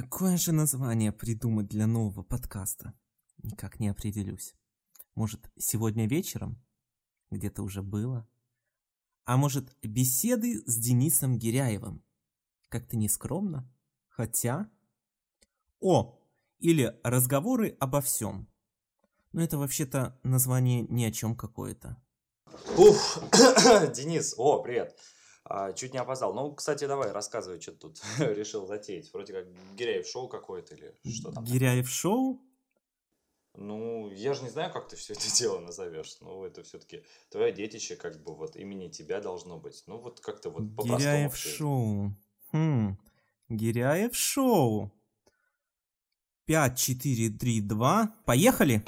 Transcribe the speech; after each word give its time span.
Какое 0.00 0.36
же 0.36 0.52
название 0.52 1.10
придумать 1.10 1.66
для 1.66 1.88
нового 1.88 2.22
подкаста? 2.22 2.94
Никак 3.42 3.80
не 3.80 3.88
определюсь. 3.88 4.54
Может, 5.16 5.50
сегодня 5.58 6.06
вечером? 6.06 6.64
Где-то 7.32 7.64
уже 7.64 7.82
было. 7.82 8.28
А 9.24 9.36
может, 9.36 9.76
беседы 9.82 10.62
с 10.66 10.76
Денисом 10.76 11.36
Гиряевым? 11.36 12.04
Как-то 12.68 12.96
нескромно. 12.96 13.68
Хотя... 14.06 14.70
О! 15.80 16.16
Или 16.60 16.96
разговоры 17.02 17.76
обо 17.80 18.00
всем. 18.00 18.48
Но 19.32 19.42
это 19.42 19.58
вообще-то 19.58 20.16
название 20.22 20.82
ни 20.82 21.02
о 21.02 21.10
чем 21.10 21.34
какое-то. 21.34 22.00
Уф, 22.76 23.18
Денис, 23.96 24.32
о, 24.38 24.62
привет. 24.62 24.96
А, 25.50 25.72
чуть 25.72 25.94
не 25.94 25.98
опоздал. 25.98 26.34
Ну, 26.34 26.52
кстати, 26.52 26.86
давай, 26.86 27.10
рассказывай, 27.10 27.60
что 27.60 27.72
ты 27.72 27.78
тут 27.78 28.02
решил 28.18 28.66
затеять. 28.66 29.10
Вроде 29.12 29.32
как 29.32 29.46
Гиряев 29.76 30.06
шоу 30.06 30.28
какое-то 30.28 30.74
или 30.74 30.94
что 31.10 31.32
там. 31.32 31.44
Гиряев 31.44 31.88
шоу? 31.88 32.38
Ну, 33.54 34.10
я 34.10 34.34
же 34.34 34.42
не 34.42 34.50
знаю, 34.50 34.72
как 34.72 34.88
ты 34.88 34.96
все 34.96 35.14
это 35.14 35.22
дело 35.38 35.58
назовешь. 35.60 36.18
Ну, 36.20 36.44
это 36.44 36.62
все-таки 36.62 37.02
твое 37.30 37.52
детище, 37.52 37.96
как 37.96 38.22
бы 38.22 38.34
вот 38.34 38.56
имени 38.56 38.88
тебя 38.88 39.20
должно 39.20 39.58
быть. 39.58 39.84
Ну, 39.86 39.98
вот 39.98 40.20
как-то 40.20 40.50
вот 40.50 40.68
по-простому. 40.76 40.98
Гиряев 40.98 41.36
шоу. 41.36 42.12
Хм. 42.52 42.98
Гиряев 43.48 44.14
шоу. 44.14 44.92
5, 46.44 46.78
4, 46.78 47.30
3, 47.30 47.60
2. 47.62 48.14
Поехали! 48.26 48.84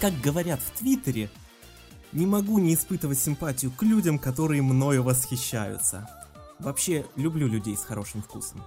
Как 0.00 0.20
говорят 0.20 0.60
в 0.60 0.70
Твиттере, 0.78 1.28
не 2.12 2.24
могу 2.24 2.60
не 2.60 2.74
испытывать 2.74 3.18
симпатию 3.18 3.72
к 3.72 3.82
людям, 3.82 4.20
которые 4.20 4.62
мною 4.62 5.02
восхищаются. 5.02 6.08
Вообще, 6.60 7.04
люблю 7.16 7.48
людей 7.48 7.76
с 7.76 7.82
хорошим 7.82 8.22
вкусом. 8.22 8.62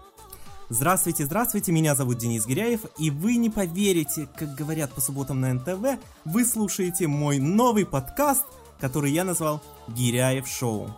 Здравствуйте, 0.67 1.23
здравствуйте, 1.23 1.71
меня 1.71 1.95
зовут 1.95 2.17
Денис 2.17 2.45
Гиряев, 2.45 2.81
и 2.97 3.11
вы 3.11 3.37
не 3.37 3.49
поверите, 3.49 4.27
как 4.35 4.55
говорят 4.55 4.91
по 4.91 4.99
субботам 4.99 5.39
на 5.39 5.53
НТВ, 5.53 6.01
вы 6.25 6.45
слушаете 6.45 7.07
мой 7.07 7.39
новый 7.39 7.85
подкаст, 7.85 8.43
который 8.79 9.11
я 9.11 9.23
назвал 9.23 9.61
«Гиряев 9.87 10.47
Шоу». 10.47 10.89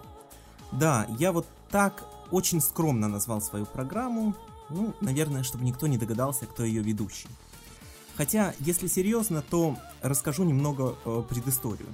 Да, 0.71 1.07
я 1.19 1.31
вот 1.31 1.47
так 1.69 2.03
очень 2.31 2.61
скромно 2.61 3.07
назвал 3.07 3.41
свою 3.41 3.65
программу, 3.65 4.33
ну, 4.69 4.93
наверное, 5.01 5.43
чтобы 5.43 5.63
никто 5.63 5.87
не 5.87 5.97
догадался, 5.97 6.45
кто 6.45 6.63
ее 6.63 6.81
ведущий. 6.81 7.29
Хотя, 8.15 8.53
если 8.59 8.87
серьезно, 8.87 9.41
то 9.41 9.77
расскажу 10.01 10.43
немного 10.43 10.95
э, 11.05 11.23
предысторию. 11.29 11.87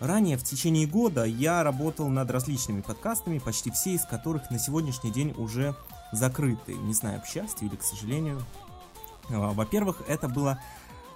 Ранее, 0.00 0.36
в 0.36 0.44
течение 0.44 0.86
года, 0.86 1.24
я 1.24 1.62
работал 1.62 2.08
над 2.08 2.30
различными 2.30 2.80
подкастами, 2.80 3.38
почти 3.38 3.70
все 3.70 3.94
из 3.94 4.04
которых 4.04 4.50
на 4.50 4.58
сегодняшний 4.58 5.10
день 5.10 5.34
уже 5.36 5.74
закрыты. 6.12 6.74
Не 6.74 6.94
знаю, 6.94 7.20
к 7.20 7.26
счастью 7.26 7.68
или 7.68 7.76
к 7.76 7.82
сожалению. 7.82 8.42
Во-первых, 9.28 10.02
это 10.06 10.28
было 10.28 10.60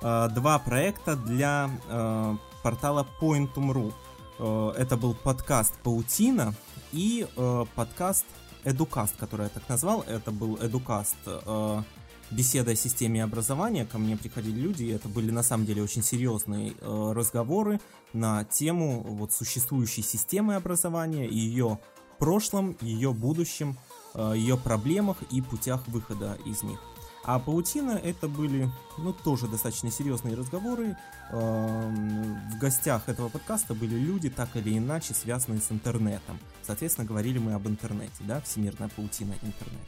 э, 0.03 0.29
два 0.35 0.59
проекта 0.59 1.17
для 1.17 1.71
э, 1.89 2.37
портала 2.63 3.07
Pointum.ru. 3.21 3.93
Э, 4.39 4.73
это 4.77 4.97
был 4.97 5.15
подкаст 5.15 5.75
«Паутина» 5.83 6.55
и 6.93 7.27
э, 7.37 7.65
подкаст 7.75 8.25
«Эдукаст», 8.65 9.17
который 9.17 9.45
я 9.45 9.49
так 9.49 9.69
назвал. 9.69 10.03
Это 10.03 10.31
был 10.31 10.57
«Эдукаст» 10.57 11.17
э, 11.27 11.83
беседа 12.31 12.73
о 12.73 12.77
системе 12.77 13.25
образования. 13.25 13.85
Ко 13.85 13.99
мне 13.99 14.17
приходили 14.17 14.61
люди, 14.61 14.85
и 14.85 14.91
это 14.91 15.09
были 15.09 15.31
на 15.31 15.43
самом 15.43 15.67
деле 15.67 15.83
очень 15.83 16.03
серьезные 16.03 16.75
разговоры 16.81 17.81
на 18.13 18.45
тему 18.45 19.03
вот 19.03 19.33
существующей 19.33 20.03
системы 20.03 20.55
образования, 20.55 21.29
ее 21.29 21.79
прошлом, 22.19 22.77
ее 22.81 23.13
будущем, 23.13 23.77
ее 24.15 24.57
проблемах 24.57 25.19
и 25.31 25.43
путях 25.43 25.87
выхода 25.89 26.39
из 26.47 26.63
них. 26.63 26.79
А 27.25 27.39
паутина 27.39 27.93
это 27.93 28.27
были, 28.27 28.69
ну, 28.99 29.13
тоже 29.13 29.47
достаточно 29.47 29.91
серьезные 29.93 30.35
разговоры. 30.35 30.97
Эм, 31.31 32.41
в 32.51 32.59
гостях 32.59 33.09
этого 33.09 33.29
подкаста 33.29 33.75
были 33.75 33.95
люди, 33.95 34.29
так 34.29 34.57
или 34.57 34.77
иначе, 34.77 35.15
связанные 35.15 35.61
с 35.61 35.71
интернетом. 35.71 36.39
Соответственно, 36.65 37.07
говорили 37.07 37.39
мы 37.39 37.55
об 37.55 37.69
интернете, 37.69 38.13
да, 38.21 38.41
всемирная 38.41 38.89
паутина 38.89 39.35
интернет. 39.43 39.81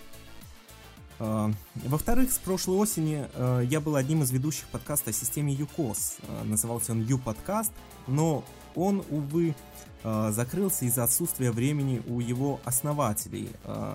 Эм, 1.19 1.57
во-вторых, 1.75 2.31
с 2.31 2.39
прошлой 2.39 2.77
осени 2.77 3.27
э, 3.35 3.63
я 3.69 3.81
был 3.81 3.97
одним 3.97 4.23
из 4.23 4.31
ведущих 4.31 4.67
подкаста 4.69 5.11
о 5.11 5.13
системе 5.13 5.53
ЮКОС. 5.53 6.19
Э, 6.23 6.45
назывался 6.45 6.93
он 6.93 7.03
Ю-подкаст, 7.03 7.73
но 8.07 8.45
он, 8.77 9.05
увы, 9.11 9.57
э, 10.05 10.31
закрылся 10.33 10.85
из-за 10.85 11.03
отсутствия 11.03 11.51
времени 11.51 12.01
у 12.07 12.21
его 12.21 12.61
основателей 12.65 13.51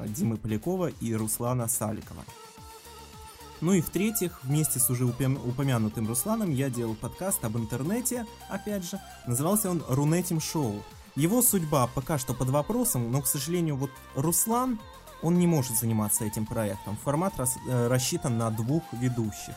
Димы 0.07 0.35
Полякова 0.35 0.88
и 0.88 1.13
Руслана 1.13 1.69
Саликова. 1.69 2.23
Ну 3.62 3.74
и 3.74 3.81
в-третьих, 3.81 4.40
вместе 4.44 4.80
с 4.80 4.90
уже 4.90 5.06
упомянутым 5.06 6.08
Русланом 6.08 6.52
я 6.52 6.70
делал 6.70 6.96
подкаст 6.96 7.44
об 7.44 7.58
интернете, 7.58 8.25
опять 8.50 8.90
же, 8.90 9.00
назывался 9.28 9.70
он 9.70 9.84
Рунетим 9.90 10.40
Шоу. 10.40 10.81
Его 11.16 11.42
судьба 11.42 11.88
пока 11.88 12.18
что 12.18 12.34
под 12.34 12.50
вопросом, 12.50 13.12
но, 13.12 13.22
к 13.22 13.28
сожалению, 13.28 13.75
вот 13.75 13.92
Руслан, 14.16 14.80
он 15.22 15.38
не 15.38 15.47
может 15.47 15.78
заниматься 15.78 16.24
этим 16.24 16.46
проектом. 16.46 16.96
Формат 17.03 17.38
рас, 17.38 17.58
э, 17.68 17.88
рассчитан 17.88 18.38
на 18.38 18.50
двух 18.50 18.84
ведущих. 18.94 19.56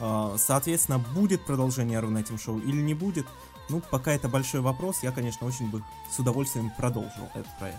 Э, 0.00 0.34
соответственно, 0.36 0.98
будет 0.98 1.46
продолжение 1.46 2.00
Рунетим 2.00 2.38
Шоу 2.38 2.58
или 2.58 2.80
не 2.82 2.94
будет, 2.94 3.26
ну, 3.68 3.80
пока 3.80 4.12
это 4.12 4.28
большой 4.28 4.60
вопрос, 4.60 5.04
я, 5.04 5.12
конечно, 5.12 5.46
очень 5.46 5.70
бы 5.70 5.84
с 6.10 6.18
удовольствием 6.18 6.72
продолжил 6.76 7.28
этот 7.34 7.58
проект. 7.58 7.78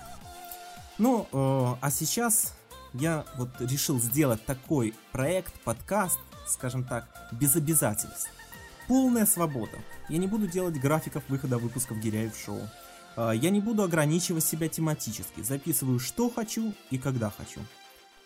Ну, 0.98 1.28
э, 1.32 1.76
а 1.82 1.92
сейчас 1.92 2.54
я 2.94 3.26
вот 3.38 3.50
решил 3.60 4.00
сделать 4.00 4.46
такой 4.46 4.94
проект, 5.12 5.54
подкаст, 5.62 6.20
скажем 6.48 6.84
так, 6.84 7.08
без 7.32 7.56
обязательств. 7.56 8.30
Полная 8.88 9.26
свобода. 9.26 9.78
Я 10.10 10.18
не 10.18 10.28
буду 10.28 10.48
делать 10.48 10.80
графиков 10.80 11.24
выхода 11.28 11.58
выпусков 11.58 11.98
Гиряев 12.00 12.38
шоу. 12.38 12.62
А, 13.18 13.32
я 13.32 13.50
не 13.50 13.60
буду 13.60 13.84
ограничивать 13.84 14.46
себя 14.46 14.70
тематически. 14.70 15.42
Записываю, 15.42 16.00
что 16.00 16.30
хочу 16.30 16.74
и 16.90 16.98
когда 16.98 17.30
хочу. 17.30 17.60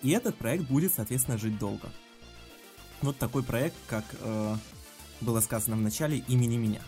И 0.02 0.12
этот 0.12 0.38
проект 0.38 0.66
будет, 0.66 0.94
соответственно, 0.94 1.38
жить 1.38 1.58
долго. 1.58 1.90
Вот 3.02 3.18
такой 3.18 3.44
проект, 3.44 3.76
как 3.88 4.04
э, 4.20 4.56
было 5.22 5.40
сказано 5.40 5.76
в 5.76 5.82
начале, 5.82 6.20
имени 6.28 6.58
меня. 6.58 6.82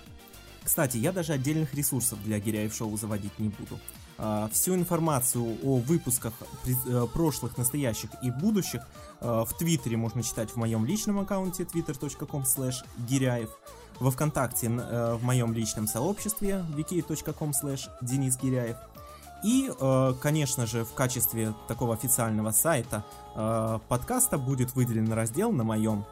Кстати, 0.64 0.98
я 0.98 1.12
даже 1.12 1.34
отдельных 1.34 1.74
ресурсов 1.74 2.24
для 2.24 2.40
Гиряев 2.40 2.74
шоу 2.74 2.96
заводить 2.98 3.38
не 3.40 3.50
буду. 3.50 3.80
А, 4.18 4.48
всю 4.52 4.76
информацию 4.76 5.58
о 5.64 5.78
выпусках 5.80 6.34
э, 6.66 7.08
прошлых, 7.14 7.58
настоящих 7.58 8.12
и 8.22 8.30
будущих 8.30 8.82
э, 9.22 9.44
в 9.48 9.58
Твиттере 9.58 9.98
можно 9.98 10.22
читать 10.22 10.52
в 10.52 10.56
моем 10.56 10.86
личном 10.86 11.20
аккаунте 11.20 11.64
twitter.com 11.64 12.44
slash 12.44 12.86
гиряев, 13.08 13.50
во 14.00 14.12
Вконтакте 14.12 14.68
э, 14.68 15.16
в 15.16 15.24
моем 15.24 15.54
личном 15.54 15.88
сообществе 15.88 16.64
wiki.com 16.76 17.52
slash 17.52 17.90
Денис 18.02 18.38
Гиряев. 18.38 18.78
И, 19.44 19.70
конечно 20.22 20.66
же, 20.66 20.86
в 20.86 20.94
качестве 20.94 21.54
такого 21.68 21.94
официального 21.96 22.52
сайта 22.52 23.04
подкаста 23.90 24.38
будет 24.38 24.74
выделен 24.74 25.12
раздел 25.12 25.52
на 25.52 25.66
моем 25.66 26.06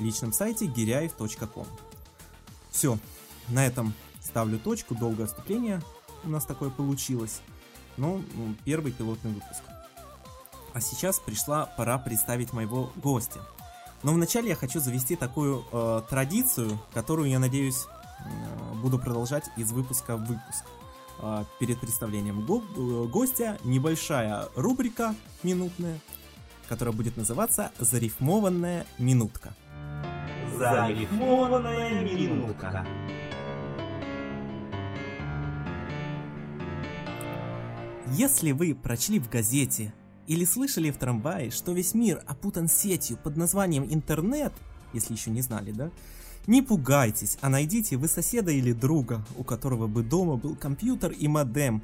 личном 0.00 0.32
сайте 0.32 0.64
гиряев.ком. 0.64 1.66
Все, 2.70 2.96
на 3.48 3.66
этом 3.66 3.92
ставлю 4.22 4.58
точку, 4.58 4.94
долгое 4.94 5.26
вступление 5.26 5.82
у 6.24 6.28
нас 6.28 6.44
такое 6.44 6.70
получилось. 6.70 7.40
Ну, 7.96 8.22
первый 8.64 8.92
пилотный 8.92 9.32
выпуск. 9.32 9.62
А 10.72 10.80
сейчас 10.80 11.18
пришла 11.18 11.66
пора 11.66 11.98
представить 11.98 12.52
моего 12.52 12.92
гостя. 12.96 13.40
Но 14.02 14.12
вначале 14.12 14.50
я 14.50 14.54
хочу 14.56 14.80
завести 14.80 15.16
такую 15.16 15.64
э, 15.72 16.02
традицию, 16.08 16.78
которую, 16.94 17.28
я 17.28 17.38
надеюсь, 17.38 17.86
э, 18.24 18.74
буду 18.76 18.98
продолжать 18.98 19.50
из 19.56 19.72
выпуска 19.72 20.16
в 20.16 20.24
выпуск. 20.24 20.64
Э, 21.18 21.44
перед 21.58 21.78
представлением 21.80 22.46
го- 22.46 22.62
э, 22.76 23.06
гостя 23.08 23.58
небольшая 23.64 24.48
рубрика 24.54 25.14
минутная, 25.42 25.98
которая 26.68 26.94
будет 26.94 27.16
называться 27.16 27.72
«Зарифмованная 27.78 28.86
минутка». 28.98 29.52
Зарифмованная 30.56 32.00
минутка. 32.02 32.86
Если 38.12 38.50
вы 38.50 38.74
прочли 38.74 39.20
в 39.20 39.30
газете 39.30 39.94
или 40.26 40.44
слышали 40.44 40.90
в 40.90 40.96
трамвае, 40.96 41.52
что 41.52 41.72
весь 41.72 41.94
мир 41.94 42.24
опутан 42.26 42.66
сетью 42.66 43.16
под 43.16 43.36
названием 43.36 43.86
интернет, 43.88 44.52
если 44.92 45.12
еще 45.12 45.30
не 45.30 45.42
знали, 45.42 45.70
да, 45.70 45.90
Не 46.46 46.62
пугайтесь, 46.62 47.38
а 47.42 47.48
найдите 47.48 47.96
вы 47.96 48.08
соседа 48.08 48.50
или 48.50 48.72
друга, 48.72 49.24
у 49.36 49.44
которого 49.44 49.86
бы 49.86 50.02
дома 50.02 50.36
был 50.36 50.56
компьютер 50.56 51.12
и 51.12 51.28
модем. 51.28 51.82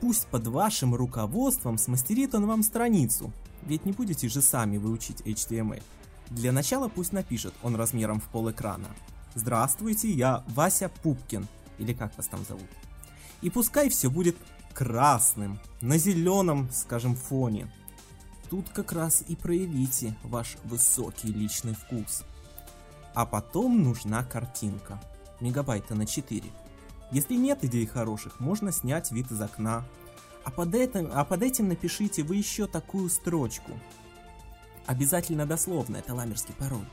Пусть 0.00 0.26
под 0.26 0.46
вашим 0.46 0.94
руководством 0.94 1.78
смастерит 1.78 2.34
он 2.34 2.46
вам 2.46 2.62
страницу, 2.62 3.32
ведь 3.62 3.86
не 3.86 3.92
будете 3.92 4.28
же 4.28 4.42
сами 4.42 4.76
выучить 4.76 5.22
HTML. 5.22 5.82
Для 6.30 6.52
начала 6.52 6.88
пусть 6.88 7.12
напишет 7.12 7.54
он 7.62 7.74
размером 7.74 8.20
в 8.20 8.28
пол 8.28 8.50
экрана. 8.50 8.88
Здравствуйте, 9.34 10.10
я 10.10 10.44
Вася 10.48 10.90
Пупкин, 11.02 11.48
или 11.78 11.94
как 11.94 12.16
вас 12.16 12.26
там 12.26 12.44
зовут. 12.46 12.68
И 13.42 13.50
пускай 13.50 13.88
все 13.88 14.10
будет 14.10 14.36
красным, 14.74 15.58
на 15.80 15.96
зеленом, 15.96 16.68
скажем, 16.72 17.14
фоне. 17.14 17.72
Тут 18.50 18.68
как 18.68 18.92
раз 18.92 19.24
и 19.26 19.36
проявите 19.36 20.16
ваш 20.22 20.56
высокий 20.64 21.28
личный 21.28 21.74
вкус. 21.74 22.24
А 23.14 23.24
потом 23.24 23.82
нужна 23.82 24.24
картинка. 24.24 25.00
Мегабайта 25.40 25.94
на 25.94 26.04
4. 26.04 26.42
Если 27.12 27.34
нет 27.34 27.64
идей 27.64 27.86
хороших, 27.86 28.40
можно 28.40 28.72
снять 28.72 29.12
вид 29.12 29.30
из 29.30 29.40
окна. 29.40 29.84
А 30.44 30.50
под, 30.50 30.74
этим, 30.74 31.10
а 31.12 31.24
под 31.24 31.42
этим 31.42 31.68
напишите 31.68 32.22
вы 32.22 32.36
еще 32.36 32.66
такую 32.66 33.08
строчку. 33.08 33.72
Обязательно 34.86 35.46
дословно, 35.46 35.96
это 35.96 36.14
ламерский 36.14 36.52
пароль. 36.52 36.86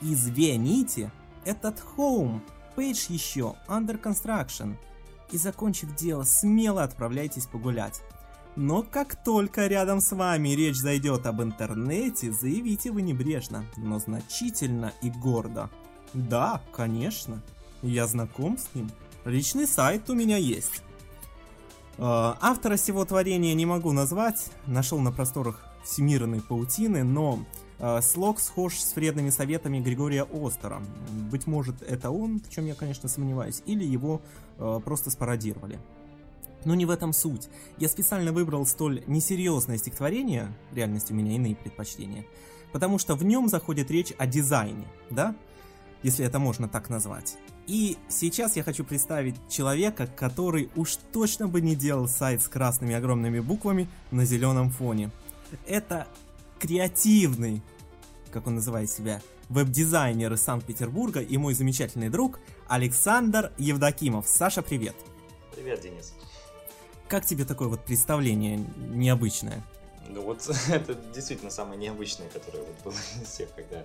Извините, 0.00 1.12
этот 1.44 1.82
home, 1.96 2.40
page 2.74 3.12
еще, 3.12 3.54
under 3.68 4.00
construction. 4.00 4.76
И 5.32 5.38
закончив 5.38 5.94
дело, 5.94 6.24
смело 6.24 6.82
отправляйтесь 6.82 7.46
погулять. 7.46 8.02
Но 8.56 8.82
как 8.82 9.22
только 9.22 9.68
рядом 9.68 10.00
с 10.00 10.12
вами 10.12 10.50
речь 10.50 10.76
зайдет 10.76 11.26
об 11.26 11.40
интернете, 11.40 12.32
заявите 12.32 12.90
вы 12.90 13.02
небрежно, 13.02 13.64
но 13.76 13.98
значительно 13.98 14.92
и 15.02 15.10
гордо. 15.10 15.70
Да, 16.14 16.60
конечно, 16.72 17.40
я 17.82 18.06
знаком 18.06 18.58
с 18.58 18.74
ним. 18.74 18.90
Личный 19.24 19.66
сайт 19.66 20.10
у 20.10 20.14
меня 20.14 20.36
есть. 20.36 20.82
Э, 21.98 22.34
автора 22.40 22.76
всего 22.76 23.04
творения 23.04 23.54
не 23.54 23.66
могу 23.66 23.92
назвать, 23.92 24.50
нашел 24.66 24.98
на 24.98 25.12
просторах 25.12 25.64
всемирной 25.84 26.40
паутины, 26.40 27.04
но 27.04 27.44
слог 28.02 28.40
схож 28.40 28.78
с 28.78 28.94
вредными 28.94 29.30
советами 29.30 29.80
Григория 29.80 30.26
Остера. 30.30 30.82
Быть 31.30 31.46
может, 31.46 31.82
это 31.82 32.10
он, 32.10 32.40
в 32.40 32.50
чем 32.50 32.66
я, 32.66 32.74
конечно, 32.74 33.08
сомневаюсь, 33.08 33.62
или 33.66 33.84
его 33.84 34.20
э, 34.58 34.80
просто 34.84 35.10
спародировали. 35.10 35.78
Но 36.64 36.74
не 36.74 36.84
в 36.84 36.90
этом 36.90 37.12
суть. 37.12 37.48
Я 37.78 37.88
специально 37.88 38.32
выбрал 38.32 38.66
столь 38.66 39.02
несерьезное 39.06 39.78
стихотворение, 39.78 40.52
в 40.70 40.76
реальности 40.76 41.12
у 41.12 41.16
меня 41.16 41.34
иные 41.34 41.56
предпочтения, 41.56 42.26
потому 42.72 42.98
что 42.98 43.14
в 43.14 43.24
нем 43.24 43.48
заходит 43.48 43.90
речь 43.90 44.12
о 44.18 44.26
дизайне, 44.26 44.86
да? 45.08 45.34
Если 46.02 46.24
это 46.24 46.38
можно 46.38 46.68
так 46.68 46.88
назвать. 46.90 47.36
И 47.66 47.96
сейчас 48.08 48.56
я 48.56 48.62
хочу 48.62 48.84
представить 48.84 49.36
человека, 49.48 50.06
который 50.06 50.70
уж 50.76 50.96
точно 51.12 51.46
бы 51.46 51.60
не 51.60 51.76
делал 51.76 52.08
сайт 52.08 52.42
с 52.42 52.48
красными 52.48 52.94
огромными 52.94 53.40
буквами 53.40 53.88
на 54.10 54.24
зеленом 54.24 54.70
фоне. 54.70 55.10
Это 55.66 56.06
креативный, 56.60 57.62
как 58.30 58.46
он 58.46 58.56
называет 58.56 58.90
себя, 58.90 59.20
веб-дизайнер 59.48 60.32
из 60.32 60.42
Санкт-Петербурга 60.42 61.20
и 61.20 61.36
мой 61.38 61.54
замечательный 61.54 62.10
друг 62.10 62.38
Александр 62.68 63.52
Евдокимов. 63.58 64.28
Саша, 64.28 64.62
привет! 64.62 64.94
Привет, 65.54 65.80
Денис. 65.80 66.14
Как 67.08 67.24
тебе 67.24 67.44
такое 67.44 67.66
вот 67.68 67.84
представление 67.84 68.64
необычное? 68.78 69.64
Ну 70.08 70.22
вот 70.22 70.48
это 70.68 70.94
действительно 71.12 71.50
самое 71.50 71.80
необычное, 71.80 72.28
которое 72.28 72.62
вот 72.62 72.76
было 72.84 73.00
из 73.20 73.28
всех, 73.28 73.52
когда 73.54 73.82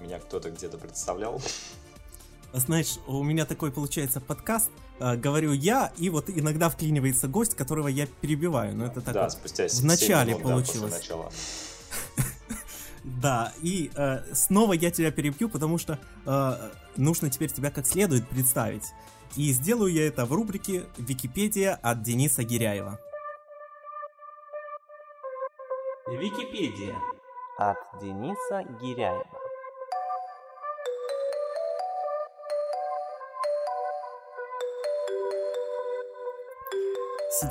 меня 0.00 0.18
кто-то 0.18 0.50
где-то 0.50 0.76
представлял. 0.76 1.40
Знаешь, 2.52 2.98
у 3.06 3.22
меня 3.22 3.46
такой 3.46 3.72
получается 3.72 4.20
подкаст, 4.20 4.70
э, 5.00 5.16
говорю 5.16 5.52
я, 5.52 5.90
и 5.96 6.10
вот 6.10 6.28
иногда 6.28 6.68
вклинивается 6.68 7.26
гость, 7.26 7.54
которого 7.54 7.88
я 7.88 8.06
перебиваю, 8.20 8.76
но 8.76 8.86
это 8.86 9.00
так 9.00 9.14
да, 9.14 9.22
вот 9.22 9.32
спустя 9.32 9.68
в 9.68 9.84
начале 9.84 10.32
минут, 10.34 10.42
да, 10.42 10.48
получилось. 10.50 10.92
начала. 10.92 11.32
Да, 13.04 13.52
и 13.62 13.90
э, 13.96 14.22
снова 14.32 14.74
я 14.74 14.90
тебя 14.90 15.10
перебью, 15.10 15.48
потому 15.48 15.78
что 15.78 15.98
э, 16.24 16.52
нужно 16.96 17.30
теперь 17.30 17.50
тебя 17.50 17.70
как 17.70 17.86
следует 17.86 18.28
представить. 18.28 18.84
И 19.36 19.50
сделаю 19.52 19.92
я 19.92 20.06
это 20.06 20.24
в 20.24 20.32
рубрике 20.32 20.84
«Википедия» 20.98 21.78
от 21.82 22.02
Дениса 22.02 22.44
Гиряева. 22.44 23.00
Википедия. 26.06 26.96
От 27.58 27.78
Дениса 28.00 28.62
Гиряева. 28.80 29.42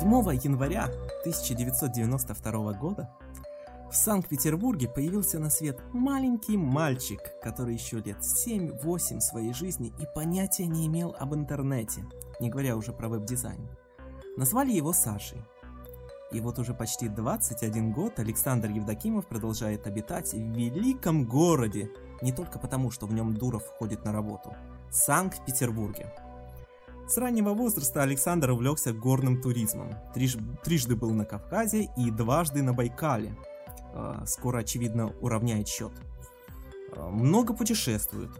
января 0.44 0.84
1992 1.22 2.72
года 2.74 3.10
в 3.92 3.94
Санкт-Петербурге 3.94 4.88
появился 4.88 5.38
на 5.38 5.50
свет 5.50 5.78
маленький 5.92 6.56
мальчик, 6.56 7.20
который 7.42 7.74
еще 7.74 7.98
лет 7.98 8.16
7-8 8.20 9.20
своей 9.20 9.52
жизни 9.52 9.92
и 9.98 10.06
понятия 10.14 10.66
не 10.66 10.86
имел 10.86 11.14
об 11.18 11.34
интернете, 11.34 12.02
не 12.40 12.48
говоря 12.48 12.78
уже 12.78 12.94
про 12.94 13.10
веб-дизайн. 13.10 13.68
Назвали 14.38 14.72
его 14.72 14.94
Сашей. 14.94 15.42
И 16.32 16.40
вот 16.40 16.58
уже 16.58 16.72
почти 16.72 17.10
21 17.10 17.92
год 17.92 18.18
Александр 18.18 18.70
Евдокимов 18.70 19.26
продолжает 19.26 19.86
обитать 19.86 20.32
в 20.32 20.38
великом 20.38 21.26
городе, 21.26 21.90
не 22.22 22.32
только 22.32 22.58
потому, 22.58 22.90
что 22.90 23.04
в 23.04 23.12
нем 23.12 23.34
Дуров 23.34 23.64
ходит 23.78 24.06
на 24.06 24.12
работу, 24.12 24.56
Санкт-Петербурге. 24.90 26.10
С 27.06 27.18
раннего 27.18 27.52
возраста 27.52 28.02
Александр 28.02 28.52
увлекся 28.52 28.94
горным 28.94 29.42
туризмом. 29.42 29.94
Триж, 30.14 30.38
трижды 30.64 30.96
был 30.96 31.10
на 31.10 31.26
Кавказе 31.26 31.90
и 31.98 32.10
дважды 32.10 32.62
на 32.62 32.72
Байкале. 32.72 33.36
Э, 33.92 34.24
Скоро, 34.26 34.58
очевидно, 34.58 35.12
уравняет 35.20 35.68
счет. 35.68 35.92
Э, 36.92 37.08
Много 37.08 37.54
путешествует. 37.54 38.30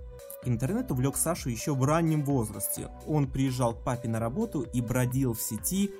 Интернет 0.45 0.91
увлек 0.91 1.17
Сашу 1.17 1.51
еще 1.51 1.75
в 1.75 1.85
раннем 1.85 2.25
возрасте. 2.25 2.91
Он 3.07 3.31
приезжал 3.31 3.75
к 3.75 3.85
папе 3.85 4.09
на 4.09 4.19
работу 4.19 4.63
и 4.63 4.81
бродил 4.81 5.35
в 5.35 5.41
сети, 5.41 5.93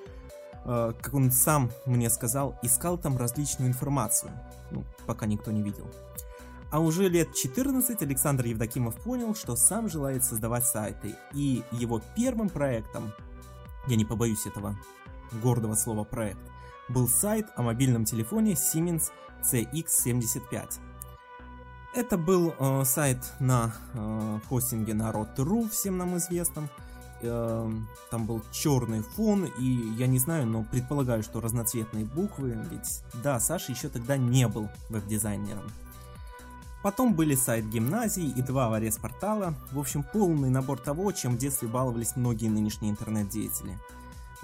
э, 0.65 0.93
как 1.01 1.13
он 1.13 1.31
сам 1.31 1.71
мне 1.85 2.09
сказал, 2.09 2.57
искал 2.61 2.97
там 2.97 3.17
различную 3.17 3.69
информацию. 3.69 4.31
Ну, 4.71 4.83
пока 5.05 5.25
никто 5.25 5.51
не 5.51 5.61
видел. 5.61 5.87
А 6.71 6.79
уже 6.79 7.07
лет 7.07 7.35
14 7.35 8.01
Александр 8.01 8.45
Евдокимов 8.47 8.95
понял, 8.95 9.35
что 9.35 9.55
сам 9.55 9.87
желает 9.87 10.23
создавать 10.23 10.65
сайты. 10.65 11.15
И 11.31 11.63
его 11.71 12.01
первым 12.15 12.49
проектом, 12.49 13.13
я 13.87 13.95
не 13.95 14.05
побоюсь 14.05 14.47
этого 14.47 14.75
гордого 15.43 15.75
слова 15.75 16.03
проект, 16.03 16.41
был 16.89 17.07
сайт 17.07 17.47
о 17.55 17.63
мобильном 17.63 18.05
телефоне 18.05 18.53
Siemens 18.53 19.11
CX75. 19.41 20.79
Это 21.95 22.17
был 22.17 22.55
э, 22.57 22.83
сайт 22.85 23.19
на 23.39 23.73
э, 23.93 24.39
хостинге 24.49 24.93
Народ.ру, 24.95 25.69
всем 25.69 25.97
нам 25.97 26.17
известном. 26.17 26.69
Э, 27.21 27.71
там 28.09 28.25
был 28.25 28.41
черный 28.51 29.01
фон, 29.01 29.45
и 29.45 29.65
я 29.97 30.07
не 30.07 30.17
знаю, 30.17 30.47
но 30.47 30.63
предполагаю, 30.63 31.21
что 31.21 31.39
разноцветные 31.39 32.05
буквы, 32.05 32.57
ведь 32.71 33.03
да, 33.21 33.39
Саша 33.39 33.71
еще 33.71 33.89
тогда 33.89 34.17
не 34.17 34.47
был 34.47 34.69
веб-дизайнером. 34.89 35.71
Потом 36.81 37.13
были 37.13 37.35
сайт 37.35 37.69
гимназии 37.69 38.27
и 38.27 38.41
два 38.41 38.65
аварес-портала, 38.65 39.53
в 39.71 39.79
общем 39.79 40.03
полный 40.03 40.49
набор 40.49 40.79
того, 40.79 41.11
чем 41.11 41.35
в 41.35 41.37
детстве 41.37 41.67
баловались 41.67 42.15
многие 42.17 42.49
нынешние 42.49 42.91
интернет-деятели. 42.91 43.77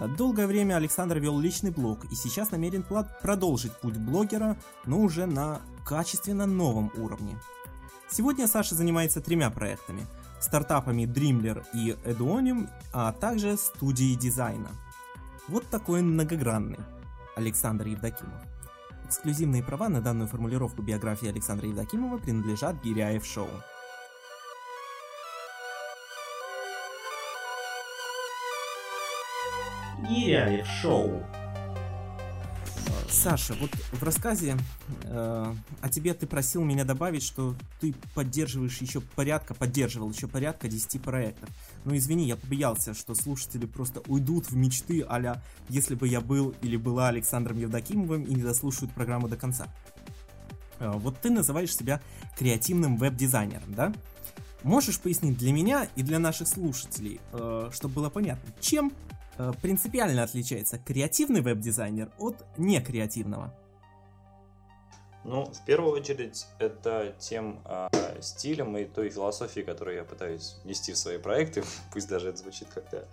Долгое 0.08 0.48
время 0.48 0.78
Александр 0.78 1.20
вел 1.20 1.40
личный 1.40 1.72
блог 1.72 2.06
и 2.12 2.16
сейчас 2.16 2.52
намерен 2.52 2.86
продолжить 3.22 3.74
путь 3.74 3.98
блогера, 3.98 4.58
но 4.86 5.00
уже 5.00 5.26
на 5.26 5.62
качественно 5.86 6.46
новом 6.46 6.92
уровне. 6.96 7.38
Сегодня 8.10 8.48
Саша 8.48 8.76
занимается 8.76 9.22
тремя 9.22 9.50
проектами. 9.50 10.08
Стартапами 10.40 11.04
Dreamler 11.04 11.66
и 11.74 11.92
Eduonium, 12.06 12.70
а 12.94 13.12
также 13.12 13.58
студией 13.58 14.16
дизайна. 14.16 14.70
Вот 15.48 15.66
такой 15.68 16.02
многогранный. 16.02 16.80
Александр 17.36 17.88
Евдокимов. 17.88 18.42
Эксклюзивные 19.06 19.64
права 19.64 19.90
на 19.90 20.02
данную 20.02 20.28
формулировку 20.28 20.82
биографии 20.82 21.28
Александра 21.28 21.68
Евдокимова 21.68 22.20
принадлежат 22.20 22.82
Гиряев 22.84 23.26
Шоу. 23.26 23.50
Гиряев 30.08 30.66
шоу. 30.82 31.24
Саша, 33.10 33.56
вот 33.60 33.72
в 33.92 34.04
рассказе 34.04 34.56
э, 35.04 35.54
о 35.82 35.90
тебе 35.90 36.14
ты 36.14 36.28
просил 36.28 36.64
меня 36.64 36.86
добавить, 36.86 37.24
что 37.24 37.56
ты 37.82 37.94
поддерживаешь 38.14 38.78
еще 38.82 39.02
порядка, 39.02 39.56
поддерживал 39.56 40.12
еще 40.12 40.28
порядка 40.28 40.68
10 40.68 41.02
проектов. 41.02 41.50
Но 41.86 41.98
извини, 41.98 42.28
я 42.28 42.36
побоялся, 42.38 42.94
что 42.94 43.16
слушатели 43.16 43.66
просто 43.66 44.02
уйдут 44.08 44.50
в 44.50 44.56
мечты 44.56 45.02
а 45.02 45.42
«Если 45.70 45.96
бы 45.96 46.08
я 46.08 46.22
был 46.22 46.54
или 46.62 46.78
была 46.78 47.10
Александром 47.10 47.58
Евдокимовым» 47.58 48.24
и 48.24 48.34
не 48.36 48.44
дослушают 48.44 48.94
программу 48.94 49.28
до 49.28 49.38
конца. 49.38 49.68
Э, 50.80 50.92
вот 50.96 51.20
ты 51.20 51.32
называешь 51.32 51.76
себя 51.76 52.02
креативным 52.38 52.96
веб-дизайнером, 52.98 53.74
да? 53.74 53.94
Можешь 54.64 55.00
пояснить 55.00 55.38
для 55.38 55.52
меня 55.52 55.88
и 55.96 56.04
для 56.04 56.20
наших 56.20 56.48
слушателей, 56.48 57.20
э, 57.34 57.70
чтобы 57.74 57.96
было 57.96 58.10
понятно, 58.10 58.54
чем 58.62 58.92
принципиально 59.62 60.24
отличается 60.24 60.78
креативный 60.78 61.42
веб-дизайнер 61.42 62.12
от 62.18 62.36
некреативного? 62.58 63.54
Ну, 65.26 65.46
в 65.46 65.66
первую 65.66 65.94
очередь, 65.94 66.48
это 66.60 67.14
тем 67.20 67.60
э, 67.66 67.90
стилем 68.22 68.78
и 68.78 68.86
той 68.86 69.10
философией, 69.10 69.66
которую 69.66 69.98
я 69.98 70.04
пытаюсь 70.04 70.58
нести 70.64 70.94
в 70.94 70.98
свои 70.98 71.18
проекты, 71.18 71.64
пусть 71.94 72.08
даже 72.08 72.30
это 72.30 72.38
звучит 72.38 72.70
как-то 72.74 73.06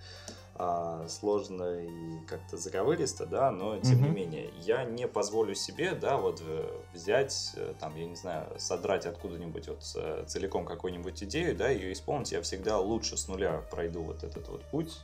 э, 0.54 1.06
сложно 1.09 1.80
и 1.80 2.25
как-то 2.26 2.56
заковыристо, 2.56 3.26
да, 3.26 3.50
но 3.50 3.78
тем 3.80 3.99
mm-hmm. 3.99 4.02
не 4.02 4.09
менее, 4.09 4.50
я 4.61 4.85
не 4.85 5.09
позволю 5.09 5.56
себе, 5.56 5.95
да, 5.95 6.16
вот 6.16 6.40
э, 6.47 6.71
взять, 6.95 7.52
э, 7.56 7.75
там, 7.80 7.97
я 7.97 8.06
не 8.06 8.16
знаю, 8.16 8.47
содрать 8.56 9.04
откуда-нибудь 9.04 9.66
вот 9.66 9.83
э, 9.97 10.25
целиком 10.28 10.64
какую-нибудь 10.64 11.25
идею, 11.25 11.56
да, 11.56 11.71
ее 11.71 11.92
исполнить, 11.92 12.30
я 12.30 12.40
всегда 12.40 12.78
лучше 12.78 13.16
с 13.16 13.26
нуля 13.26 13.64
пройду 13.68 14.02
вот 14.02 14.23
этот 14.23 14.49
вот 14.49 14.62
путь. 14.66 14.97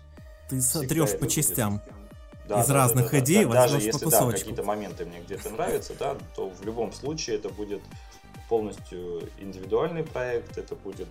Ты 0.49 0.61
сотрешь 0.61 1.19
по 1.19 1.29
частям. 1.29 1.79
Будет 1.79 2.03
да, 2.49 2.63
из 2.63 2.67
да, 2.67 2.75
разных 2.75 3.05
да, 3.07 3.11
да, 3.11 3.19
идей 3.21 3.45
да, 3.45 3.53
Даже 3.53 3.77
если 3.79 4.05
да, 4.07 4.31
какие-то 4.31 4.63
моменты 4.63 5.05
мне 5.05 5.21
где-то 5.21 5.51
нравятся, 5.51 5.95
да, 5.99 6.17
то 6.35 6.49
в 6.49 6.65
любом 6.65 6.93
случае 6.93 7.37
это 7.37 7.49
будет 7.49 7.83
полностью 8.49 9.29
индивидуальный 9.39 10.05
проект, 10.05 10.59
это 10.59 10.75
будет 10.75 11.09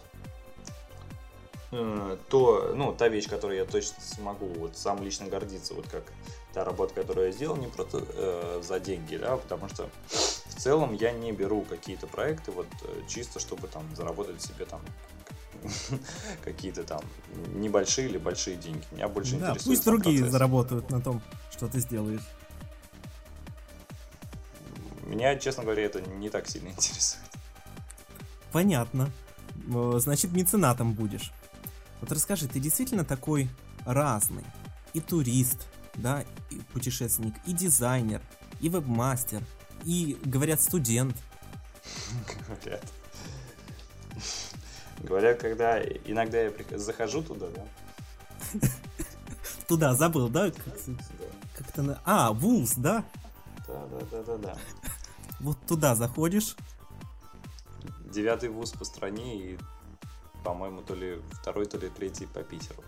э, 1.71 2.17
то, 2.29 2.73
ну, 2.75 2.93
та 2.93 3.07
вещь, 3.07 3.27
которую 3.27 3.59
я 3.59 3.65
точно 3.65 4.01
смогу 4.01 4.47
вот 4.47 4.77
сам 4.77 5.01
лично 5.03 5.27
гордиться, 5.27 5.73
вот 5.73 5.87
как 5.87 6.03
та 6.53 6.63
работа, 6.63 6.93
которую 6.93 7.27
я 7.27 7.31
сделал, 7.31 7.55
не 7.55 7.67
просто 7.67 8.03
э, 8.07 8.61
за 8.63 8.79
деньги, 8.79 9.15
да, 9.15 9.37
потому 9.37 9.69
что 9.69 9.89
в 10.07 10.55
целом 10.61 10.93
я 10.93 11.11
не 11.11 11.31
беру 11.31 11.61
какие-то 11.61 12.07
проекты 12.07 12.51
вот 12.51 12.67
э, 12.83 13.01
чисто, 13.07 13.39
чтобы 13.39 13.67
там 13.67 13.83
заработать 13.95 14.41
себе 14.41 14.65
там 14.65 14.81
какие-то 16.43 16.83
там 16.83 17.01
небольшие 17.53 18.09
или 18.09 18.17
большие 18.17 18.57
деньги. 18.57 18.83
Меня 18.91 19.07
больше 19.07 19.37
да, 19.37 19.51
интересует 19.51 19.63
пусть 19.65 19.85
другие 19.85 20.17
процесс. 20.19 20.31
заработают 20.31 20.89
на 20.89 21.01
том, 21.01 21.21
что 21.51 21.67
ты 21.67 21.79
сделаешь. 21.79 22.21
Меня, 25.03 25.35
честно 25.35 25.63
говоря, 25.63 25.83
это 25.83 26.01
не 26.01 26.29
так 26.29 26.47
сильно 26.47 26.67
интересует. 26.77 27.23
Понятно. 28.51 29.09
Значит, 29.97 30.31
меценатом 30.31 30.93
будешь. 30.93 31.31
Вот 31.99 32.11
расскажи, 32.11 32.47
ты 32.47 32.59
действительно 32.59 33.05
такой 33.05 33.49
разный. 33.85 34.43
И 34.93 34.99
турист, 34.99 35.67
да, 35.95 36.25
и 36.49 36.55
путешественник, 36.73 37.35
и 37.45 37.53
дизайнер, 37.53 38.21
и 38.59 38.69
вебмастер, 38.69 39.41
и, 39.83 40.17
говорят, 40.25 40.61
студент. 40.61 41.15
Говорят. 42.47 42.83
Говорят, 45.11 45.41
когда 45.41 45.83
иногда 45.83 46.39
я 46.39 46.53
захожу 46.77 47.21
туда, 47.21 47.47
да? 47.49 48.59
Туда, 49.67 49.93
забыл, 49.93 50.29
да? 50.29 50.53
Как-то 51.53 51.81
на... 51.81 52.01
А, 52.05 52.31
вуз, 52.31 52.75
да? 52.77 53.03
Да, 53.67 53.85
да, 53.91 54.05
да, 54.09 54.23
да, 54.23 54.37
да. 54.37 54.57
Вот 55.41 55.57
туда 55.67 55.95
заходишь. 55.95 56.55
Девятый 58.05 58.47
вуз 58.47 58.71
по 58.71 58.85
стране 58.85 59.35
и, 59.35 59.59
по-моему, 60.45 60.81
то 60.81 60.95
ли 60.95 61.21
второй, 61.33 61.65
то 61.65 61.77
ли 61.77 61.89
третий 61.89 62.25
по 62.27 62.41
Питеру. 62.41 62.81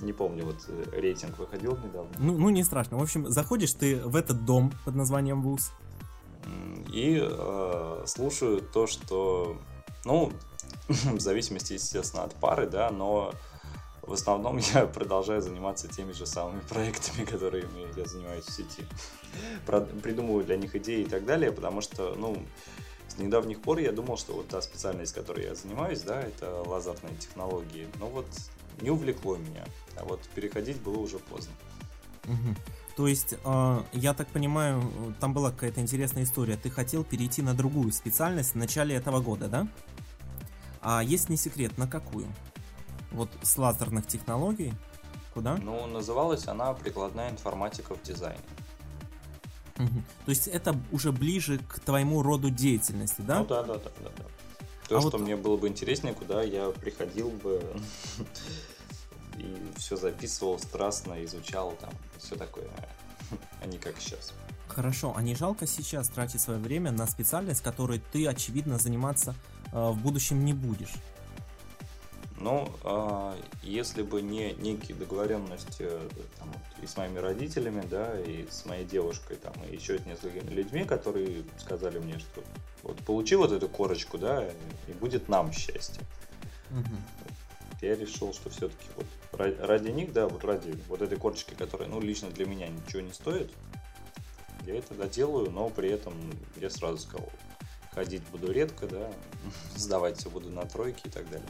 Не 0.00 0.14
помню, 0.14 0.46
вот 0.46 0.64
э, 0.68 0.84
рейтинг 0.98 1.38
выходил 1.38 1.76
недавно. 1.76 2.10
Ну, 2.18 2.38
ну 2.38 2.48
не 2.48 2.64
страшно. 2.64 2.96
В 2.96 3.02
общем, 3.02 3.28
заходишь 3.28 3.74
ты 3.74 3.96
в 3.96 4.16
этот 4.16 4.46
дом 4.46 4.72
под 4.86 4.94
названием 4.94 5.42
ВУЗ. 5.42 5.70
И 6.90 7.20
э, 7.20 8.04
слушаю 8.06 8.62
то, 8.62 8.86
что... 8.86 9.58
Ну, 10.06 10.32
в 11.04 11.20
зависимости, 11.20 11.74
естественно, 11.74 12.24
от 12.24 12.34
пары, 12.34 12.66
да, 12.66 12.90
но 12.90 13.32
в 14.02 14.12
основном 14.12 14.58
я 14.74 14.86
продолжаю 14.86 15.40
заниматься 15.40 15.88
теми 15.88 16.12
же 16.12 16.26
самыми 16.26 16.60
проектами, 16.60 17.24
которыми 17.24 17.96
я 17.96 18.04
занимаюсь 18.04 18.44
в 18.44 18.52
сети. 18.52 18.84
Придумываю 20.02 20.44
для 20.44 20.56
них 20.56 20.74
идеи 20.74 21.02
и 21.02 21.08
так 21.08 21.24
далее, 21.24 21.52
потому 21.52 21.80
что, 21.80 22.14
ну, 22.16 22.36
с 23.08 23.18
недавних 23.18 23.60
пор 23.60 23.78
я 23.78 23.92
думал, 23.92 24.16
что 24.16 24.32
вот 24.32 24.48
та 24.48 24.60
специальность, 24.62 25.14
которой 25.14 25.44
я 25.44 25.54
занимаюсь, 25.54 26.00
да, 26.02 26.20
это 26.20 26.62
лазерные 26.66 27.14
технологии. 27.16 27.86
Но 27.98 28.08
вот 28.08 28.26
не 28.80 28.90
увлекло 28.90 29.36
меня, 29.36 29.64
а 29.96 30.04
вот 30.04 30.20
переходить 30.34 30.80
было 30.80 30.98
уже 30.98 31.18
поздно. 31.18 31.52
То 32.96 33.06
есть, 33.06 33.34
э, 33.44 33.82
я 33.92 34.14
так 34.14 34.28
понимаю, 34.28 34.82
там 35.20 35.32
была 35.32 35.50
какая-то 35.50 35.80
интересная 35.80 36.24
история. 36.24 36.56
Ты 36.56 36.68
хотел 36.70 37.04
перейти 37.04 37.40
на 37.42 37.54
другую 37.54 37.92
специальность 37.92 38.52
в 38.52 38.54
начале 38.56 38.94
этого 38.94 39.20
года, 39.20 39.48
да? 39.48 39.68
А 40.82 41.02
есть 41.02 41.28
не 41.28 41.36
секрет, 41.36 41.76
на 41.78 41.86
какую? 41.86 42.26
Вот 43.12 43.30
с 43.42 43.56
лазерных 43.58 44.06
технологий? 44.06 44.72
Куда? 45.34 45.56
Ну, 45.56 45.86
называлась 45.86 46.46
она 46.48 46.72
прикладная 46.72 47.30
информатика 47.30 47.94
в 47.94 48.02
дизайне. 48.02 48.40
Угу. 49.78 50.02
То 50.26 50.30
есть 50.30 50.48
это 50.48 50.76
уже 50.92 51.12
ближе 51.12 51.58
к 51.58 51.80
твоему 51.80 52.22
роду 52.22 52.50
деятельности, 52.50 53.22
да? 53.22 53.40
Ну 53.40 53.46
да, 53.46 53.62
да, 53.62 53.74
да, 53.74 53.90
да. 54.00 54.10
да. 54.16 54.24
То, 54.88 54.98
а 54.98 55.00
что 55.00 55.10
вот... 55.10 55.20
мне 55.20 55.36
было 55.36 55.56
бы 55.56 55.68
интереснее, 55.68 56.14
куда 56.14 56.42
я 56.42 56.70
приходил 56.70 57.30
бы 57.30 57.62
и 59.38 59.56
все 59.76 59.96
записывал 59.96 60.58
страстно, 60.58 61.24
изучал 61.24 61.76
там, 61.80 61.90
все 62.18 62.36
такое, 62.36 62.68
а 63.62 63.66
не 63.66 63.78
как 63.78 64.00
сейчас. 64.00 64.32
Хорошо, 64.68 65.14
а 65.16 65.22
не 65.22 65.34
жалко 65.34 65.66
сейчас 65.66 66.08
тратить 66.08 66.40
свое 66.40 66.60
время 66.60 66.92
на 66.92 67.06
специальность, 67.06 67.60
которой 67.60 68.00
ты, 68.12 68.26
очевидно, 68.26 68.78
заниматься 68.78 69.34
в 69.72 69.96
будущем 69.98 70.44
не 70.44 70.52
будешь? 70.52 70.94
Ну, 72.40 72.72
э, 72.84 73.36
если 73.62 74.02
бы 74.02 74.22
не 74.22 74.52
некие 74.54 74.96
договоренности 74.96 75.86
там, 76.38 76.50
и 76.82 76.86
с 76.86 76.96
моими 76.96 77.18
родителями, 77.18 77.82
да, 77.88 78.18
и 78.18 78.46
с 78.50 78.64
моей 78.64 78.86
девушкой, 78.86 79.36
там, 79.36 79.52
и 79.70 79.74
еще 79.74 79.98
с 79.98 80.06
несколькими 80.06 80.48
людьми, 80.48 80.84
которые 80.84 81.42
сказали 81.58 81.98
мне, 81.98 82.18
что 82.18 82.42
вот 82.82 82.96
получи 83.04 83.36
вот 83.36 83.52
эту 83.52 83.68
корочку, 83.68 84.16
да, 84.16 84.48
и 84.88 84.92
будет 84.92 85.28
нам 85.28 85.52
счастье. 85.52 86.02
Угу. 86.70 86.96
Я 87.82 87.94
решил, 87.94 88.32
что 88.32 88.48
все-таки 88.48 88.88
вот 88.96 89.06
ради 89.60 89.90
них, 89.90 90.14
да, 90.14 90.26
вот 90.26 90.42
ради 90.42 90.74
вот 90.88 91.02
этой 91.02 91.18
корочки, 91.18 91.54
которая, 91.54 91.90
ну, 91.90 92.00
лично 92.00 92.30
для 92.30 92.46
меня 92.46 92.68
ничего 92.68 93.02
не 93.02 93.12
стоит, 93.12 93.52
я 94.66 94.76
это 94.76 94.94
доделаю, 94.94 95.50
но 95.50 95.68
при 95.68 95.90
этом 95.90 96.14
я 96.56 96.70
сразу 96.70 96.98
сказал, 96.98 97.28
ходить 97.92 98.22
буду 98.30 98.52
редко, 98.52 98.86
да, 98.86 99.10
сдавать 99.76 100.18
все 100.18 100.30
буду 100.30 100.50
на 100.50 100.62
тройки 100.62 101.06
и 101.06 101.10
так 101.10 101.28
далее. 101.30 101.48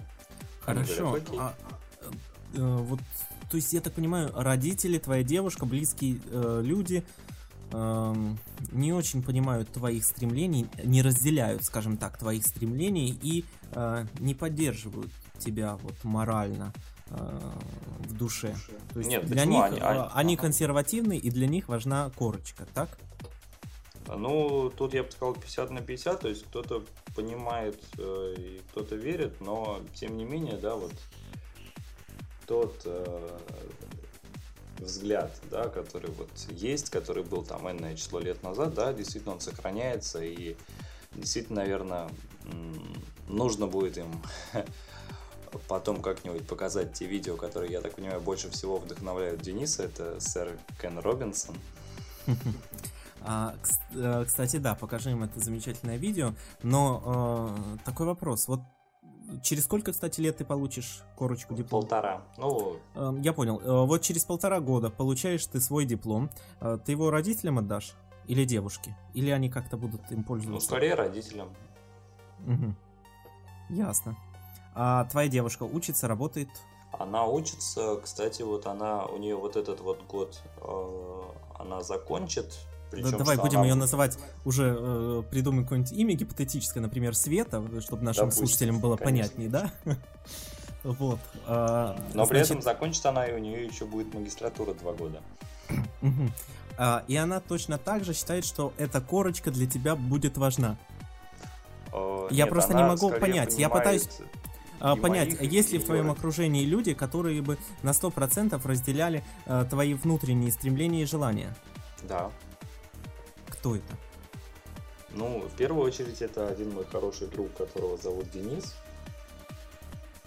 Хорошо. 0.60 1.10
Говорят, 1.10 1.28
а, 1.38 1.54
э, 2.54 2.76
вот, 2.76 3.00
то 3.50 3.56
есть, 3.56 3.72
я 3.72 3.80
так 3.80 3.92
понимаю, 3.94 4.32
родители, 4.34 4.98
твоя 4.98 5.22
девушка, 5.22 5.66
близкие 5.66 6.20
э, 6.30 6.60
люди 6.62 7.04
э, 7.72 8.14
не 8.72 8.92
очень 8.92 9.22
понимают 9.22 9.72
твоих 9.72 10.04
стремлений, 10.04 10.68
не 10.84 11.02
разделяют, 11.02 11.64
скажем 11.64 11.96
так, 11.96 12.18
твоих 12.18 12.46
стремлений 12.46 13.18
и 13.22 13.44
э, 13.72 14.06
не 14.18 14.34
поддерживают 14.34 15.10
тебя 15.38 15.76
вот 15.82 15.94
морально 16.04 16.72
э, 17.08 17.40
в 18.00 18.12
душе. 18.12 18.54
То 18.92 19.00
есть 19.00 19.10
Нет, 19.10 19.26
для 19.26 19.44
них 19.44 19.64
они, 19.64 19.80
они, 19.80 20.02
они 20.14 20.36
консервативны 20.36 21.16
и 21.16 21.30
для 21.30 21.46
них 21.46 21.68
важна 21.68 22.10
корочка, 22.10 22.66
так? 22.74 22.98
Ну, 24.06 24.72
тут 24.76 24.94
я 24.94 25.02
бы 25.02 25.10
сказал 25.10 25.34
50 25.34 25.70
на 25.70 25.80
50, 25.80 26.20
то 26.20 26.28
есть 26.28 26.44
кто-то 26.46 26.84
понимает 27.14 27.80
э, 27.98 28.34
и 28.36 28.62
кто-то 28.70 28.96
верит, 28.96 29.40
но 29.40 29.80
тем 29.94 30.16
не 30.16 30.24
менее, 30.24 30.56
да, 30.56 30.74
вот 30.74 30.92
тот 32.46 32.74
э, 32.84 33.38
взгляд, 34.78 35.32
да, 35.50 35.68
который 35.68 36.10
вот 36.10 36.30
есть, 36.48 36.90
который 36.90 37.22
был 37.22 37.44
там 37.44 37.70
энное 37.70 37.94
число 37.94 38.18
лет 38.18 38.42
назад, 38.42 38.74
да, 38.74 38.92
действительно 38.92 39.34
он 39.34 39.40
сохраняется 39.40 40.22
и 40.22 40.56
действительно, 41.12 41.60
наверное, 41.62 42.08
нужно 43.28 43.66
будет 43.66 43.98
им 43.98 44.10
потом 45.68 46.02
как-нибудь 46.02 46.46
показать 46.46 46.92
те 46.92 47.06
видео, 47.06 47.36
которые, 47.36 47.72
я 47.72 47.80
так 47.80 47.94
понимаю, 47.94 48.20
больше 48.20 48.50
всего 48.50 48.78
вдохновляют 48.78 49.40
Дениса. 49.40 49.84
Это 49.84 50.20
сэр 50.20 50.58
Кен 50.80 50.98
Робинсон. 50.98 51.56
А, 53.22 53.54
э, 53.94 54.24
кстати, 54.26 54.56
да, 54.56 54.74
покажи 54.74 55.10
им 55.10 55.22
это 55.22 55.40
замечательное 55.40 55.96
видео. 55.96 56.34
Но 56.62 57.54
э, 57.54 57.78
такой 57.84 58.06
вопрос. 58.06 58.48
Вот 58.48 58.60
через 59.42 59.64
сколько, 59.64 59.92
кстати, 59.92 60.20
лет 60.20 60.38
ты 60.38 60.44
получишь 60.44 61.02
корочку 61.16 61.54
диплома? 61.54 61.82
Полтора. 61.82 62.22
Ну, 62.38 62.76
э, 62.94 63.12
я 63.22 63.32
понял. 63.32 63.60
Э, 63.60 63.86
вот 63.86 64.02
через 64.02 64.24
полтора 64.24 64.60
года 64.60 64.90
получаешь 64.90 65.44
ты 65.46 65.60
свой 65.60 65.84
диплом. 65.84 66.30
Э, 66.60 66.78
ты 66.84 66.92
его 66.92 67.10
родителям 67.10 67.58
отдашь? 67.58 67.94
Или 68.26 68.44
девушке? 68.44 68.96
Или 69.14 69.30
они 69.30 69.50
как-то 69.50 69.76
будут 69.76 70.10
им 70.12 70.24
пользоваться? 70.24 70.52
Ну, 70.52 70.60
скорее 70.60 70.94
родителям. 70.94 71.48
Угу. 72.46 72.74
Ясно. 73.70 74.16
А 74.74 75.04
твоя 75.06 75.28
девушка 75.28 75.64
учится, 75.64 76.06
работает? 76.08 76.48
Она 76.92 77.26
учится, 77.26 77.96
кстати, 77.96 78.42
вот 78.42 78.66
она, 78.66 79.06
у 79.06 79.16
нее 79.16 79.36
вот 79.36 79.56
этот 79.56 79.80
вот 79.80 80.04
год, 80.06 80.42
э, 80.56 81.22
она 81.58 81.82
закончит 81.82 82.58
Причем, 82.90 83.10
Да, 83.12 83.18
давай 83.18 83.36
будем 83.36 83.58
она- 83.60 83.68
ее 83.68 83.74
называть 83.74 84.18
уже, 84.44 84.76
э, 84.78 85.22
придумаем 85.30 85.64
какое-нибудь 85.64 85.92
имя 85.92 86.14
гипотетическое, 86.14 86.82
например, 86.82 87.14
Света, 87.14 87.62
чтобы 87.80 88.02
нашим 88.02 88.24
Допустим, 88.26 88.46
слушателям 88.46 88.80
было 88.80 88.96
конечно. 88.96 89.34
понятнее, 89.36 89.48
да? 89.48 89.70
Вот. 90.82 91.18
а, 91.46 91.94
Но 92.14 92.26
при 92.26 92.36
значит, 92.36 92.50
этом 92.52 92.62
закончит 92.62 93.04
она, 93.04 93.26
и 93.26 93.34
у 93.34 93.38
нее 93.38 93.66
еще 93.66 93.84
будет 93.84 94.14
магистратура 94.14 94.72
два 94.74 94.92
года. 94.92 95.20
А, 96.82 97.04
И 97.08 97.16
она 97.16 97.40
точно 97.40 97.76
так 97.76 98.04
же 98.04 98.14
считает, 98.14 98.46
что 98.46 98.72
эта 98.78 99.02
корочка 99.02 99.50
для 99.50 99.66
тебя 99.66 99.94
будет 99.96 100.38
важна. 100.38 100.78
Э, 101.92 102.28
Я 102.30 102.44
нет, 102.44 102.48
просто 102.48 102.72
не 102.74 102.82
могу 102.82 103.10
понять, 103.10 103.58
я 103.58 103.68
пытаюсь, 103.68 104.08
А, 104.78 104.96
понять, 104.96 105.38
моих, 105.38 105.52
есть 105.52 105.72
ли 105.72 105.78
в 105.78 105.84
твоем 105.84 106.10
окружении 106.10 106.64
люди, 106.64 106.94
которые 106.94 107.42
бы 107.42 107.58
на 107.82 107.90
100% 107.92 108.64
разделяли 108.64 109.22
э, 109.44 109.66
твои 109.68 109.92
внутренние 109.92 110.50
стремления 110.52 111.02
и 111.02 111.04
желания? 111.04 111.54
Да. 112.08 112.30
Кто 113.60 113.76
это? 113.76 113.96
Ну, 115.10 115.40
в 115.40 115.56
первую 115.56 115.84
очередь, 115.84 116.22
это 116.22 116.48
один 116.48 116.72
мой 116.72 116.86
хороший 116.86 117.26
друг, 117.26 117.54
которого 117.54 117.98
зовут 117.98 118.30
Денис. 118.30 118.74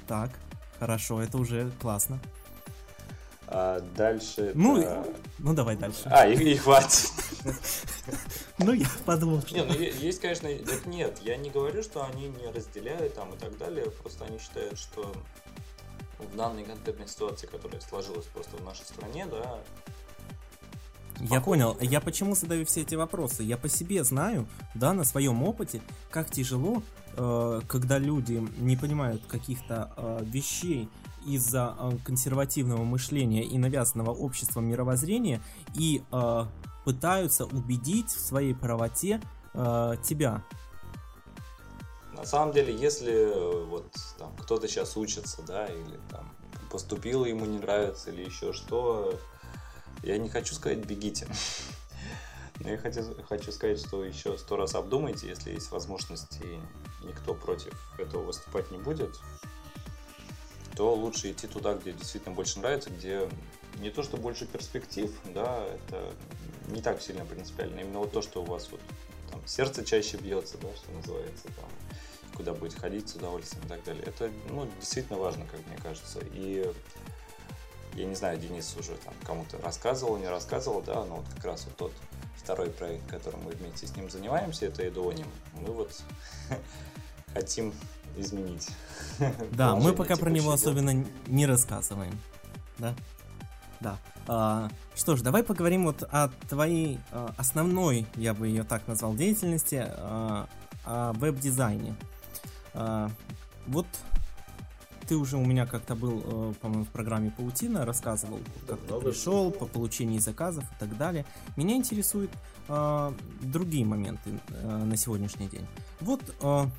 Так, 0.07 0.29
хорошо, 0.79 1.19
это 1.19 1.39
уже 1.39 1.71
классно. 1.81 2.19
А 3.47 3.79
дальше 3.95 4.51
Ну, 4.53 4.77
это... 4.77 5.07
Ну, 5.39 5.53
давай 5.53 5.75
дальше. 5.77 6.03
А, 6.05 6.27
и, 6.27 6.35
и 6.35 6.55
хватит. 6.55 7.11
Ну, 8.59 8.73
я 8.73 8.87
подумал, 9.05 9.41
что... 9.41 9.55
Не, 9.55 9.63
ну 9.63 9.73
есть, 9.73 10.21
конечно, 10.21 10.47
так 10.59 10.85
нет, 10.85 11.17
я 11.23 11.35
не 11.35 11.49
говорю, 11.49 11.81
что 11.81 12.05
они 12.05 12.27
не 12.27 12.51
разделяют 12.51 13.15
там 13.15 13.33
и 13.33 13.37
так 13.37 13.57
далее, 13.57 13.89
просто 13.89 14.25
они 14.25 14.37
считают, 14.37 14.77
что 14.77 15.11
в 16.19 16.35
данной 16.35 16.63
конкретной 16.63 17.07
ситуации, 17.07 17.47
которая 17.47 17.81
сложилась 17.81 18.25
просто 18.27 18.57
в 18.57 18.63
нашей 18.63 18.85
стране, 18.85 19.25
да, 19.25 19.59
Я 21.29 21.39
понял. 21.39 21.77
Я 21.79 22.01
почему 22.01 22.35
задаю 22.35 22.65
все 22.65 22.81
эти 22.81 22.95
вопросы? 22.95 23.43
Я 23.43 23.57
по 23.57 23.69
себе 23.69 24.03
знаю, 24.03 24.47
да, 24.75 24.93
на 24.93 25.05
своем 25.05 25.41
опыте, 25.43 25.81
как 26.09 26.29
тяжело, 26.29 26.83
э, 27.15 27.61
когда 27.67 27.97
люди 27.97 28.45
не 28.57 28.75
понимают 28.75 29.25
каких-то 29.27 29.93
э, 29.95 30.19
вещей 30.23 30.89
из-за 31.25 31.75
э, 31.79 31.91
консервативного 32.03 32.83
мышления 32.83 33.43
и 33.43 33.57
навязанного 33.57 34.11
обществом 34.11 34.65
мировоззрения 34.65 35.41
и 35.75 36.03
э, 36.11 36.45
пытаются 36.83 37.45
убедить 37.45 38.09
в 38.09 38.19
своей 38.19 38.53
правоте 38.53 39.21
э, 39.53 39.95
тебя. 40.03 40.43
На 42.11 42.25
самом 42.25 42.53
деле, 42.53 42.75
если 42.75 43.13
э, 43.13 43.65
вот 43.65 43.95
там 44.19 44.35
кто-то 44.37 44.67
сейчас 44.67 44.97
учится, 44.97 45.41
да, 45.43 45.67
или 45.67 45.99
там 46.09 46.29
поступил, 46.69 47.23
ему 47.23 47.45
не 47.45 47.59
нравится, 47.59 48.11
или 48.11 48.23
еще 48.23 48.51
что, 48.51 49.17
я 50.03 50.17
не 50.17 50.29
хочу 50.29 50.53
сказать 50.53 50.85
бегите. 50.85 51.27
Но 52.59 52.69
я 52.69 52.77
хочу, 52.77 53.01
хочу 53.27 53.51
сказать, 53.51 53.79
что 53.79 54.05
еще 54.05 54.37
сто 54.37 54.55
раз 54.55 54.75
обдумайте, 54.75 55.27
если 55.27 55.51
есть 55.51 55.71
возможность 55.71 56.39
и 56.41 56.59
никто 57.05 57.33
против 57.33 57.73
этого 57.97 58.23
выступать 58.23 58.71
не 58.71 58.77
будет, 58.77 59.19
то 60.75 60.93
лучше 60.93 61.31
идти 61.31 61.47
туда, 61.47 61.73
где 61.75 61.93
действительно 61.93 62.35
больше 62.35 62.59
нравится, 62.59 62.89
где 62.89 63.27
не 63.79 63.89
то, 63.89 64.03
что 64.03 64.17
больше 64.17 64.45
перспектив, 64.45 65.11
да, 65.33 65.65
это 65.65 66.13
не 66.67 66.81
так 66.81 67.01
сильно 67.01 67.25
принципиально. 67.25 67.81
Именно 67.81 67.99
вот 67.99 68.11
то, 68.11 68.21
что 68.21 68.43
у 68.43 68.45
вас 68.45 68.69
вот 68.71 68.81
там 69.31 69.45
сердце 69.45 69.83
чаще 69.83 70.17
бьется, 70.17 70.57
да, 70.59 70.67
что 70.75 70.91
называется, 70.91 71.47
там, 71.47 71.69
куда 72.35 72.53
будете 72.53 72.79
ходить 72.79 73.09
с 73.09 73.15
удовольствием 73.15 73.65
и 73.65 73.69
так 73.69 73.83
далее. 73.83 74.03
Это, 74.05 74.31
ну, 74.49 74.67
действительно 74.79 75.19
важно, 75.19 75.45
как 75.45 75.65
мне 75.67 75.77
кажется. 75.77 76.19
И 76.33 76.71
я 77.95 78.05
не 78.05 78.15
знаю, 78.15 78.37
Денис 78.39 78.75
уже 78.77 78.93
там 78.95 79.13
кому-то 79.23 79.57
рассказывал, 79.59 80.17
не 80.17 80.27
рассказывал, 80.27 80.81
да, 80.81 81.05
но 81.05 81.17
вот 81.17 81.25
как 81.35 81.45
раз 81.45 81.65
вот 81.65 81.77
тот 81.77 81.93
второй 82.37 82.69
проект, 82.69 83.09
которым 83.09 83.43
мы 83.43 83.51
вместе 83.51 83.87
с 83.87 83.95
ним 83.95 84.09
занимаемся, 84.09 84.65
это 84.65 84.87
Эдуоним. 84.87 85.27
Мы 85.53 85.71
вот 85.71 85.91
хотим 87.33 87.73
изменить. 88.17 88.69
Да, 89.51 89.75
мы 89.75 89.93
пока 89.93 90.15
про 90.15 90.29
него 90.29 90.51
особенно 90.51 91.05
не 91.27 91.45
рассказываем. 91.45 92.19
Да? 92.77 92.95
Да. 93.79 93.97
А, 94.27 94.69
что 94.95 95.15
ж, 95.15 95.21
давай 95.21 95.43
поговорим 95.43 95.85
вот 95.85 96.03
о 96.03 96.29
твоей 96.49 96.99
а, 97.11 97.33
основной, 97.37 98.07
я 98.15 98.33
бы 98.33 98.47
ее 98.47 98.63
так 98.63 98.87
назвал, 98.87 99.15
деятельности, 99.15 99.85
а, 99.85 100.47
о 100.85 101.13
веб-дизайне. 101.13 101.95
А, 102.73 103.09
вот 103.67 103.87
ты 105.07 105.15
уже 105.15 105.37
у 105.37 105.45
меня 105.45 105.65
как-то 105.65 105.95
был, 105.95 106.23
э, 106.25 106.53
по-моему, 106.61 106.85
в 106.85 106.89
программе 106.89 107.31
Паутина, 107.31 107.85
рассказывал, 107.85 108.39
как 108.67 108.79
ты 108.79 108.85
Много 108.85 109.11
пришел 109.11 109.51
по 109.51 109.65
получению 109.65 110.21
заказов 110.21 110.63
и 110.63 110.79
так 110.79 110.97
далее. 110.97 111.25
Меня 111.55 111.75
интересуют 111.75 112.31
а, 112.67 113.13
другие 113.41 113.85
моменты 113.85 114.39
э, 114.49 114.83
на 114.83 114.95
сегодняшний 114.95 115.47
день. 115.47 115.65
Вот 115.99 116.21
а, 116.41 116.69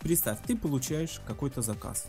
представь, 0.00 0.38
ты 0.46 0.56
получаешь 0.56 1.20
какой-то 1.26 1.62
заказ, 1.62 2.06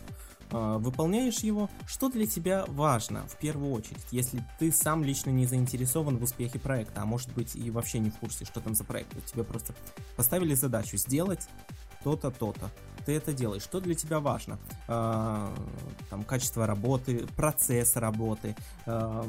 а, 0.50 0.78
выполняешь 0.78 1.40
его. 1.40 1.68
Что 1.86 2.08
для 2.08 2.26
тебя 2.26 2.64
важно 2.68 3.26
в 3.26 3.36
первую 3.36 3.72
очередь, 3.72 4.06
если 4.10 4.42
ты 4.58 4.72
сам 4.72 5.04
лично 5.04 5.30
не 5.30 5.46
заинтересован 5.46 6.16
в 6.16 6.22
успехе 6.22 6.58
проекта, 6.58 7.02
а 7.02 7.04
может 7.04 7.32
быть 7.34 7.54
и 7.54 7.70
вообще 7.70 7.98
не 7.98 8.10
в 8.10 8.16
курсе, 8.16 8.44
что 8.44 8.60
там 8.60 8.74
за 8.74 8.84
проект. 8.84 9.12
Вот 9.14 9.24
тебе 9.24 9.44
просто 9.44 9.74
поставили 10.16 10.54
задачу 10.54 10.96
сделать 10.96 11.48
то-то, 12.04 12.30
то-то. 12.30 12.70
Ты 13.06 13.16
это 13.16 13.32
делаешь. 13.32 13.62
Что 13.62 13.80
для 13.80 13.94
тебя 13.94 14.20
важно? 14.20 14.58
А, 14.88 15.52
там 16.10 16.22
качество 16.22 16.66
работы, 16.66 17.26
процесс 17.36 17.96
работы, 17.96 18.54
а, 18.86 19.26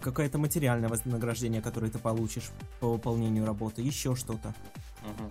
какое-то 0.00 0.38
материальное 0.38 0.88
вознаграждение, 0.88 1.60
которое 1.60 1.90
ты 1.90 1.98
получишь 1.98 2.50
по 2.80 2.92
выполнению 2.92 3.46
работы, 3.46 3.82
еще 3.82 4.14
что-то. 4.14 4.54
Мгм. 5.02 5.30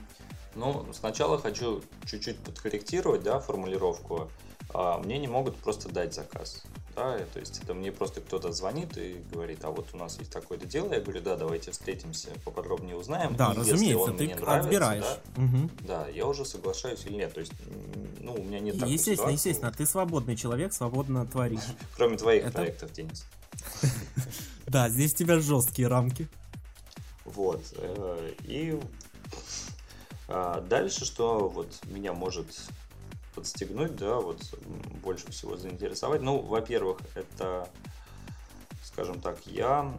Ну, 0.55 0.85
сначала 0.93 1.39
хочу 1.39 1.81
чуть-чуть 2.05 2.39
подкорректировать, 2.39 3.23
да, 3.23 3.39
формулировку. 3.39 4.29
А, 4.73 4.99
Мне 4.99 5.17
не 5.19 5.27
могут 5.27 5.55
просто 5.57 5.89
дать 5.89 6.13
заказ. 6.13 6.63
Да, 6.95 7.17
то 7.33 7.39
есть 7.39 7.59
это 7.63 7.73
мне 7.73 7.91
просто 7.91 8.21
кто-то 8.21 8.51
звонит 8.51 8.95
и 8.97 9.23
говорит, 9.31 9.63
а 9.65 9.71
вот 9.71 9.87
у 9.93 9.97
нас 9.97 10.19
есть 10.19 10.31
такое-то 10.31 10.65
дело. 10.67 10.93
Я 10.93 10.99
говорю, 11.01 11.21
да, 11.21 11.35
давайте 11.35 11.71
встретимся, 11.71 12.29
поподробнее 12.45 12.95
узнаем. 12.95 13.35
Да, 13.35 13.51
И 13.53 13.57
разумеется, 13.57 14.11
ты 14.13 14.27
нравится, 14.35 14.59
отбираешь. 14.69 15.03
да, 15.35 15.41
Мгм. 15.41 15.71
Да, 15.81 16.07
я 16.09 16.27
уже 16.27 16.45
соглашаюсь 16.45 17.03
или 17.05 17.15
нет. 17.15 17.33
То 17.33 17.39
есть, 17.39 17.53
ну, 18.19 18.33
у 18.35 18.43
меня 18.43 18.59
нет 18.59 18.75
такой 18.75 18.91
Естественно, 18.93 19.15
ситуации, 19.15 19.33
естественно, 19.33 19.71
ты 19.71 19.85
свободный 19.87 20.35
человек, 20.35 20.71
свободно 20.73 21.25
творишь. 21.25 21.61
Кроме 21.95 22.17
твоих 22.17 22.43
Это- 22.45 22.53
проектов, 22.53 22.91
Денис. 22.93 23.25
Да, 24.67 24.89
здесь 24.89 25.13
у 25.13 25.17
тебя 25.17 25.39
жесткие 25.39 25.87
рамки. 25.87 26.27
Вот. 27.25 27.61
э, 27.75 28.33
И 28.45 28.79
а, 30.27 30.61
дальше, 30.61 31.05
что 31.05 31.49
вот 31.49 31.67
меня 31.85 32.13
может 32.13 32.47
подстегнуть, 33.33 33.95
да, 33.95 34.15
вот 34.15 34.41
больше 35.01 35.31
всего 35.31 35.57
заинтересовать. 35.57 36.21
Ну, 36.21 36.39
во-первых, 36.39 36.99
это, 37.15 37.67
скажем 38.83 39.21
так, 39.21 39.37
я 39.45 39.93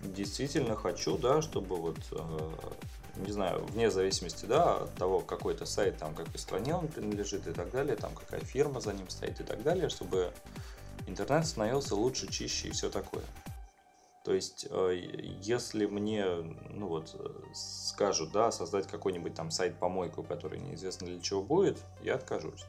действительно 0.00 0.76
хочу, 0.76 1.18
да, 1.18 1.42
чтобы 1.42 1.76
вот, 1.76 1.98
э, 2.12 2.50
не 3.16 3.32
знаю, 3.32 3.64
вне 3.66 3.90
зависимости, 3.90 4.46
да, 4.46 4.76
от 4.76 4.94
того, 4.94 5.20
какой 5.20 5.54
то 5.54 5.66
сайт, 5.66 5.98
там, 5.98 6.14
какой 6.14 6.38
стране 6.38 6.74
он 6.74 6.88
принадлежит 6.88 7.46
и 7.46 7.52
так 7.52 7.70
далее, 7.70 7.96
там, 7.96 8.14
какая 8.14 8.40
фирма 8.40 8.80
за 8.80 8.92
ним 8.92 9.08
стоит 9.08 9.40
и 9.40 9.44
так 9.44 9.62
далее, 9.62 9.88
чтобы 9.88 10.32
интернет 11.06 11.46
становился 11.46 11.94
лучше, 11.94 12.30
чище 12.30 12.68
и 12.68 12.70
все 12.70 12.90
такое. 12.90 13.24
То 14.24 14.34
есть, 14.34 14.66
э, 14.68 15.38
если 15.40 15.86
мне, 15.86 16.26
ну 16.70 16.88
вот, 16.88 17.14
э, 17.18 17.28
скажут, 17.54 18.32
да, 18.32 18.50
создать 18.50 18.86
какой-нибудь 18.86 19.34
там 19.34 19.50
сайт-помойку, 19.50 20.22
который 20.22 20.58
неизвестно 20.58 21.06
для 21.06 21.20
чего 21.20 21.42
будет, 21.42 21.78
я 22.02 22.16
откажусь. 22.16 22.64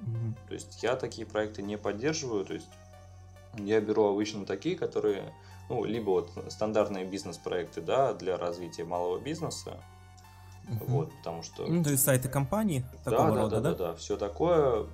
Мгм. 0.00 0.36
То 0.48 0.54
есть, 0.54 0.82
я 0.82 0.96
такие 0.96 1.26
проекты 1.26 1.62
не 1.62 1.78
поддерживаю, 1.78 2.44
то 2.44 2.54
есть, 2.54 2.68
я 3.56 3.80
беру 3.80 4.06
обычно 4.06 4.46
такие, 4.46 4.76
которые, 4.76 5.32
ну, 5.68 5.84
либо 5.84 6.10
вот 6.10 6.30
стандартные 6.48 7.04
бизнес-проекты, 7.04 7.80
да, 7.80 8.12
для 8.14 8.36
развития 8.36 8.84
малого 8.84 9.20
бизнеса, 9.20 9.76
Мгм. 10.64 10.78
вот, 10.86 11.16
потому 11.18 11.42
что... 11.42 11.66
Ну, 11.66 11.84
то 11.84 11.90
есть 11.90 12.02
сайты 12.02 12.28
компании 12.28 12.84
да, 13.04 13.10
такого 13.10 13.34
да, 13.34 13.42
рода, 13.42 13.56
да, 13.56 13.60
да? 13.60 13.70
да, 13.70 13.76
да, 13.90 13.94
все 13.94 14.16
такое, 14.16 14.86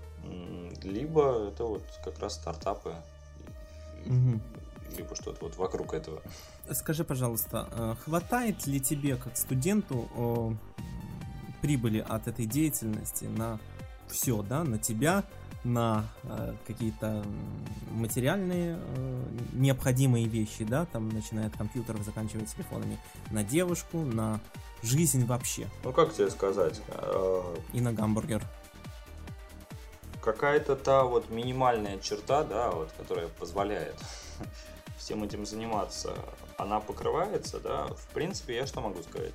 либо 0.82 1.48
это 1.48 1.64
вот 1.64 1.84
как 2.04 2.18
раз 2.18 2.34
стартапы, 2.34 2.94
Мгм. 4.04 4.42
Либо 4.96 5.14
что-то 5.16 5.38
вот 5.44 5.56
вокруг 5.56 5.94
этого. 5.94 6.22
Скажи, 6.72 7.04
пожалуйста, 7.04 7.68
э, 7.72 7.94
хватает 8.04 8.66
ли 8.66 8.80
тебе, 8.80 9.16
как 9.16 9.36
студенту, 9.36 10.56
прибыли 11.62 12.04
от 12.08 12.26
этой 12.26 12.46
деятельности 12.46 13.24
на 13.26 13.58
все, 14.08 14.42
да, 14.42 14.64
на 14.64 14.78
тебя, 14.78 15.24
на 15.62 16.04
э, 16.22 16.54
какие-то 16.66 17.22
материальные 17.90 18.78
э, 18.80 19.22
необходимые 19.52 20.26
вещи, 20.26 20.64
да, 20.64 20.86
там, 20.86 21.10
начиная 21.10 21.48
от 21.48 21.56
компьютеров, 21.56 22.02
заканчивая 22.02 22.46
телефонами, 22.46 22.98
на 23.30 23.44
девушку, 23.44 23.98
на 23.98 24.40
жизнь 24.82 25.26
вообще 25.26 25.68
Ну, 25.84 25.92
как 25.92 26.14
тебе 26.14 26.30
сказать? 26.30 26.80
э, 26.88 27.56
и 27.74 27.80
на 27.82 27.92
гамбургер. 27.92 28.42
какая-то 30.22 30.76
та 30.76 31.04
вот 31.04 31.28
минимальная 31.30 31.98
черта, 31.98 32.42
да, 32.44 32.70
вот, 32.70 32.90
которая 32.96 33.28
позволяет 33.28 33.96
всем 35.00 35.24
этим 35.24 35.46
заниматься, 35.46 36.14
она 36.58 36.78
покрывается, 36.78 37.58
да, 37.58 37.86
в 37.86 38.06
принципе, 38.12 38.56
я 38.56 38.66
что 38.66 38.82
могу 38.82 39.02
сказать? 39.02 39.34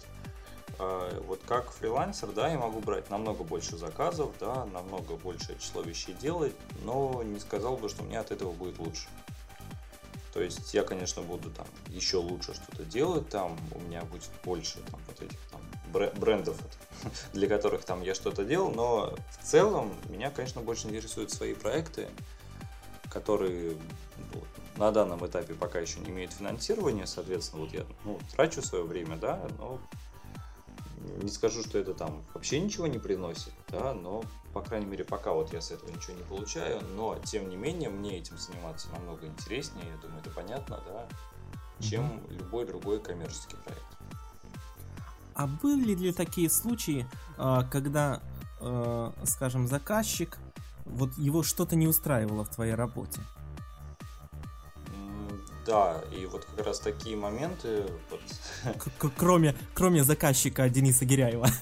А, 0.78 1.19
вот 1.21 1.41
как 1.47 1.71
фрилансер, 1.71 2.32
да, 2.32 2.49
я 2.49 2.60
могу 2.60 2.80
брать 2.80 3.10
намного 3.10 3.43
больше 3.43 3.75
заказов, 3.78 4.32
да, 4.39 4.65
намного 4.65 5.15
большее 5.15 5.58
число 5.60 5.82
вещей 5.82 6.13
делать, 6.13 6.54
но 6.84 7.23
не 7.23 7.39
сказал 7.39 7.78
бы, 7.78 7.89
что 7.89 8.04
мне 8.04 8.19
от 8.19 8.32
этого 8.32 8.51
будет 8.51 8.78
лучше. 8.78 9.08
То 10.34 10.41
есть 10.41 10.73
я, 10.73 10.84
конечно, 10.84 11.21
буду 11.21 11.49
там 11.49 11.65
еще 11.88 12.17
лучше 12.17 12.54
что-то 12.54 12.84
делать, 12.84 13.28
там 13.30 13.58
у 13.71 13.80
меня 13.80 14.01
будет 14.04 14.30
больше 14.43 14.80
там, 14.91 14.99
вот 15.08 15.21
этих 15.21 15.39
там 15.49 15.62
брендов, 15.91 16.58
для 17.34 17.47
которых 17.47 17.86
там 17.86 18.01
я 18.04 18.13
что-то 18.13 18.43
делал, 18.43 18.69
но 18.69 19.15
в 19.39 19.45
целом 19.45 19.93
меня, 20.10 20.30
конечно, 20.30 20.62
больше 20.62 20.88
интересуют 20.88 21.32
свои 21.32 21.54
проекты, 21.54 22.10
которые 23.10 23.78
на 24.78 24.92
данном 24.92 25.26
этапе 25.26 25.54
пока 25.54 25.80
еще 25.80 26.00
не 26.00 26.10
имеют 26.10 26.34
финансирования, 26.34 27.08
соответственно, 27.08 27.64
вот 27.64 27.74
я 27.74 27.86
ну, 28.04 28.20
трачу 28.36 28.62
свое 28.62 28.84
время, 28.84 29.16
да, 29.18 29.48
но 29.58 29.80
не 31.22 31.30
скажу, 31.30 31.62
что 31.64 31.78
это 31.78 31.94
там 31.94 32.24
вообще 32.34 32.60
ничего 32.60 32.88
не 32.88 33.00
приносит, 33.00 33.54
да, 33.70 33.94
но, 33.94 34.24
по 34.54 34.62
крайней 34.62 34.86
мере, 34.86 35.04
пока 35.04 35.32
вот 35.32 35.54
я 35.54 35.62
с 35.62 35.72
этого 35.72 35.90
ничего 35.92 36.18
не 36.18 36.24
получаю, 36.24 36.82
но, 36.96 37.18
тем 37.24 37.50
не 37.50 37.56
менее, 37.56 37.90
мне 37.90 38.18
этим 38.18 38.38
заниматься 38.38 38.90
намного 38.90 39.26
интереснее, 39.28 39.86
я 39.86 39.98
думаю, 40.02 40.20
это 40.20 40.30
понятно, 40.32 40.82
да, 40.88 41.08
чем 41.80 42.04
mm-hmm. 42.04 42.38
любой 42.38 42.66
другой 42.66 43.00
коммерческий 43.00 43.56
проект. 43.58 43.84
А 45.34 45.48
были 45.48 45.94
ли 45.96 46.14
такие 46.14 46.50
случаи, 46.50 47.06
а, 47.38 47.64
когда, 47.64 48.22
а, 48.62 49.14
скажем, 49.26 49.68
заказчик, 49.68 50.38
вот 50.86 51.18
его 51.18 51.44
что-то 51.44 51.76
не 51.76 51.88
устраивало 51.88 52.46
в 52.46 52.50
твоей 52.50 52.74
работе? 52.74 53.20
Да, 55.65 56.04
и 56.12 56.25
вот 56.28 56.45
как 56.45 56.65
раз 56.65 56.80
такие 56.80 57.17
моменты... 57.17 57.86
Вот... 58.12 58.21
Кроме, 59.17 59.56
кроме 59.73 60.04
заказчика 60.04 60.69
Дениса 60.69 61.06
Гиряева. 61.06 61.47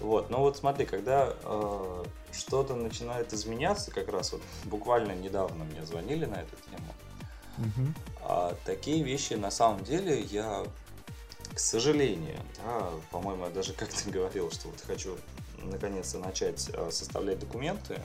Вот, 0.00 0.30
ну 0.30 0.38
вот 0.38 0.56
смотри, 0.56 0.86
когда 0.86 1.34
э, 1.42 2.04
что-то 2.32 2.76
начинает 2.76 3.32
изменяться, 3.32 3.90
как 3.90 4.08
раз 4.08 4.32
вот 4.32 4.42
буквально 4.64 5.12
недавно 5.12 5.64
мне 5.64 5.84
звонили 5.84 6.24
на 6.24 6.36
эту 6.36 6.54
тему, 6.70 6.94
угу. 7.58 7.88
а 8.22 8.56
такие 8.64 9.02
вещи 9.02 9.34
на 9.34 9.50
самом 9.50 9.82
деле 9.82 10.20
я, 10.20 10.64
к 11.52 11.58
сожалению, 11.58 12.38
да, 12.64 12.90
по-моему, 13.10 13.46
я 13.46 13.50
даже 13.50 13.72
как-то 13.74 14.08
говорил, 14.08 14.52
что 14.52 14.68
вот 14.68 14.80
хочу 14.86 15.16
наконец-то 15.64 16.18
начать 16.18 16.70
э, 16.72 16.90
составлять 16.92 17.40
документы 17.40 18.00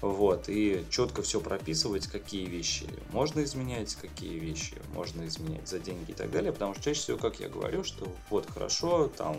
вот, 0.00 0.48
и 0.48 0.84
четко 0.90 1.22
все 1.22 1.40
прописывать, 1.40 2.06
какие 2.06 2.46
вещи 2.46 2.86
можно 3.12 3.42
изменять, 3.42 3.96
какие 3.96 4.38
вещи 4.38 4.76
можно 4.94 5.26
изменять 5.26 5.66
за 5.66 5.80
деньги 5.80 6.12
и 6.12 6.14
так 6.14 6.30
далее. 6.30 6.52
Потому 6.52 6.74
что 6.74 6.84
чаще 6.84 7.00
всего, 7.00 7.18
как 7.18 7.40
я 7.40 7.48
говорю, 7.48 7.82
что 7.82 8.06
вот 8.30 8.48
хорошо, 8.48 9.08
там, 9.08 9.36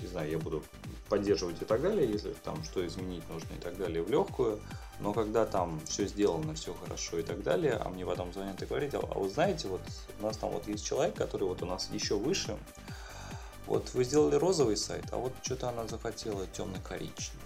не 0.00 0.06
знаю, 0.06 0.30
я 0.30 0.38
буду 0.38 0.62
поддерживать 1.08 1.60
и 1.60 1.64
так 1.64 1.82
далее, 1.82 2.10
если 2.10 2.32
там 2.44 2.62
что 2.64 2.86
изменить 2.86 3.28
нужно 3.28 3.52
и 3.54 3.60
так 3.60 3.76
далее 3.76 4.02
в 4.02 4.10
легкую. 4.10 4.60
Но 4.98 5.12
когда 5.12 5.44
там 5.44 5.78
все 5.84 6.06
сделано, 6.06 6.54
все 6.54 6.74
хорошо 6.74 7.18
и 7.18 7.22
так 7.22 7.42
далее, 7.42 7.74
а 7.74 7.90
мне 7.90 8.06
потом 8.06 8.32
звонят 8.32 8.62
и 8.62 8.66
говорят, 8.66 8.94
а 8.94 9.18
вы 9.18 9.28
знаете, 9.28 9.68
вот 9.68 9.82
у 10.18 10.22
нас 10.22 10.38
там 10.38 10.50
вот 10.50 10.66
есть 10.68 10.86
человек, 10.86 11.14
который 11.14 11.44
вот 11.44 11.62
у 11.62 11.66
нас 11.66 11.90
еще 11.92 12.16
выше, 12.16 12.56
вот 13.66 13.92
вы 13.92 14.04
сделали 14.04 14.36
розовый 14.36 14.76
сайт, 14.76 15.04
а 15.10 15.18
вот 15.18 15.32
что-то 15.42 15.68
она 15.68 15.86
захотела 15.86 16.46
темно-коричневый. 16.46 17.45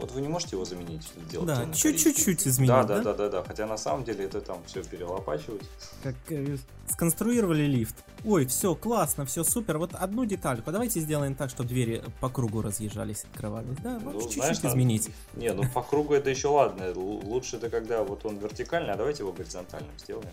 Вот 0.00 0.12
вы 0.12 0.22
не 0.22 0.28
можете 0.28 0.56
его 0.56 0.64
заменить, 0.64 1.02
сделать 1.28 1.46
Да, 1.46 1.72
чуть-чуть 1.74 2.46
изменить, 2.46 2.70
да, 2.70 2.84
да? 2.84 3.02
Да, 3.02 3.14
да, 3.14 3.28
да, 3.28 3.44
Хотя 3.44 3.66
на 3.66 3.76
самом 3.76 4.04
деле 4.04 4.24
это 4.24 4.40
там 4.40 4.58
все 4.66 4.82
перелопачивать. 4.82 5.62
Как 6.02 6.14
э, 6.30 6.56
сконструировали 6.88 7.64
лифт. 7.64 7.94
Ой, 8.24 8.46
все 8.46 8.74
классно, 8.74 9.26
все 9.26 9.44
супер. 9.44 9.78
Вот 9.78 9.94
одну 9.94 10.24
детальку. 10.24 10.72
Давайте 10.72 11.00
сделаем 11.00 11.34
так, 11.34 11.50
чтобы 11.50 11.68
двери 11.68 12.02
по 12.20 12.30
кругу 12.30 12.62
разъезжались, 12.62 13.24
открывались. 13.24 13.76
Да, 13.82 13.98
вот 13.98 14.14
ну, 14.14 14.20
чуть-чуть 14.22 14.64
изменить. 14.64 15.10
Не, 15.34 15.52
ну 15.52 15.64
по 15.68 15.82
кругу 15.82 16.14
это 16.14 16.30
еще 16.30 16.48
ладно. 16.48 16.92
Лучше 16.94 17.56
это 17.56 17.68
когда 17.68 18.02
вот 18.02 18.24
он 18.24 18.38
вертикальный, 18.38 18.92
а 18.92 18.96
давайте 18.96 19.22
его 19.22 19.32
горизонтальным 19.32 19.92
сделаем. 19.98 20.30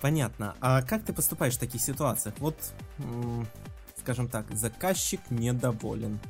Понятно. 0.00 0.54
А 0.60 0.82
как 0.82 1.04
ты 1.04 1.12
поступаешь 1.12 1.54
в 1.54 1.58
таких 1.58 1.80
ситуациях? 1.80 2.34
Вот, 2.38 2.56
скажем 3.98 4.28
так, 4.28 4.46
заказчик 4.52 5.20
недоволен. 5.30 6.20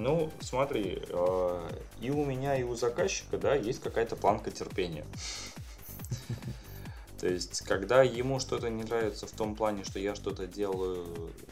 Ну, 0.00 0.30
смотри, 0.40 1.02
э, 1.06 1.70
и 2.00 2.10
у 2.10 2.24
меня, 2.24 2.56
и 2.56 2.62
у 2.62 2.74
заказчика, 2.74 3.36
да, 3.36 3.54
есть 3.54 3.82
какая-то 3.82 4.16
планка 4.16 4.50
терпения. 4.50 5.04
То 7.20 7.28
есть, 7.28 7.60
когда 7.66 8.02
ему 8.02 8.40
что-то 8.40 8.70
не 8.70 8.82
нравится 8.82 9.26
в 9.26 9.32
том 9.32 9.54
плане, 9.54 9.84
что 9.84 9.98
я 9.98 10.14
что-то 10.14 10.46
делаю, 10.46 11.06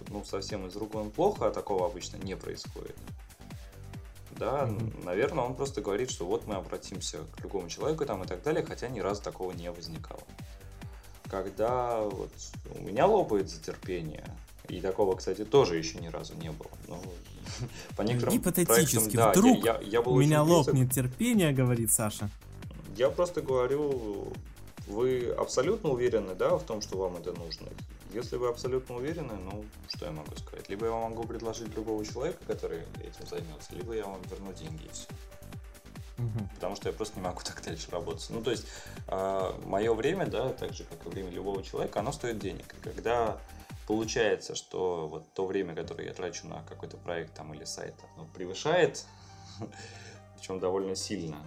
ну, 0.09 0.25
совсем 0.25 0.67
из 0.67 0.75
рук 0.77 0.95
он 0.95 1.11
плохо, 1.11 1.49
а 1.49 1.51
такого 1.51 1.85
обычно 1.85 2.17
не 2.17 2.37
происходит. 2.37 2.97
Да, 4.31 4.63
mm-hmm. 4.63 5.05
наверное, 5.05 5.45
он 5.45 5.55
просто 5.55 5.83
говорит, 5.83 6.11
что 6.11 6.25
вот 6.25 6.47
мы 6.47 6.55
обратимся 6.55 7.19
к 7.19 7.43
другому 7.43 7.69
человеку 7.69 8.07
там 8.07 8.25
и 8.25 8.27
так 8.27 8.43
далее, 8.43 8.65
хотя 8.65 8.89
ни 8.89 9.01
разу 9.01 9.23
такого 9.23 9.53
не 9.53 9.71
возникало. 9.71 10.23
Когда 11.29 12.01
вот 12.01 12.33
у 12.75 12.83
меня 12.83 13.07
лопается 13.07 13.61
терпение, 13.63 14.25
и 14.69 14.81
такого, 14.81 15.17
кстати, 15.17 15.45
тоже 15.45 15.77
еще 15.77 15.99
ни 15.99 16.09
разу 16.09 16.35
не 16.35 16.51
было. 16.51 16.71
Ну, 16.87 17.03
по 17.97 18.03
некоторым 18.03 18.35
Гипотетически, 18.35 19.17
проектам, 19.17 19.31
вдруг 19.31 19.65
да, 19.65 19.73
я, 19.73 19.81
я, 19.81 19.89
я 19.89 20.03
был 20.03 20.15
у 20.15 20.21
меня 20.21 20.43
лопнет 20.43 20.93
терпение, 20.93 21.53
говорит 21.53 21.91
Саша. 21.91 22.31
Я 22.97 23.11
просто 23.11 23.43
говорю, 23.43 24.33
вы 24.89 25.29
абсолютно 25.39 25.91
уверены, 25.91 26.35
да, 26.35 26.57
в 26.57 26.65
том, 26.65 26.81
что 26.81 26.99
вам 26.99 27.17
это 27.17 27.33
нужно? 27.33 27.69
Если 28.13 28.37
вы 28.37 28.49
абсолютно 28.49 28.97
уверены, 28.97 29.35
ну, 29.35 29.65
что 29.89 30.07
я 30.07 30.13
могу 30.13 30.35
сказать? 30.37 30.69
Либо 30.69 30.87
я 30.87 30.93
вам 30.93 31.11
могу 31.11 31.25
предложить 31.25 31.71
другого 31.71 32.05
человека, 32.05 32.39
который 32.47 32.81
этим 33.01 33.27
займется, 33.29 33.75
либо 33.75 33.95
я 33.95 34.07
вам 34.07 34.21
верну 34.31 34.53
деньги 34.55 34.87
и 34.87 34.91
все. 34.91 35.07
Угу. 36.19 36.49
Потому 36.55 36.77
что 36.77 36.89
я 36.89 36.95
просто 36.95 37.19
не 37.19 37.25
могу 37.25 37.41
так 37.45 37.63
дальше 37.65 37.91
работать. 37.91 38.27
Ну, 38.31 38.43
то 38.43 38.51
есть, 38.51 38.65
э, 38.65 38.67
а, 39.09 39.59
мое 39.67 39.93
время, 39.95 40.27
да, 40.27 40.53
так 40.53 40.73
же, 40.73 40.85
как 40.85 41.07
и 41.07 41.09
время 41.09 41.31
любого 41.31 41.63
человека, 41.63 42.01
оно 42.01 42.13
стоит 42.13 42.39
денег. 42.39 42.75
И 42.79 42.81
когда 42.81 43.39
получается, 43.89 44.55
что 44.55 45.09
вот 45.09 45.33
то 45.33 45.47
время, 45.47 45.75
которое 45.75 46.09
я 46.09 46.13
трачу 46.13 46.47
на 46.47 46.63
какой-то 46.65 46.99
проект 46.99 47.33
там 47.33 47.55
или 47.55 47.65
сайт, 47.65 47.95
оно 48.15 48.27
превышает, 48.35 49.07
причем 50.37 50.61
довольно 50.61 50.95
сильно, 50.95 51.39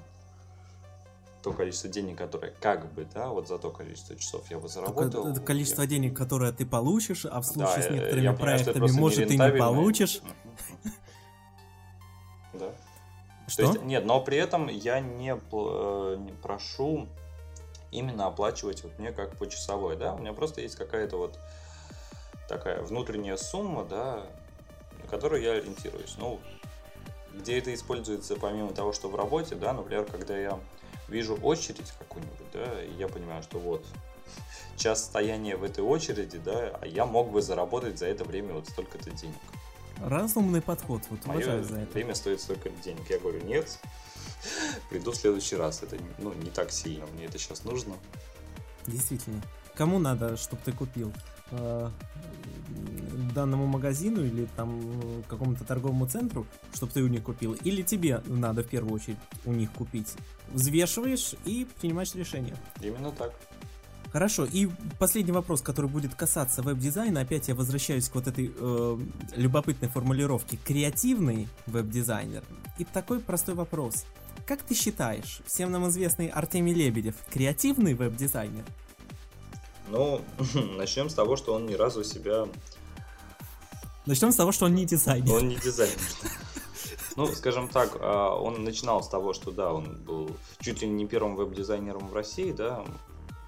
то 1.43 1.53
количество 1.53 1.87
денег, 1.87 2.17
которое 2.17 2.51
как 2.59 2.91
бы, 2.93 3.05
да, 3.13 3.27
вот 3.29 3.47
за 3.47 3.59
то 3.59 3.69
количество 3.69 4.15
часов 4.15 4.49
я 4.49 4.57
бы 4.57 4.67
заработал. 4.67 5.27
Это 5.27 5.39
количество 5.39 5.83
я... 5.83 5.87
денег, 5.87 6.17
которое 6.17 6.51
ты 6.51 6.65
получишь, 6.65 7.27
а 7.27 7.41
в 7.41 7.45
случае 7.45 7.75
да, 7.75 7.81
с 7.83 7.89
некоторыми 7.91 8.23
я 8.23 8.33
проектами, 8.33 8.73
понимаю, 8.73 8.95
может, 8.95 9.27
ты 9.27 9.37
не 9.37 9.51
получишь. 9.59 10.21
Да. 12.53 12.73
Что? 13.47 13.63
То 13.63 13.69
есть, 13.71 13.83
нет, 13.83 14.05
но 14.05 14.19
при 14.19 14.37
этом 14.37 14.67
я 14.67 14.99
не, 14.99 15.29
э, 15.29 16.15
не 16.17 16.31
прошу 16.41 17.07
именно 17.91 18.25
оплачивать 18.25 18.83
вот 18.83 18.97
мне 18.97 19.11
как 19.11 19.37
почасовой, 19.37 19.95
да, 19.95 20.15
у 20.15 20.17
меня 20.17 20.33
просто 20.33 20.61
есть 20.61 20.75
какая-то 20.75 21.17
вот 21.17 21.37
такая 22.47 22.81
внутренняя 22.81 23.37
сумма, 23.37 23.85
да, 23.85 24.25
на 25.01 25.09
которую 25.09 25.41
я 25.41 25.53
ориентируюсь. 25.53 26.15
Ну, 26.17 26.39
где 27.33 27.57
это 27.57 27.73
используется 27.73 28.35
помимо 28.35 28.73
того, 28.73 28.93
что 28.93 29.09
в 29.09 29.15
работе, 29.15 29.55
да, 29.55 29.73
например, 29.73 30.05
когда 30.05 30.37
я 30.37 30.59
вижу 31.07 31.35
очередь 31.35 31.91
какую-нибудь, 31.99 32.51
да, 32.53 32.83
и 32.83 32.93
я 32.93 33.07
понимаю, 33.07 33.43
что 33.43 33.59
вот 33.59 33.85
час 34.75 35.03
стояния 35.03 35.57
в 35.57 35.63
этой 35.63 35.83
очереди, 35.83 36.37
да, 36.37 36.77
а 36.81 36.87
я 36.87 37.05
мог 37.05 37.31
бы 37.31 37.41
заработать 37.41 37.99
за 37.99 38.07
это 38.07 38.23
время 38.23 38.53
вот 38.53 38.67
столько-то 38.67 39.11
денег. 39.11 39.35
Разумный 40.03 40.61
подход, 40.61 41.03
вот 41.09 41.19
уважаю 41.25 41.63
за 41.63 41.79
это. 41.79 41.93
время 41.93 42.15
стоит 42.15 42.41
столько 42.41 42.69
денег. 42.69 43.07
Я 43.09 43.19
говорю, 43.19 43.43
нет, 43.43 43.77
приду 44.89 45.11
в 45.11 45.15
следующий 45.15 45.55
раз. 45.55 45.83
Это 45.83 45.97
ну, 46.17 46.33
не 46.33 46.49
так 46.49 46.71
сильно, 46.71 47.05
мне 47.07 47.25
это 47.25 47.37
сейчас 47.37 47.63
нужно. 47.63 47.95
Действительно. 48.87 49.41
Кому 49.75 49.99
надо, 49.99 50.37
чтобы 50.37 50.61
ты 50.65 50.71
купил? 50.71 51.13
Э, 51.51 51.89
данному 53.33 53.65
магазину 53.65 54.23
или 54.25 54.47
там 54.55 54.81
э, 54.81 55.21
какому-то 55.27 55.63
торговому 55.63 56.05
центру, 56.07 56.45
чтобы 56.73 56.91
ты 56.91 57.01
у 57.01 57.07
них 57.07 57.23
купил, 57.23 57.53
или 57.53 57.81
тебе 57.81 58.21
надо 58.27 58.63
в 58.63 58.67
первую 58.67 58.93
очередь 58.93 59.17
у 59.45 59.53
них 59.53 59.71
купить. 59.71 60.13
Взвешиваешь 60.49 61.35
и 61.45 61.67
принимаешь 61.79 62.15
решение. 62.15 62.55
Именно 62.81 63.11
так. 63.11 63.33
Хорошо, 64.11 64.45
и 64.45 64.67
последний 64.99 65.31
вопрос, 65.31 65.61
который 65.61 65.89
будет 65.89 66.15
касаться 66.15 66.61
веб-дизайна, 66.61 67.21
опять 67.21 67.47
я 67.47 67.55
возвращаюсь 67.55 68.09
к 68.09 68.15
вот 68.15 68.27
этой 68.27 68.51
э, 68.53 68.99
любопытной 69.37 69.87
формулировке. 69.87 70.57
Креативный 70.57 71.47
веб-дизайнер. 71.65 72.43
И 72.77 72.83
такой 72.83 73.21
простой 73.21 73.55
вопрос. 73.55 74.05
Как 74.45 74.63
ты 74.63 74.75
считаешь, 74.75 75.41
всем 75.45 75.71
нам 75.71 75.87
известный 75.87 76.27
Артемий 76.27 76.73
Лебедев 76.73 77.15
креативный 77.31 77.93
веб-дизайнер? 77.93 78.65
Ну, 79.91 80.21
начнем 80.77 81.09
с 81.09 81.13
того, 81.13 81.35
что 81.35 81.53
он 81.53 81.65
ни 81.65 81.73
разу 81.73 82.03
себя 82.03 82.47
Начнем 84.05 84.31
с 84.31 84.35
того, 84.35 84.51
что 84.51 84.65
он 84.65 84.73
не 84.73 84.85
дизайнер. 84.85 85.31
Он 85.31 85.47
не 85.47 85.55
дизайнер. 85.57 85.99
Ну, 87.17 87.27
скажем 87.27 87.67
так, 87.67 87.97
а, 87.99 88.33
он 88.35 88.63
начинал 88.63 89.03
с 89.03 89.09
того, 89.09 89.33
что 89.33 89.51
да, 89.51 89.73
он 89.73 90.01
был 90.03 90.31
чуть 90.59 90.81
ли 90.81 90.87
не 90.87 91.05
первым 91.05 91.35
веб-дизайнером 91.35 92.07
в 92.07 92.13
России, 92.13 92.51
да, 92.51 92.83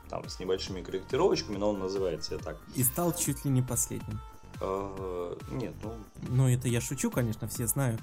там 0.10 0.28
с 0.30 0.40
небольшими 0.40 0.82
корректировочками, 0.82 1.58
но 1.58 1.70
он 1.70 1.80
называет 1.80 2.24
себя 2.24 2.38
так. 2.38 2.58
И 2.76 2.84
стал 2.84 3.14
чуть 3.16 3.46
ли 3.46 3.52
не 3.52 3.62
последним. 3.62 4.20
А, 4.62 5.38
нет, 5.50 5.74
ну... 5.82 5.96
Ну, 6.30 6.50
это 6.50 6.68
я 6.68 6.82
шучу, 6.82 7.10
конечно, 7.10 7.48
все 7.48 7.66
знают, 7.66 8.02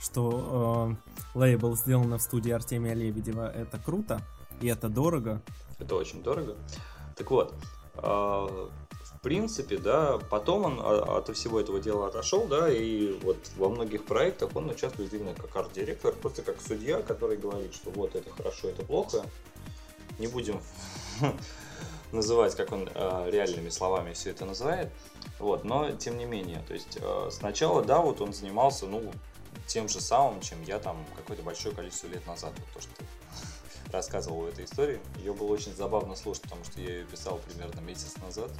что 0.00 0.96
э, 1.34 1.38
лейбл 1.38 1.76
сделан 1.76 2.16
в 2.16 2.22
студии 2.22 2.52
Артемия 2.52 2.94
Лебедева. 2.94 3.50
Это 3.50 3.78
круто, 3.78 4.22
и 4.60 4.68
это 4.68 4.88
дорого. 4.88 5.42
Это 5.78 5.96
очень 5.96 6.22
дорого. 6.22 6.56
Так 7.16 7.30
вот, 7.30 7.52
в 8.02 9.22
принципе, 9.22 9.76
да, 9.76 10.18
потом 10.30 10.64
он 10.64 10.80
от 10.80 11.34
всего 11.36 11.60
этого 11.60 11.80
дела 11.80 12.06
отошел, 12.06 12.46
да, 12.46 12.72
и 12.72 13.18
вот 13.22 13.36
во 13.56 13.68
многих 13.68 14.06
проектах 14.06 14.50
он 14.54 14.70
участвует 14.70 15.12
именно 15.12 15.34
как 15.34 15.54
арт-директор, 15.54 16.14
просто 16.14 16.42
как 16.42 16.60
судья, 16.60 17.02
который 17.02 17.36
говорит, 17.36 17.74
что 17.74 17.90
вот 17.90 18.14
это 18.14 18.30
хорошо, 18.30 18.68
это 18.68 18.82
плохо. 18.82 19.24
Не 20.18 20.26
будем 20.26 20.60
называть, 22.12 22.54
как 22.54 22.72
он 22.72 22.88
реальными 23.26 23.68
словами 23.68 24.14
все 24.14 24.30
это 24.30 24.46
называет. 24.46 24.90
Вот, 25.38 25.64
но 25.64 25.90
тем 25.92 26.16
не 26.16 26.24
менее, 26.24 26.62
то 26.66 26.74
есть 26.74 26.98
сначала, 27.30 27.82
да, 27.82 28.00
вот 28.00 28.20
он 28.20 28.32
занимался, 28.32 28.86
ну, 28.86 29.12
тем 29.66 29.88
же 29.88 30.00
самым, 30.00 30.40
чем 30.40 30.62
я 30.62 30.78
там 30.78 30.96
какое-то 31.16 31.42
большое 31.42 31.74
количество 31.74 32.08
лет 32.08 32.26
назад, 32.26 32.52
вот 32.56 32.68
то, 32.74 32.80
что 32.80 32.94
ты 32.96 33.04
рассказывал 33.92 34.42
в 34.42 34.46
этой 34.46 34.64
истории. 34.64 35.00
Ее 35.18 35.32
было 35.32 35.48
очень 35.48 35.74
забавно 35.74 36.16
слушать, 36.16 36.42
потому 36.42 36.64
что 36.64 36.80
я 36.80 36.98
ее 36.98 37.04
писал 37.06 37.40
примерно 37.48 37.80
месяц 37.80 38.16
назад. 38.24 38.50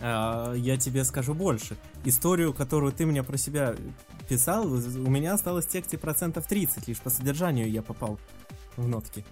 А, 0.00 0.52
я 0.54 0.76
тебе 0.76 1.04
скажу 1.04 1.34
больше. 1.34 1.76
Историю, 2.04 2.52
которую 2.52 2.92
ты 2.92 3.06
мне 3.06 3.22
про 3.22 3.36
себя 3.36 3.74
писал, 4.28 4.66
у 4.66 5.10
меня 5.10 5.34
осталось 5.34 5.66
в 5.66 5.68
тексте 5.68 5.98
процентов 5.98 6.46
30, 6.46 6.88
лишь 6.88 6.98
по 6.98 7.10
содержанию 7.10 7.70
я 7.70 7.82
попал 7.82 8.18
в 8.76 8.88
нотки. 8.88 9.24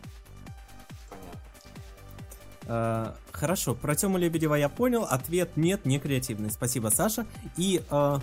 Uh, 2.67 3.17
хорошо, 3.33 3.75
про 3.75 3.97
Тему 3.97 4.17
Лебедева 4.17 4.55
я 4.55 4.69
понял. 4.69 5.03
Ответ 5.03 5.57
нет, 5.57 5.87
не 5.87 5.99
креативный. 5.99 6.53
Спасибо, 6.53 6.87
Саша. 6.89 7.27
И 7.57 7.83
uh, 7.91 8.23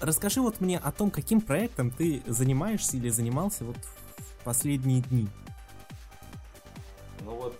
расскажи 0.00 0.40
вот 0.40 0.60
мне 0.60 0.78
о 0.78 0.90
том, 0.90 1.12
каким 1.12 1.40
проектом 1.40 1.92
ты 1.92 2.20
занимаешься 2.26 2.96
или 2.96 3.08
занимался 3.08 3.64
вот 3.64 3.76
в 3.76 4.44
последние 4.44 5.00
дни. 5.00 5.28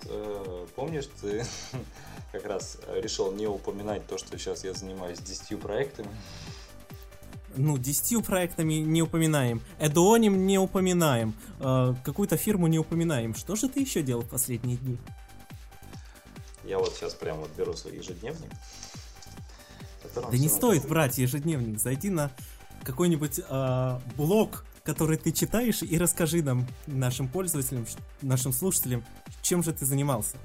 Э, 0.07 0.67
помнишь, 0.75 1.09
ты 1.21 1.45
как 2.33 2.45
раз 2.47 2.79
решил 2.95 3.33
не 3.33 3.47
упоминать 3.47 4.07
то, 4.07 4.19
что 4.19 4.39
сейчас 4.39 4.65
я 4.65 4.75
занимаюсь 4.75 5.19
10 5.19 5.59
проектами. 5.61 6.09
Ну, 7.57 7.79
10 7.79 8.25
проектами 8.25 8.75
не 8.75 9.03
упоминаем, 9.03 9.63
Эдуоним 9.79 10.47
не 10.47 10.59
упоминаем, 10.59 11.35
э, 11.61 11.95
какую-то 12.05 12.37
фирму 12.37 12.67
не 12.67 12.79
упоминаем. 12.79 13.35
Что 13.35 13.55
же 13.55 13.69
ты 13.69 13.81
еще 13.81 14.03
делал 14.03 14.23
в 14.23 14.29
последние 14.29 14.77
дни? 14.77 14.99
Я 16.65 16.79
вот 16.79 16.95
сейчас 16.95 17.15
прям 17.15 17.39
вот 17.39 17.51
беру 17.57 17.75
свой 17.75 17.97
ежедневник. 17.97 18.51
Да 20.15 20.37
не 20.37 20.49
стоит 20.49 20.87
брать 20.87 21.19
ежедневник, 21.19 21.79
зайди 21.79 22.11
на 22.11 22.31
какой-нибудь 22.85 23.41
э, 23.49 24.01
блог, 24.17 24.65
который 24.85 25.17
ты 25.17 25.33
читаешь, 25.33 25.83
и 25.83 25.99
расскажи 25.99 26.43
нам, 26.43 26.67
нашим 26.87 27.27
пользователям, 27.27 27.87
нашим 28.21 28.53
слушателям, 28.53 29.03
чем 29.43 29.63
же 29.63 29.73
ты 29.73 29.87
занимался. 29.87 30.37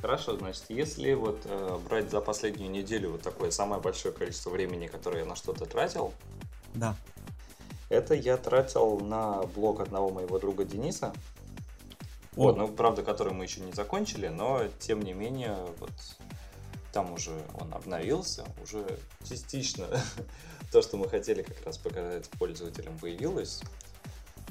Хорошо, 0.00 0.36
значит, 0.36 0.64
если 0.68 1.12
вот 1.14 1.40
э, 1.44 1.78
брать 1.88 2.10
за 2.10 2.20
последнюю 2.20 2.70
неделю 2.70 3.10
вот 3.10 3.22
такое 3.22 3.50
самое 3.50 3.82
большое 3.82 4.14
количество 4.14 4.50
времени, 4.50 4.86
которое 4.86 5.20
я 5.20 5.24
на 5.24 5.36
что-то 5.36 5.66
тратил, 5.66 6.14
да. 6.74 6.96
Это 7.88 8.14
я 8.14 8.36
тратил 8.38 9.00
на 9.00 9.42
блог 9.54 9.80
одного 9.80 10.08
моего 10.08 10.38
друга 10.38 10.64
Дениса. 10.64 11.12
О. 12.36 12.44
Вот, 12.44 12.56
ну, 12.56 12.68
правда, 12.68 13.02
который 13.02 13.34
мы 13.34 13.44
еще 13.44 13.60
не 13.60 13.72
закончили, 13.72 14.28
но 14.28 14.62
тем 14.78 15.02
не 15.02 15.12
менее, 15.12 15.56
вот 15.78 15.90
там 16.92 17.12
уже 17.12 17.32
он 17.58 17.72
обновился, 17.72 18.44
уже 18.62 18.84
частично 19.28 19.88
то, 20.72 20.82
что 20.82 20.96
мы 20.96 21.08
хотели 21.08 21.42
как 21.42 21.64
раз 21.64 21.78
показать 21.78 22.28
пользователям, 22.30 22.98
появилось. 22.98 23.62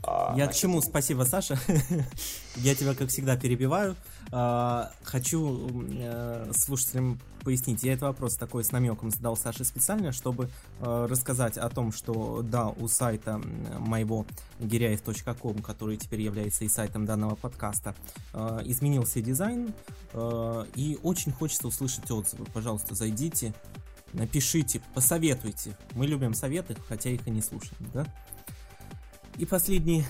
А, 0.04 0.34
Я 0.36 0.48
к 0.48 0.54
чему? 0.54 0.82
Спасибо, 0.82 1.24
Саша. 1.24 1.60
Я 2.56 2.76
тебя, 2.76 2.96
как 2.96 3.10
всегда, 3.10 3.38
перебиваю. 3.38 3.96
А, 4.32 4.92
хочу 5.04 5.84
э, 5.92 6.52
слушателям 6.56 7.20
пояснить. 7.44 7.84
Я 7.84 7.94
этот 7.94 8.04
вопрос 8.04 8.36
такой 8.36 8.64
с 8.64 8.72
намеком 8.72 9.12
задал 9.12 9.36
Саше 9.36 9.64
специально, 9.64 10.12
чтобы 10.12 10.50
э, 10.80 11.08
рассказать 11.10 11.58
о 11.58 11.70
том, 11.70 11.92
что 11.92 12.42
да, 12.42 12.70
у 12.70 12.88
сайта 12.88 13.42
моего 13.80 14.26
гиряев.ком, 14.60 15.60
который 15.62 15.98
теперь 15.98 16.22
является 16.22 16.66
и 16.66 16.70
сайтом 16.70 17.06
данного 17.06 17.36
подкаста, 17.36 17.96
э, 18.34 18.62
изменился 18.66 19.22
дизайн, 19.22 19.74
и 20.76 21.00
очень 21.04 21.32
хочется 21.32 21.68
услышать 21.68 22.10
отзывы. 22.12 22.46
Пожалуйста, 22.54 22.96
зайдите, 22.96 23.54
напишите, 24.12 24.82
посоветуйте. 24.94 25.78
Мы 25.94 26.06
любим 26.06 26.34
советы, 26.34 26.76
хотя 26.88 27.10
их 27.10 27.26
и 27.28 27.32
не 27.32 27.42
слушаем, 27.42 27.90
да? 27.94 28.06
И 29.42 29.46
последний 29.48 30.04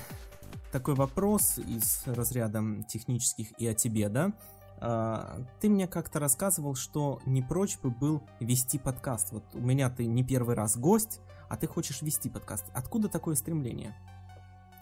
такой 0.73 0.93
вопрос 0.93 1.57
из 1.57 2.03
разряда 2.05 2.61
технических 2.89 3.57
и 3.57 3.65
о 3.65 3.73
тебе, 3.73 4.09
да? 4.09 4.33
А, 4.81 5.37
ты 5.61 5.69
мне 5.69 5.87
как-то 5.87 6.19
рассказывал, 6.19 6.75
что 6.75 7.21
не 7.25 7.41
прочь 7.41 7.79
бы 7.79 7.91
был 7.91 8.21
вести 8.41 8.77
подкаст. 8.77 9.31
Вот 9.31 9.45
у 9.53 9.59
меня 9.59 9.89
ты 9.89 10.05
не 10.05 10.25
первый 10.25 10.53
раз 10.57 10.75
гость, 10.75 11.21
а 11.47 11.55
ты 11.55 11.65
хочешь 11.65 12.01
вести 12.01 12.29
подкаст. 12.29 12.65
Откуда 12.73 13.07
такое 13.07 13.35
стремление? 13.35 13.95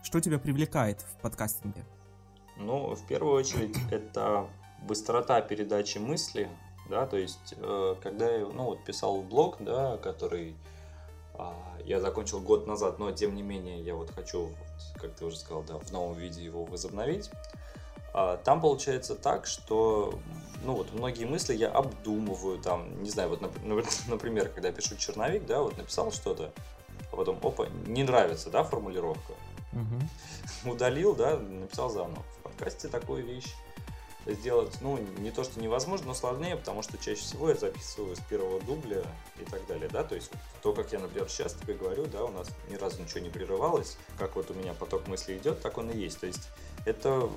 Что 0.02 0.20
тебя 0.20 0.40
привлекает 0.40 1.02
в 1.02 1.22
подкастинге? 1.22 1.86
Ну, 2.58 2.96
в 2.96 3.06
первую 3.06 3.36
очередь, 3.36 3.78
это 3.92 4.50
быстрота 4.82 5.42
передачи 5.42 6.00
мысли, 6.00 6.50
да, 6.90 7.06
то 7.06 7.18
есть, 7.18 7.54
э, 7.56 7.96
когда 8.02 8.28
я, 8.32 8.48
ну, 8.48 8.64
вот 8.64 8.84
писал 8.84 9.22
блог, 9.22 9.58
да, 9.60 9.98
который 9.98 10.56
я 11.86 12.00
закончил 12.00 12.40
год 12.40 12.68
назад, 12.68 13.00
но 13.00 13.12
тем 13.12 13.36
не 13.36 13.42
менее 13.42 13.82
я 13.82 13.96
вот 13.96 14.12
хочу, 14.12 14.52
как 14.96 15.14
ты 15.16 15.26
уже 15.26 15.38
сказал, 15.38 15.64
да, 15.64 15.78
в 15.78 15.92
новом 15.92 16.18
виде 16.18 16.44
его 16.44 16.66
возобновить. 16.66 17.32
А, 18.14 18.38
там 18.38 18.62
получается 18.62 19.16
так, 19.16 19.46
что, 19.46 20.14
ну 20.64 20.74
вот, 20.74 20.94
многие 20.94 21.26
мысли 21.26 21.56
я 21.56 21.70
обдумываю, 21.70 22.60
там, 22.60 23.02
не 23.04 23.10
знаю, 23.10 23.30
вот, 23.30 23.42
например, 24.08 24.50
когда 24.50 24.70
я 24.70 24.74
пишу 24.74 24.96
черновик, 24.98 25.46
да, 25.46 25.62
вот 25.62 25.78
написал 25.78 26.12
что-то, 26.12 26.52
а 27.12 27.16
потом, 27.16 27.40
опа, 27.42 27.68
не 27.88 28.04
нравится, 28.04 28.50
да, 28.50 28.64
формулировка. 28.64 29.34
Угу. 29.74 30.72
Удалил, 30.72 31.16
да, 31.16 31.38
написал 31.38 31.90
заново. 31.90 32.24
В 32.40 32.44
подкасте 32.44 32.88
такую 32.88 33.26
вещь 33.26 33.54
сделать, 34.26 34.78
ну, 34.82 34.98
не 35.20 35.32
то, 35.32 35.44
что 35.44 35.60
невозможно, 35.60 36.08
но 36.08 36.14
сложнее, 36.14 36.56
потому 36.56 36.82
что 36.82 36.98
чаще 36.98 37.22
всего 37.22 37.50
я 37.50 37.56
записываю 37.56 38.16
с 38.16 38.20
первого 38.20 38.62
дубля 38.62 39.04
и 39.40 39.46
так 39.46 39.66
далее, 39.68 39.90
да, 39.92 40.04
то 40.04 40.16
есть 40.16 40.32
то, 40.62 40.74
как 40.74 40.92
я, 40.92 41.00
например, 41.00 41.30
сейчас 41.30 41.54
тебе 41.54 41.74
говорю, 41.74 42.06
да, 42.06 42.24
у 42.24 42.32
нас 42.32 42.50
ни 42.70 42.76
разу 42.76 43.02
ничего 43.02 43.22
не 43.22 43.30
прерывалось, 43.30 43.98
как 44.18 44.36
вот 44.36 44.52
у 44.52 44.54
меня 44.54 44.74
поток 44.74 45.08
мыслей 45.08 45.38
идет, 45.38 45.62
так 45.62 45.78
он 45.78 45.90
и 45.92 45.98
есть, 45.98 46.20
то 46.20 46.28
есть 46.28 46.50
это, 46.86 47.30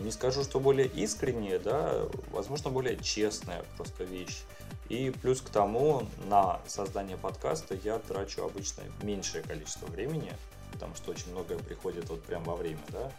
не 0.00 0.10
скажу, 0.10 0.42
что 0.42 0.60
более 0.60 0.86
искреннее, 0.86 1.58
да, 1.58 2.06
возможно, 2.30 2.70
более 2.70 2.96
честная 2.98 3.64
просто 3.76 4.04
вещь, 4.04 4.42
и 4.88 5.10
плюс 5.10 5.40
к 5.40 5.50
тому, 5.50 6.06
на 6.26 6.60
создание 6.66 7.16
подкаста 7.16 7.76
я 7.84 7.98
трачу 7.98 8.44
обычно 8.44 8.82
меньшее 9.02 9.42
количество 9.42 9.86
времени, 9.86 10.32
потому 10.72 10.94
что 10.96 11.12
очень 11.12 11.30
многое 11.30 11.58
приходит 11.58 12.08
вот 12.08 12.22
прям 12.24 12.42
во 12.44 12.56
время, 12.56 12.80
да, 12.88 13.12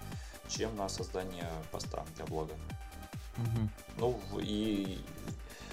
чем 0.52 0.76
на 0.76 0.90
создание 0.90 1.50
поста 1.72 2.04
для 2.16 2.26
блога. 2.26 2.54
Угу. 3.38 3.70
Ну 3.98 4.20
и 4.40 5.00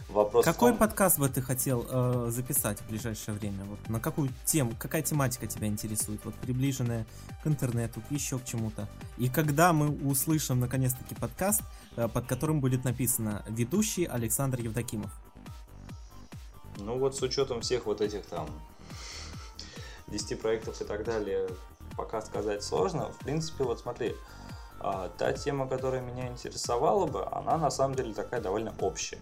вопрос. 0.09 0.45
Какой 0.45 0.71
том... 0.71 0.79
подкаст 0.79 1.19
бы 1.19 1.29
ты 1.29 1.43
хотел 1.43 1.85
э, 1.89 2.31
записать 2.31 2.79
в 2.81 2.89
ближайшее 2.89 3.35
время? 3.35 3.65
Вот 3.65 3.89
на 3.89 4.01
какую 4.01 4.31
тему, 4.45 4.73
какая 4.79 5.03
тематика 5.03 5.47
тебя 5.47 5.67
интересует? 5.67 6.25
Вот 6.25 6.35
приближенная 6.37 7.07
к 7.43 7.47
интернету, 7.47 8.03
еще 8.11 8.39
к 8.39 8.45
чему-то. 8.45 8.89
И 9.17 9.29
когда 9.29 9.73
мы 9.73 9.91
услышим 10.09 10.61
наконец-таки 10.61 11.15
подкаст, 11.15 11.63
э, 11.97 12.09
под 12.09 12.27
которым 12.27 12.61
будет 12.61 12.85
написано 12.85 13.45
ведущий 13.49 14.05
Александр 14.05 14.61
Евдокимов? 14.61 15.11
Ну 16.77 16.99
вот 16.99 17.17
с 17.17 17.23
учетом 17.23 17.61
всех 17.61 17.87
вот 17.87 18.01
этих 18.01 18.25
там 18.27 18.49
10 20.07 20.41
проектов 20.41 20.81
и 20.81 20.85
так 20.85 21.05
далее, 21.05 21.49
пока 21.97 22.23
сказать 22.23 22.63
сложно. 22.63 23.11
В 23.11 23.19
принципе, 23.19 23.65
вот 23.65 23.81
смотри, 23.81 24.15
а, 24.15 24.48
та 24.79 25.33
тема, 25.33 25.69
которая 25.69 26.01
меня 26.01 26.29
интересовала 26.29 27.07
бы, 27.07 27.27
она 27.27 27.57
на 27.57 27.71
самом 27.71 27.95
деле 27.95 28.15
такая 28.15 28.41
довольно 28.41 28.75
общая. 28.81 29.19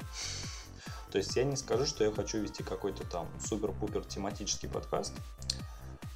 То 1.10 1.18
есть 1.18 1.34
я 1.36 1.44
не 1.44 1.56
скажу, 1.56 1.86
что 1.86 2.04
я 2.04 2.12
хочу 2.12 2.38
вести 2.38 2.62
какой-то 2.62 3.06
там 3.06 3.26
супер-пупер 3.40 4.04
тематический 4.04 4.68
подкаст. 4.68 5.14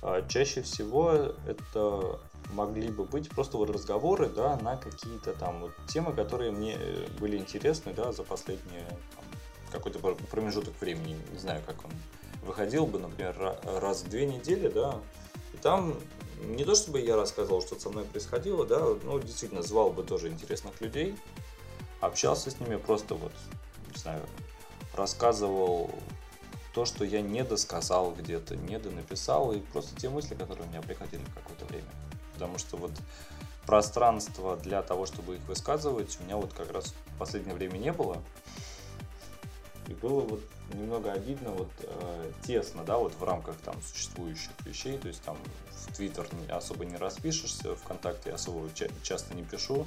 А, 0.03 0.27
чаще 0.29 0.63
всего 0.63 1.35
это 1.47 2.19
могли 2.53 2.89
бы 2.89 3.05
быть 3.05 3.31
просто 3.31 3.57
вот 3.57 3.71
разговоры, 3.71 4.29
да, 4.29 4.57
на 4.57 4.77
какие-то 4.77 5.33
там 5.35 5.61
вот 5.61 5.73
темы, 5.89 6.13
которые 6.13 6.51
мне 6.51 6.77
были 7.19 7.37
интересны, 7.37 7.95
да, 7.95 8.13
за 8.13 8.25
последние 8.25 8.87
какой-то 9.71 9.99
промежуток 9.99 10.79
времени, 10.81 11.17
не 11.31 11.39
знаю, 11.39 11.63
как 11.67 11.85
он 11.85 11.93
выходил 12.43 12.87
бы, 12.87 12.99
например, 12.99 13.37
ра- 13.39 13.79
раз 13.79 14.03
в 14.03 14.11
две 14.11 14.27
недели, 14.27 14.69
да, 14.69 14.97
и 15.55 15.57
там 15.59 15.95
не 16.45 16.65
то 16.65 16.75
чтобы 16.75 17.01
я 17.01 17.17
рассказывал, 17.17 17.63
что 17.63 17.79
со 17.79 17.91
мной 17.91 18.05
происходило, 18.05 18.67
да, 18.67 18.81
ну, 19.03 19.19
действительно, 19.19 19.63
звал 19.63 19.91
бы 19.91 20.03
тоже 20.03 20.29
интересных 20.29 20.81
людей, 20.81 21.17
общался 22.01 22.51
с 22.51 22.61
ними, 22.61 22.77
просто 22.77 23.15
вот, 23.15 23.33
не 23.93 23.99
знаю, 23.99 24.23
рассказывал 24.95 25.91
то, 26.75 26.85
что 26.85 27.05
я 27.05 27.21
не 27.21 27.43
досказал 27.45 28.13
где-то, 28.13 28.57
не 28.57 28.79
донаписал, 28.79 29.53
и 29.53 29.61
просто 29.61 29.99
те 30.01 30.09
мысли, 30.09 30.35
которые 30.35 30.67
у 30.67 30.69
меня 30.69 30.83
приходили 30.83 31.23
какое-то 31.35 31.65
время. 31.67 31.89
Потому 32.35 32.59
что 32.59 32.77
вот 32.77 32.93
пространства 33.67 34.57
для 34.57 34.83
того, 34.83 35.07
чтобы 35.07 35.37
их 35.37 35.43
высказывать, 35.47 36.17
у 36.21 36.25
меня 36.25 36.37
вот 36.37 36.53
как 36.53 36.73
раз 36.73 36.95
в 37.15 37.19
последнее 37.19 37.55
время 37.55 37.79
не 37.79 37.93
было. 37.93 38.23
И 39.91 39.95
было 39.95 40.21
вот 40.21 40.41
немного 40.73 41.13
обидно, 41.13 41.51
вот 41.51 41.69
э, 41.83 42.31
тесно, 42.47 42.85
да, 42.85 42.97
вот 42.97 43.13
в 43.15 43.25
рамках 43.25 43.57
там 43.57 43.75
существующих 43.83 44.53
вещей, 44.65 44.97
то 44.97 45.09
есть 45.09 45.21
там 45.23 45.37
в 45.73 45.97
Твиттер 45.97 46.29
особо 46.49 46.85
не 46.85 46.97
распишешься, 46.97 47.75
ВКонтакте 47.75 48.31
особо 48.31 48.73
ча- 48.73 48.89
часто 49.03 49.35
не 49.35 49.43
пишу, 49.43 49.85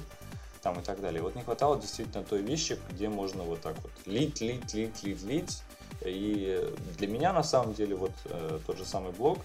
там 0.60 0.78
и 0.78 0.82
так 0.82 1.00
далее. 1.00 1.22
Вот 1.22 1.34
не 1.34 1.42
хватало 1.42 1.80
действительно 1.80 2.22
той 2.22 2.42
вещи, 2.42 2.78
где 2.90 3.08
можно 3.08 3.44
вот 3.44 3.62
так 3.62 3.76
вот 3.82 3.92
лить, 4.04 4.42
лить, 4.42 4.74
лить, 4.74 5.02
лить, 5.02 5.22
лить. 5.22 5.62
И 6.04 6.70
для 6.98 7.08
меня 7.08 7.32
на 7.32 7.42
самом 7.42 7.72
деле 7.72 7.96
вот 7.96 8.12
э, 8.26 8.58
тот 8.66 8.76
же 8.76 8.84
самый 8.84 9.12
блог 9.12 9.38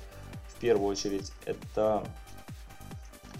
в 0.49 0.59
первую 0.59 0.89
очередь 0.89 1.31
это 1.45 2.05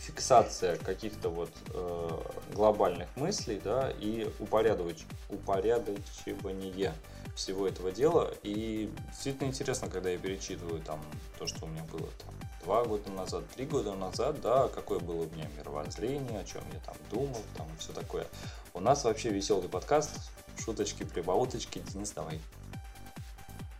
фиксация 0.09 0.77
каких-то 0.77 1.29
вот 1.29 1.51
э, 1.73 2.09
глобальных 2.53 3.07
мыслей, 3.15 3.61
да, 3.63 3.91
и 3.99 4.27
упорядоч... 4.39 5.03
упорядочивание 5.29 6.93
всего 7.35 7.67
этого 7.67 7.91
дела. 7.91 8.33
И 8.41 8.91
действительно 9.09 9.47
интересно, 9.47 9.87
когда 9.87 10.09
я 10.09 10.17
перечитываю 10.17 10.81
там 10.81 10.99
то, 11.37 11.45
что 11.45 11.65
у 11.65 11.67
меня 11.67 11.83
было 11.83 12.09
там 12.25 12.33
два 12.63 12.83
года 12.85 13.09
назад, 13.11 13.43
три 13.55 13.65
года 13.65 13.93
назад, 13.93 14.41
да, 14.41 14.67
какое 14.69 14.99
было 14.99 15.23
у 15.23 15.29
меня 15.29 15.47
мировоззрение, 15.57 16.39
о 16.39 16.43
чем 16.43 16.63
я 16.73 16.79
там 16.79 16.95
думал, 17.11 17.41
там 17.55 17.67
все 17.77 17.93
такое. 17.93 18.25
У 18.73 18.79
нас 18.79 19.03
вообще 19.03 19.29
веселый 19.29 19.69
подкаст, 19.69 20.11
шуточки, 20.57 21.03
прибауточки. 21.03 21.83
Денис, 21.93 22.11
давай. 22.11 22.39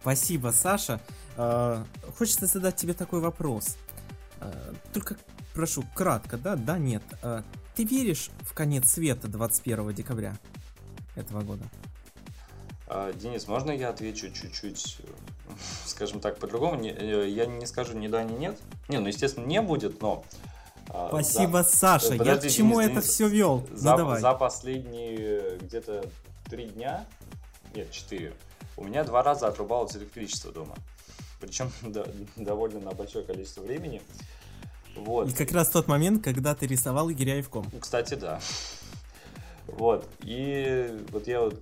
Спасибо, 0.02 0.50
Саша. 0.50 1.02
Э, 1.38 1.84
Хочется 2.18 2.46
задать 2.46 2.76
тебе 2.76 2.94
такой 2.94 3.20
вопрос. 3.20 3.78
Э, 4.40 4.74
Только 4.94 5.18
прошу, 5.54 5.84
кратко, 5.96 6.38
да, 6.38 6.56
да, 6.56 6.78
нет. 6.78 7.04
Э, 7.22 7.44
Ты 7.76 7.84
веришь 7.84 8.30
в 8.42 8.54
конец 8.54 8.90
света 8.92 9.28
21 9.28 9.94
декабря 9.94 10.38
этого 11.16 11.42
года? 11.42 11.64
А, 12.88 13.14
Денис, 13.14 13.48
можно 13.48 13.72
я 13.72 13.90
отвечу 13.90 14.32
чуть-чуть, 14.32 14.98
скажем 15.86 16.20
так, 16.20 16.40
по-другому? 16.40 16.84
Э, 16.84 17.28
Я 17.30 17.46
не 17.46 17.66
скажу 17.66 17.98
ни 17.98 18.08
да, 18.08 18.24
ни 18.24 18.34
нет. 18.38 18.60
Не, 18.88 19.00
ну, 19.00 19.08
естественно, 19.08 19.46
не 19.46 19.62
будет, 19.62 20.02
но... 20.02 20.24
а, 20.90 21.10
Спасибо, 21.10 21.64
за- 21.64 21.70
Саша. 21.70 22.14
Я 22.14 22.18
Подожди, 22.18 22.50
к 22.50 22.52
чему 22.52 22.76
Денис, 22.82 22.86
это 22.92 23.02
Денис, 23.02 23.14
все 23.14 23.28
вел? 23.28 23.68
За, 23.74 23.92
ну 23.92 23.98
давай. 23.98 24.22
за 24.22 24.34
последние 24.34 25.58
где-то 25.60 26.06
три 26.50 26.66
дня, 26.70 27.06
нет, 27.76 27.92
четыре, 27.92 28.34
у 28.76 28.84
меня 28.84 29.04
два 29.04 29.22
раза 29.22 29.48
отрубалось 29.48 29.96
электричество 29.96 30.52
дома. 30.52 30.76
Причем 31.40 31.72
до- 31.84 32.08
довольно 32.36 32.80
на 32.80 32.92
большое 32.92 33.24
количество 33.24 33.62
времени. 33.62 34.02
Вот. 35.04 35.30
И 35.30 35.34
как 35.34 35.52
раз 35.52 35.70
тот 35.70 35.88
момент, 35.88 36.24
когда 36.24 36.56
ты 36.56 36.68
рисовал. 36.68 37.10
Ну, 37.72 37.80
Кстати, 37.80 38.16
да. 38.16 38.40
Вот. 39.68 40.08
И 40.24 41.04
вот 41.12 41.28
я 41.28 41.42
вот 41.42 41.62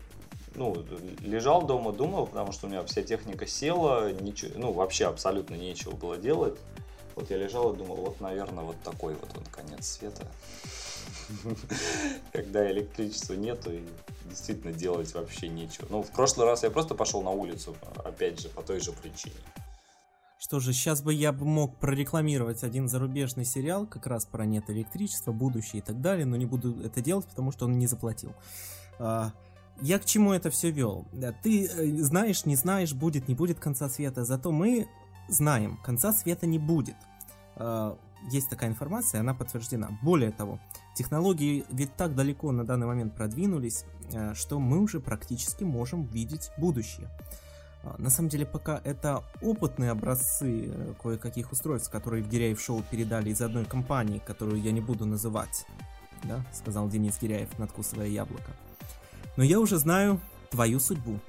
ну, 0.56 0.84
лежал 1.22 1.66
дома, 1.66 1.94
думал, 1.94 2.28
потому 2.28 2.52
что 2.52 2.68
у 2.68 2.70
меня 2.70 2.84
вся 2.84 3.04
техника 3.04 3.46
села, 3.46 4.12
ничего, 4.12 4.52
ну, 4.56 4.72
вообще 4.74 5.06
абсолютно 5.06 5.56
нечего 5.56 5.96
было 5.96 6.18
делать. 6.18 6.58
Вот 7.16 7.30
я 7.30 7.38
лежал 7.38 7.74
и 7.74 7.78
думал, 7.78 7.96
вот, 7.98 8.22
наверное, 8.22 8.64
вот 8.64 8.76
такой 8.84 9.14
вот 9.16 9.30
он 9.38 9.44
конец 9.46 9.88
света. 9.88 10.28
Когда 12.34 12.70
электричества 12.72 13.34
нету 13.34 13.72
и 13.72 13.82
действительно 14.26 14.74
делать 14.74 15.14
вообще 15.14 15.48
нечего. 15.48 15.88
Ну, 15.90 16.04
в 16.04 16.12
прошлый 16.12 16.48
раз 16.48 16.64
я 16.64 16.70
просто 16.70 16.96
пошел 16.96 17.22
на 17.22 17.32
улицу, 17.32 17.76
опять 18.04 18.40
же, 18.40 18.50
по 18.50 18.62
той 18.62 18.80
же 18.80 18.92
причине. 18.92 19.36
Что 20.48 20.62
же, 20.62 20.72
сейчас 20.72 21.02
бы 21.02 21.14
я 21.14 21.34
мог 21.34 21.76
прорекламировать 21.76 22.64
один 22.64 22.88
зарубежный 22.88 23.44
сериал, 23.44 23.86
как 23.86 24.08
раз 24.08 24.26
про 24.26 24.46
нет 24.46 24.70
электричества, 24.70 25.34
будущее 25.34 25.82
и 25.82 25.86
так 25.86 26.00
далее, 26.00 26.26
но 26.26 26.38
не 26.38 26.46
буду 26.46 26.82
это 26.86 27.02
делать, 27.02 27.26
потому 27.26 27.52
что 27.52 27.66
он 27.66 27.78
не 27.78 27.86
заплатил. 27.86 28.32
А, 28.98 29.34
Я 29.82 30.00
к 30.00 30.06
чему 30.06 30.32
это 30.32 30.50
все 30.50 30.72
вел? 30.72 31.06
Ты 31.44 31.66
э, 31.66 31.98
знаешь, 32.02 32.46
не 32.46 32.56
знаешь, 32.56 32.94
будет, 32.94 33.28
не 33.28 33.36
будет 33.36 33.60
конца 33.60 33.90
света, 33.90 34.24
зато 34.24 34.54
мы 34.54 34.88
знаем, 35.28 35.82
конца 35.84 36.14
света 36.14 36.48
не 36.48 36.60
будет. 36.60 36.96
А, 37.58 37.98
Есть 38.32 38.50
такая 38.50 38.70
информация, 38.70 39.20
она 39.20 39.34
подтверждена. 39.34 40.00
Более 40.02 40.32
того, 40.32 40.62
технологии 40.96 41.66
ведь 41.70 41.94
так 41.98 42.16
далеко 42.16 42.54
на 42.54 42.64
данный 42.64 42.88
момент 42.88 43.18
продвинулись, 43.18 43.84
э, 44.14 44.34
что 44.34 44.62
мы 44.62 44.80
уже 44.80 45.02
практически 45.02 45.66
можем 45.66 46.06
видеть 46.06 46.52
будущее. 46.58 47.10
А, 47.84 47.96
На 47.98 48.10
самом 48.10 48.30
деле, 48.30 48.46
пока 48.46 48.82
это 48.84 49.24
опытные 49.42 49.92
образцы 49.92 50.66
э, 50.68 50.94
кое-каких 51.02 51.52
устройств, 51.52 51.92
которые 51.92 52.24
в 52.24 52.30
Гиряев 52.30 52.60
шоу 52.62 52.84
передали 52.90 53.30
из 53.30 53.42
одной 53.42 53.66
компании, 53.66 54.22
которую 54.26 54.62
я 54.62 54.72
не 54.72 54.82
буду 54.82 55.06
называть, 55.06 55.66
да, 56.24 56.46
сказал 56.54 56.90
Денис 56.90 57.18
Гиряев, 57.22 57.58
надкусывая 57.60 58.08
яблоко. 58.08 58.52
Но 59.36 59.44
я 59.44 59.60
уже 59.60 59.78
знаю 59.78 60.20
твою 60.50 60.80
судьбу. 60.80 61.20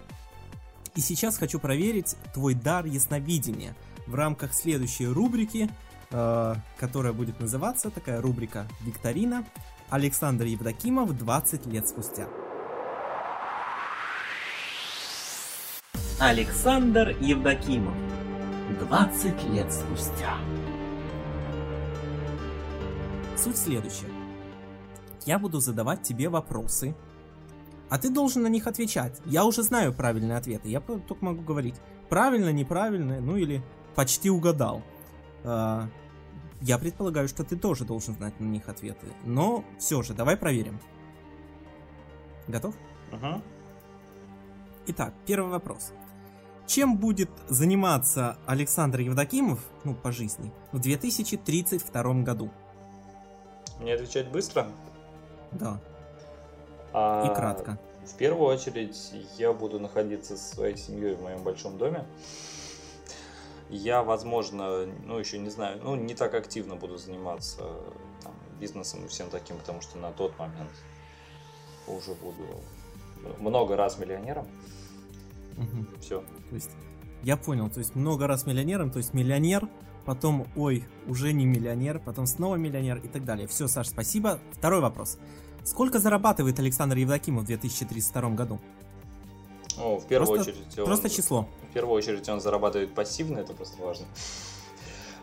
И 0.94 1.00
сейчас 1.00 1.36
хочу 1.36 1.60
проверить 1.60 2.16
твой 2.34 2.54
дар 2.54 2.86
ясновидения 2.86 3.76
в 4.06 4.14
рамках 4.14 4.54
следующей 4.54 5.06
рубрики, 5.06 5.70
э, 6.10 6.54
которая 6.78 7.12
будет 7.12 7.38
называться 7.40 7.90
такая 7.90 8.20
рубрика 8.20 8.66
«Викторина» 8.80 9.44
Александр 9.90 10.44
Евдокимов 10.44 11.16
20 11.16 11.66
лет 11.66 11.88
спустя. 11.88 12.26
Александр 16.20 17.10
Евдокимов. 17.20 17.94
20 18.80 19.44
лет 19.50 19.72
спустя. 19.72 20.34
Суть 23.36 23.56
следующая. 23.56 24.08
Я 25.24 25.38
буду 25.38 25.60
задавать 25.60 26.02
тебе 26.02 26.28
вопросы, 26.28 26.94
а 27.88 27.98
ты 27.98 28.10
должен 28.10 28.42
на 28.42 28.48
них 28.48 28.66
отвечать. 28.66 29.20
Я 29.26 29.44
уже 29.44 29.62
знаю 29.62 29.94
правильные 29.94 30.36
ответы, 30.38 30.68
я 30.68 30.80
только 30.80 31.24
могу 31.24 31.42
говорить 31.42 31.76
правильно, 32.08 32.50
неправильно, 32.52 33.20
ну 33.20 33.36
или 33.36 33.62
почти 33.94 34.28
угадал. 34.30 34.82
А, 35.44 35.88
Я 36.60 36.78
предполагаю, 36.78 37.28
что 37.28 37.44
ты 37.44 37.56
тоже 37.56 37.84
должен 37.84 38.14
знать 38.16 38.40
на 38.40 38.44
них 38.46 38.68
ответы, 38.68 39.06
но 39.24 39.64
все 39.78 40.02
же, 40.02 40.12
давай 40.14 40.36
проверим. 40.36 40.80
Готов? 42.48 42.74
Мгм. 43.12 43.42
Итак, 44.88 45.14
первый 45.26 45.50
вопрос. 45.52 45.92
Чем 46.68 46.98
будет 46.98 47.30
заниматься 47.48 48.36
Александр 48.44 49.00
Евдокимов, 49.00 49.58
ну, 49.84 49.94
по 49.94 50.12
жизни, 50.12 50.52
в 50.70 50.78
2032 50.78 52.22
году? 52.22 52.50
Мне 53.80 53.94
отвечать 53.94 54.30
быстро? 54.30 54.66
Да, 55.50 55.80
А, 56.92 57.26
и 57.26 57.34
кратко. 57.34 57.78
В 58.04 58.14
первую 58.18 58.48
очередь 58.48 59.14
я 59.38 59.54
буду 59.54 59.80
находиться 59.80 60.36
со 60.36 60.56
своей 60.56 60.76
семьей 60.76 61.14
в 61.14 61.22
моем 61.22 61.42
большом 61.42 61.78
доме. 61.78 62.04
Я, 63.70 64.02
возможно, 64.02 64.84
ну 65.06 65.18
еще 65.18 65.38
не 65.38 65.48
знаю, 65.48 65.80
ну 65.82 65.96
не 65.96 66.14
так 66.14 66.34
активно 66.34 66.76
буду 66.76 66.98
заниматься 66.98 67.62
там, 68.22 68.34
бизнесом 68.60 69.06
и 69.06 69.08
всем 69.08 69.30
таким, 69.30 69.56
потому 69.56 69.80
что 69.80 69.96
на 69.96 70.12
тот 70.12 70.38
момент 70.38 70.72
уже 71.86 72.12
буду 72.12 72.44
много 73.38 73.74
раз 73.74 73.98
миллионером. 73.98 74.46
Мгм. 75.58 75.88
Все. 76.00 76.20
То 76.48 76.54
есть, 76.54 76.70
я 77.22 77.36
понял, 77.36 77.68
то 77.68 77.78
есть 77.80 77.94
много 77.94 78.26
раз 78.26 78.46
миллионером, 78.46 78.90
то 78.90 78.98
есть 78.98 79.12
миллионер, 79.12 79.68
потом, 80.04 80.46
ой, 80.56 80.84
уже 81.06 81.32
не 81.32 81.44
миллионер, 81.44 81.98
потом 81.98 82.26
снова 82.26 82.56
миллионер 82.56 82.98
и 82.98 83.08
так 83.08 83.24
далее. 83.24 83.46
Все, 83.46 83.68
Саш, 83.68 83.88
спасибо. 83.88 84.38
Второй 84.52 84.80
вопрос. 84.80 85.18
Сколько 85.64 85.98
зарабатывает 85.98 86.58
Александр 86.58 86.96
Евдокимов 86.96 87.42
в 87.42 87.46
2032 87.46 88.30
году? 88.30 88.58
Ну, 89.76 89.98
в 89.98 90.06
первую 90.06 90.26
Просто- 90.34 90.50
очередь 90.52 90.78
он, 90.78 90.84
Просто 90.86 91.10
число. 91.10 91.48
в 91.70 91.72
первую 91.74 91.94
очередь 91.96 92.28
он 92.28 92.40
зарабатывает 92.40 92.94
пассивно, 92.94 93.38
это 93.38 93.52
просто 93.52 93.82
важно. 93.82 94.06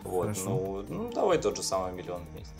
Вот, 0.04 0.22
Хорошо. 0.22 0.44
ну, 0.48 0.84
ну, 0.88 1.12
давай 1.12 1.38
тот 1.38 1.56
же 1.56 1.62
самый 1.62 1.92
миллион 1.92 2.22
в 2.24 2.34
месяц. 2.36 2.52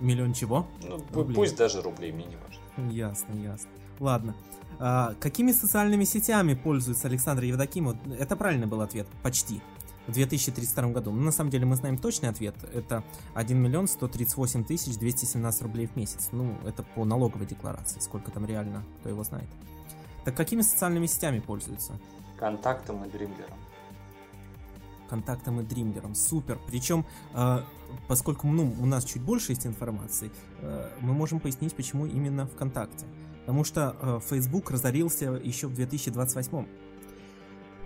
Миллион 0.00 0.32
чего? 0.34 0.66
Ну, 0.82 1.02
Рублей. 1.12 1.34
пусть 1.34 1.56
даже 1.56 1.80
рублей, 1.80 2.12
мне 2.12 2.24
не 2.26 2.36
важно. 2.36 2.92
Ясно, 2.92 3.32
ясно. 3.34 3.70
Ладно. 4.00 4.34
А, 4.78 5.14
какими 5.20 5.52
социальными 5.52 6.04
сетями 6.04 6.54
пользуется 6.54 7.08
Александр 7.08 7.44
Евдокимов? 7.44 7.96
Это 8.18 8.36
правильный 8.36 8.66
был 8.66 8.80
ответ. 8.80 9.06
Почти. 9.22 9.60
В 10.08 10.12
2032 10.12 10.88
году. 10.88 11.12
Но 11.12 11.22
на 11.22 11.30
самом 11.30 11.50
деле 11.50 11.66
мы 11.66 11.76
знаем 11.76 11.96
точный 11.96 12.28
ответ. 12.28 12.56
Это 12.74 13.04
1 13.34 13.56
миллион 13.56 13.86
138 13.86 14.64
тысяч 14.64 14.98
217 14.98 15.62
рублей 15.62 15.86
в 15.86 15.94
месяц. 15.94 16.30
Ну, 16.32 16.56
это 16.66 16.82
по 16.82 17.04
налоговой 17.04 17.46
декларации. 17.46 18.00
Сколько 18.00 18.32
там 18.32 18.44
реально, 18.44 18.82
кто 19.00 19.08
его 19.08 19.22
знает. 19.22 19.48
Так 20.24 20.36
какими 20.36 20.62
социальными 20.62 21.06
сетями 21.06 21.38
пользуется? 21.38 21.92
Контактом 22.36 23.04
и 23.04 23.08
дримлером. 23.08 23.58
Контактом 25.08 25.60
и 25.60 25.62
Дримлером. 25.62 26.14
Супер. 26.14 26.58
Причем, 26.66 27.04
э, 27.34 27.58
поскольку 28.08 28.48
ну, 28.48 28.74
у 28.80 28.86
нас 28.86 29.04
чуть 29.04 29.20
больше 29.20 29.52
есть 29.52 29.66
информации, 29.66 30.30
э, 30.62 30.88
мы 31.00 31.12
можем 31.12 31.38
пояснить, 31.38 31.76
почему 31.76 32.06
именно 32.06 32.46
ВКонтакте. 32.46 33.04
Потому 33.42 33.64
что 33.64 33.96
э, 34.00 34.20
Facebook 34.28 34.70
разорился 34.70 35.32
еще 35.32 35.66
в 35.66 35.74
2028. 35.74 36.66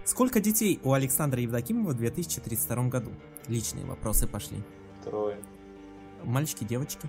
Сколько 0.04 0.40
детей 0.40 0.78
у 0.84 0.92
Александра 0.92 1.40
Евдокимова 1.40 1.90
в 1.90 1.96
2032 1.96 2.88
году? 2.88 3.10
Личные 3.48 3.84
вопросы 3.86 4.28
пошли. 4.28 4.62
Трое. 5.02 5.38
Мальчики, 6.22 6.64
девочки? 6.64 7.08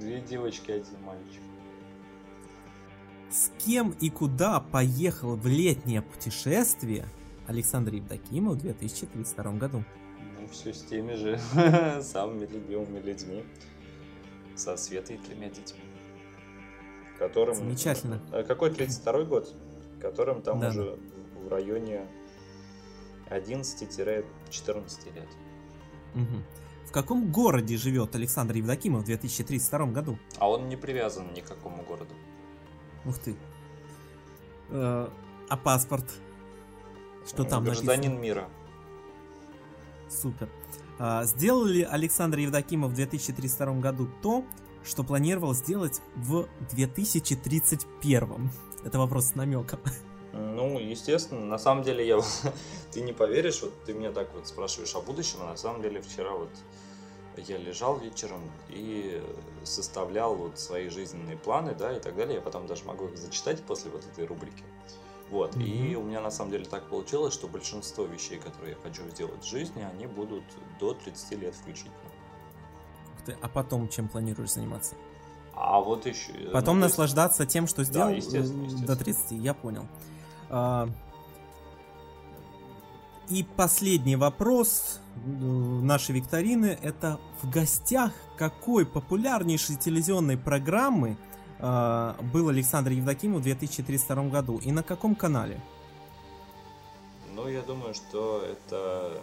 Две 0.00 0.20
девочки, 0.20 0.70
один 0.72 1.00
мальчик. 1.04 1.42
С 3.30 3.50
кем 3.64 3.90
и 4.00 4.10
куда 4.10 4.60
поехал 4.60 5.36
в 5.36 5.46
летнее 5.46 6.02
путешествие 6.02 7.06
Александр 7.46 7.94
Евдокимов 7.94 8.56
в 8.56 8.60
2032 8.60 9.52
году? 9.52 9.84
Ну, 10.40 10.48
все 10.48 10.72
с 10.72 10.82
теми 10.82 11.14
же 11.14 11.38
самыми 12.02 12.46
любимыми 12.46 13.00
людьми. 13.00 13.44
Со 14.56 14.76
Светой 14.76 15.16
и 15.16 15.18
тремя 15.18 15.48
детьми. 15.48 15.80
Которым... 17.18 17.54
Замечательно. 17.54 18.20
А 18.32 18.42
Какой 18.42 18.70
32 18.70 19.24
год? 19.24 19.54
Которым 20.00 20.42
там 20.42 20.60
Да. 20.60 20.68
уже 20.68 20.98
в 21.44 21.48
районе 21.48 22.06
11-14 23.30 25.14
лет. 25.14 25.28
Мгм. 26.14 26.44
В 26.86 26.92
каком 26.92 27.32
городе 27.32 27.76
живет 27.76 28.14
Александр 28.14 28.56
Евдокимов 28.56 29.02
в 29.02 29.04
2032 29.06 29.86
году? 29.92 30.18
А 30.38 30.50
он 30.50 30.68
не 30.68 30.76
привязан 30.76 31.32
ни 31.32 31.40
к 31.40 31.46
какому 31.46 31.82
городу. 31.84 32.14
Ух 33.06 33.18
ты. 33.18 33.34
Э, 34.70 35.08
а 35.48 35.56
паспорт? 35.56 36.04
Что 37.26 37.44
там 37.44 37.64
Гражданин 37.64 38.10
написано? 38.14 38.18
мира. 38.22 38.48
Супер. 40.10 40.48
А, 40.98 41.24
сделал 41.24 41.64
ли 41.64 41.82
Александр 41.82 42.38
Евдокимов 42.38 42.92
в 42.92 42.94
2032 42.94 43.80
году 43.80 44.08
то, 44.22 44.44
что 44.84 45.04
планировал 45.04 45.54
сделать 45.54 46.00
в 46.16 46.48
2031? 46.70 48.50
Это 48.84 48.98
вопрос 48.98 49.26
с 49.28 49.34
намеком. 49.34 49.80
Ну, 50.32 50.78
естественно, 50.78 51.44
на 51.44 51.58
самом 51.58 51.82
деле 51.82 52.06
я... 52.06 52.20
ты 52.92 53.02
не 53.02 53.12
поверишь, 53.12 53.62
вот 53.62 53.72
ты 53.84 53.92
меня 53.92 54.12
так 54.12 54.32
вот 54.34 54.46
спрашиваешь 54.46 54.94
о 54.94 55.00
будущем, 55.00 55.38
а 55.42 55.46
на 55.46 55.56
самом 55.56 55.82
деле 55.82 56.00
вчера 56.00 56.30
вот 56.32 56.50
я 57.36 57.56
лежал 57.58 57.98
вечером 57.98 58.40
и 58.68 59.22
составлял 59.64 60.34
вот 60.34 60.58
свои 60.58 60.88
жизненные 60.88 61.36
планы, 61.36 61.74
да, 61.74 61.96
и 61.96 62.00
так 62.00 62.16
далее. 62.16 62.36
Я 62.36 62.40
потом 62.40 62.66
даже 62.66 62.84
могу 62.84 63.08
их 63.08 63.16
зачитать 63.16 63.62
после 63.62 63.90
вот 63.90 64.04
этой 64.04 64.26
рубрики. 64.26 64.64
Вот, 65.32 65.56
и 65.56 65.94
Мгм. 65.94 66.02
у 66.02 66.08
меня 66.08 66.20
на 66.20 66.30
самом 66.30 66.50
деле 66.50 66.66
так 66.66 66.88
получилось, 66.90 67.32
что 67.32 67.48
большинство 67.48 68.04
вещей, 68.04 68.38
которые 68.38 68.72
я 68.74 68.78
хочу 68.82 69.02
сделать 69.10 69.42
в 69.42 69.48
жизни, 69.48 69.82
они 69.82 70.06
будут 70.06 70.44
до 70.78 70.92
30 70.92 71.34
лет 71.36 71.54
включительно. 71.54 71.96
Ты, 73.24 73.36
А 73.40 73.48
потом 73.48 73.88
чем 73.88 74.08
планируешь 74.08 74.52
заниматься? 74.52 74.94
А 75.54 75.80
вот 75.80 76.04
еще... 76.06 76.32
Потом 76.52 76.76
ну, 76.76 76.82
то 76.82 76.86
есть- 76.86 76.98
наслаждаться 76.98 77.46
тем, 77.46 77.66
что 77.66 77.82
сделал 77.82 78.10
э, 78.10 78.16
естественно, 78.16 78.64
естественно. 78.64 78.86
до 78.86 78.96
30, 78.96 79.32
я 79.32 79.54
понял. 79.54 79.86
А, 80.50 80.88
И 83.30 83.42
последний 83.56 84.16
вопрос 84.16 85.00
э, 85.14 85.18
нашей 85.30 86.14
викторины 86.16 86.78
это 86.82 87.18
в 87.42 87.48
гостях 87.48 88.12
какой 88.36 88.84
популярнейшей 88.84 89.76
телевизионной 89.76 90.36
программы 90.36 91.16
а, 91.62 92.16
был 92.32 92.48
Александр 92.48 92.90
Евдокимов 92.90 93.40
в 93.40 93.44
2032 93.44 94.24
году 94.24 94.58
и 94.58 94.72
на 94.72 94.82
каком 94.82 95.14
канале? 95.14 95.60
Ну, 97.34 97.48
я 97.48 97.62
думаю, 97.62 97.94
что 97.94 98.44
это... 98.44 99.20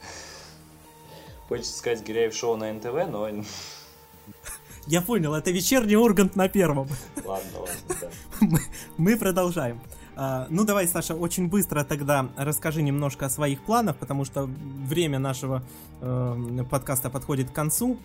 Хочется 1.48 1.76
сказать 1.76 2.02
Гиряев 2.06 2.34
шоу 2.34 2.56
на 2.56 2.72
НТВ, 2.72 3.10
но 3.10 3.28
Я 4.86 5.02
понял, 5.02 5.34
это 5.34 5.50
вечерний 5.50 5.96
Ургант 5.96 6.36
на 6.36 6.48
первом. 6.48 6.88
ладно, 7.24 7.58
ладно, 7.60 7.96
да. 8.00 8.08
Мы- 8.40 8.60
Мы 8.96 9.16
продолжаем. 9.16 9.80
А, 10.14 10.46
Ну 10.48 10.64
давай, 10.64 10.86
Саша, 10.86 11.14
очень 11.16 11.48
быстро 11.48 11.82
тогда 11.84 12.28
расскажи 12.36 12.82
немножко 12.82 13.26
о 13.26 13.30
своих 13.30 13.60
планах, 13.62 13.96
потому 13.96 14.24
что 14.24 14.44
время 14.44 15.18
нашего 15.18 15.62
э, 16.00 16.64
подкаста 16.70 17.10
подходит 17.10 17.50
к 17.50 17.52
концу. 17.52 17.98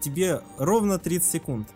Тебе 0.00 0.40
ровно 0.58 0.98
30 0.98 1.30
секунд. 1.30 1.68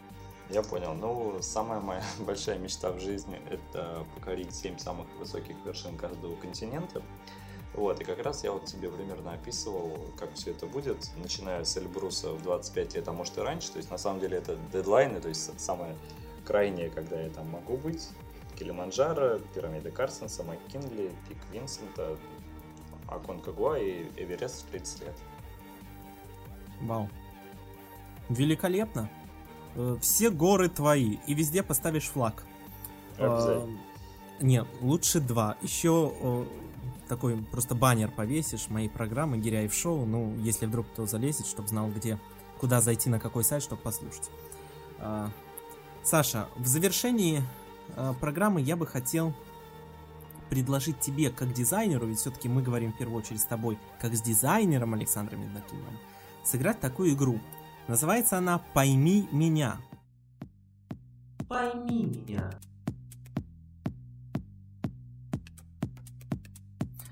Я 0.50 0.62
понял. 0.62 0.94
Ну, 0.94 1.38
самая 1.42 1.80
моя 1.80 2.02
большая 2.18 2.58
мечта 2.58 2.90
в 2.90 2.98
жизни– 2.98 3.40
это 3.50 4.04
покорить 4.14 4.54
7 4.54 4.78
самых 4.78 5.06
высоких 5.18 5.54
вершин 5.64 5.96
каждого 5.96 6.34
континента. 6.36 7.02
Вот, 7.74 8.00
и 8.00 8.04
как 8.04 8.18
раз 8.24 8.42
я 8.42 8.50
вот 8.50 8.64
тебе 8.64 8.90
примерно 8.90 9.32
описывал, 9.32 9.96
как 10.18 10.34
все 10.34 10.50
это 10.50 10.66
будет, 10.66 11.08
начиная 11.16 11.62
с 11.62 11.76
Эльбруса 11.76 12.32
в 12.32 12.42
25 12.42 12.96
лет, 12.96 13.06
а 13.06 13.12
может 13.12 13.38
и 13.38 13.40
раньше. 13.40 13.70
То 13.70 13.76
есть, 13.76 13.92
на 13.92 13.98
самом 13.98 14.18
деле, 14.18 14.38
это 14.38 14.58
дедлайны, 14.72 15.20
то 15.20 15.28
есть, 15.28 15.60
самое 15.60 15.94
крайнее, 16.44 16.90
когда 16.90 17.20
я 17.20 17.30
там 17.30 17.48
могу 17.48 17.76
быть. 17.76 18.08
Килиманджаро, 18.58 19.38
пирамида 19.54 19.92
Карсенса, 19.92 20.42
МакКинли, 20.42 21.12
Пик 21.28 21.38
Винсента, 21.52 22.18
Аконкагуа 23.06 23.78
и 23.78 24.02
Эверест 24.16 24.66
в 24.66 24.70
30 24.70 25.00
лет. 25.02 25.16
Вау. 26.80 27.08
Великолепно. 28.28 29.08
Э, 29.74 29.96
Все 30.00 30.30
горы 30.30 30.68
твои, 30.68 31.16
и 31.26 31.34
везде 31.34 31.62
поставишь 31.62 32.08
флаг. 32.08 32.44
Э, 33.18 33.66
Нет, 34.40 34.66
лучше 34.80 35.20
два. 35.20 35.56
Еще 35.62 36.12
э, 36.20 36.44
такой 37.08 37.36
просто 37.36 37.74
баннер 37.74 38.10
повесишь 38.10 38.68
моей 38.68 38.88
программы 38.88 39.38
Гиряев 39.38 39.74
Шоу. 39.74 40.06
Ну, 40.06 40.34
если 40.38 40.66
вдруг 40.66 40.86
кто 40.88 41.06
залезет, 41.06 41.46
чтобы 41.46 41.68
знал, 41.68 41.88
где, 41.88 42.18
куда 42.58 42.80
зайти, 42.80 43.10
на 43.10 43.20
какой 43.20 43.44
сайт, 43.44 43.62
чтобы 43.62 43.82
послушать. 43.82 44.30
А, 44.98 45.30
Саша, 46.02 46.48
в 46.56 46.66
завершении 46.66 47.42
э, 47.96 48.14
программы 48.20 48.60
я 48.60 48.76
бы 48.76 48.86
хотел 48.86 49.34
предложить 50.48 50.98
тебе, 51.00 51.30
как 51.30 51.52
дизайнеру, 51.52 52.06
ведь 52.06 52.18
все-таки 52.18 52.48
мы 52.48 52.62
говорим 52.62 52.92
в 52.92 52.98
первую 52.98 53.18
очередь 53.18 53.40
с 53.40 53.44
тобой, 53.44 53.78
как 54.00 54.14
с 54.14 54.20
дизайнером 54.20 54.94
Александром 54.94 55.42
Евдокимовым, 55.42 55.98
сыграть 56.42 56.80
такую 56.80 57.12
игру. 57.12 57.38
Называется 57.90 58.38
она 58.38 58.58
«Пойми 58.72 59.28
меня». 59.32 59.80
Пойми 61.48 62.04
меня. 62.04 62.48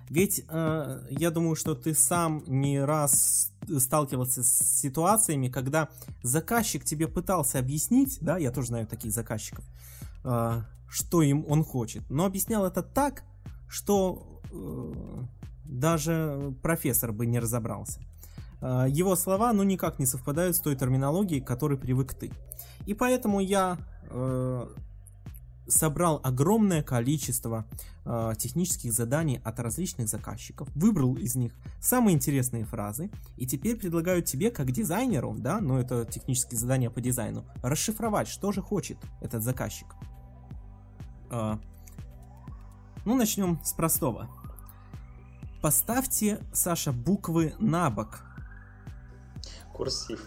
Ведь 0.09 0.45
э, 0.49 1.07
я 1.11 1.31
думаю, 1.33 1.57
что 1.57 1.75
ты 1.75 1.95
сам 1.95 2.45
не 2.47 2.81
раз 2.81 3.53
сталкивался 3.77 4.45
с 4.45 4.79
ситуациями, 4.81 5.49
когда 5.49 5.89
заказчик 6.23 6.85
тебе 6.85 7.09
пытался 7.09 7.59
объяснить, 7.59 8.19
да, 8.21 8.39
я 8.39 8.53
тоже 8.53 8.69
знаю 8.69 8.87
таких 8.87 9.11
заказчиков, 9.11 9.65
э, 10.23 10.63
что 10.89 11.23
им 11.23 11.45
он 11.49 11.65
хочет, 11.65 12.09
но 12.09 12.25
объяснял 12.25 12.65
это 12.65 12.85
так, 12.85 13.25
что 13.69 14.41
э, 14.53 15.25
даже 15.65 16.55
профессор 16.63 17.11
бы 17.11 17.27
не 17.27 17.41
разобрался. 17.41 18.01
Э, 18.61 18.87
его 18.89 19.17
слова, 19.17 19.53
ну, 19.53 19.63
никак 19.63 19.99
не 19.99 20.07
совпадают 20.07 20.57
с 20.57 20.61
той 20.61 20.77
терминологией, 20.77 21.41
к 21.41 21.47
которой 21.47 21.79
привык 21.79 22.15
ты. 22.15 22.31
И 22.87 22.95
поэтому 22.95 23.41
я 23.41 23.79
э, 24.11 24.67
собрал 25.69 26.21
огромное 26.25 26.83
количество 26.83 27.67
э, 28.05 28.33
технических 28.39 28.93
заданий 28.93 29.41
от 29.45 29.61
различных 29.61 30.09
заказчиков, 30.09 30.69
выбрал 30.75 31.15
из 31.17 31.37
них 31.37 31.53
самые 31.81 32.15
интересные 32.17 32.65
фразы, 32.65 33.11
и 33.37 33.47
теперь 33.47 33.77
предлагаю 33.77 34.23
тебе, 34.23 34.51
как 34.51 34.73
дизайнеру, 34.73 35.35
да, 35.39 35.61
но 35.61 35.79
это 35.79 36.05
технические 36.07 36.59
задания 36.59 36.91
по 36.91 37.01
дизайну, 37.01 37.45
расшифровать, 37.63 38.29
что 38.29 38.51
же 38.53 38.63
хочет 38.63 38.99
этот 39.21 39.43
заказчик. 39.43 39.89
Э, 41.31 41.59
ну, 43.05 43.15
начнем 43.15 43.61
с 43.63 43.73
простого. 43.73 44.29
Поставьте, 45.61 46.41
Саша, 46.53 46.93
буквы 46.93 47.55
на 47.59 47.91
бок. 47.91 48.28
Курсив. 49.79 50.21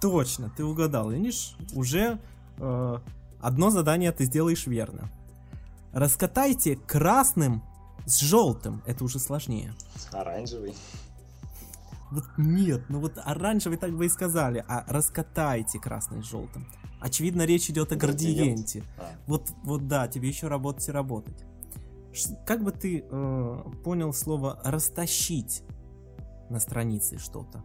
Точно, 0.00 0.50
ты 0.56 0.64
угадал. 0.64 1.10
Видишь, 1.10 1.54
уже 1.74 2.18
э, 2.58 2.98
одно 3.40 3.70
задание 3.70 4.10
ты 4.12 4.24
сделаешь 4.24 4.66
верно. 4.66 5.10
Раскатайте 5.92 6.76
красным 6.76 7.62
с 8.06 8.18
желтым. 8.20 8.82
Это 8.86 9.04
уже 9.04 9.18
сложнее. 9.18 9.74
Оранжевый. 10.12 10.74
Вот 12.10 12.24
нет, 12.38 12.82
ну 12.88 13.00
вот 13.00 13.18
оранжевый 13.22 13.76
так 13.76 13.92
бы 13.94 14.06
и 14.06 14.08
сказали, 14.08 14.64
а 14.66 14.84
раскатайте 14.88 15.78
красный 15.78 16.22
с 16.22 16.26
желтым. 16.26 16.66
Очевидно, 17.00 17.42
речь 17.44 17.68
идет 17.68 17.92
о 17.92 17.96
Градиент. 17.96 18.36
градиенте. 18.38 18.84
А, 18.98 19.10
Вот, 19.26 19.50
вот 19.62 19.86
да, 19.88 20.08
тебе 20.08 20.28
еще 20.28 20.48
работать 20.48 20.88
и 20.88 20.92
работать. 20.92 21.44
Ш- 22.14 22.34
Как 22.46 22.64
бы 22.64 22.72
ты 22.72 23.04
э, 23.08 23.62
понял 23.84 24.12
слово 24.14 24.58
растащить 24.64 25.62
на 26.48 26.60
странице 26.60 27.18
что-то? 27.18 27.62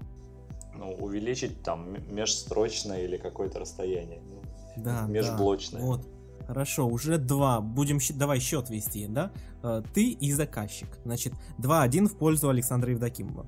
Ну, 0.83 0.93
увеличить 0.93 1.63
там 1.63 1.95
межстрочное 2.13 3.03
или 3.03 3.17
какое-то 3.17 3.59
расстояние. 3.59 4.21
Ну, 4.29 4.41
Да, 4.83 5.05
Межблочное. 5.07 5.81
Да, 5.81 5.87
вот. 5.87 6.07
Хорошо, 6.47 6.87
уже 6.87 7.17
два. 7.17 7.61
Будем 7.61 7.99
давай 8.15 8.39
счет 8.39 8.69
вести, 8.69 9.07
да? 9.07 9.31
Э, 9.63 9.81
Ты 9.93 10.09
и 10.11 10.31
заказчик. 10.33 10.87
Значит, 11.05 11.33
2-1 11.57 12.07
в 12.07 12.17
пользу 12.17 12.49
Александра 12.49 12.91
Евдокимова. 12.91 13.45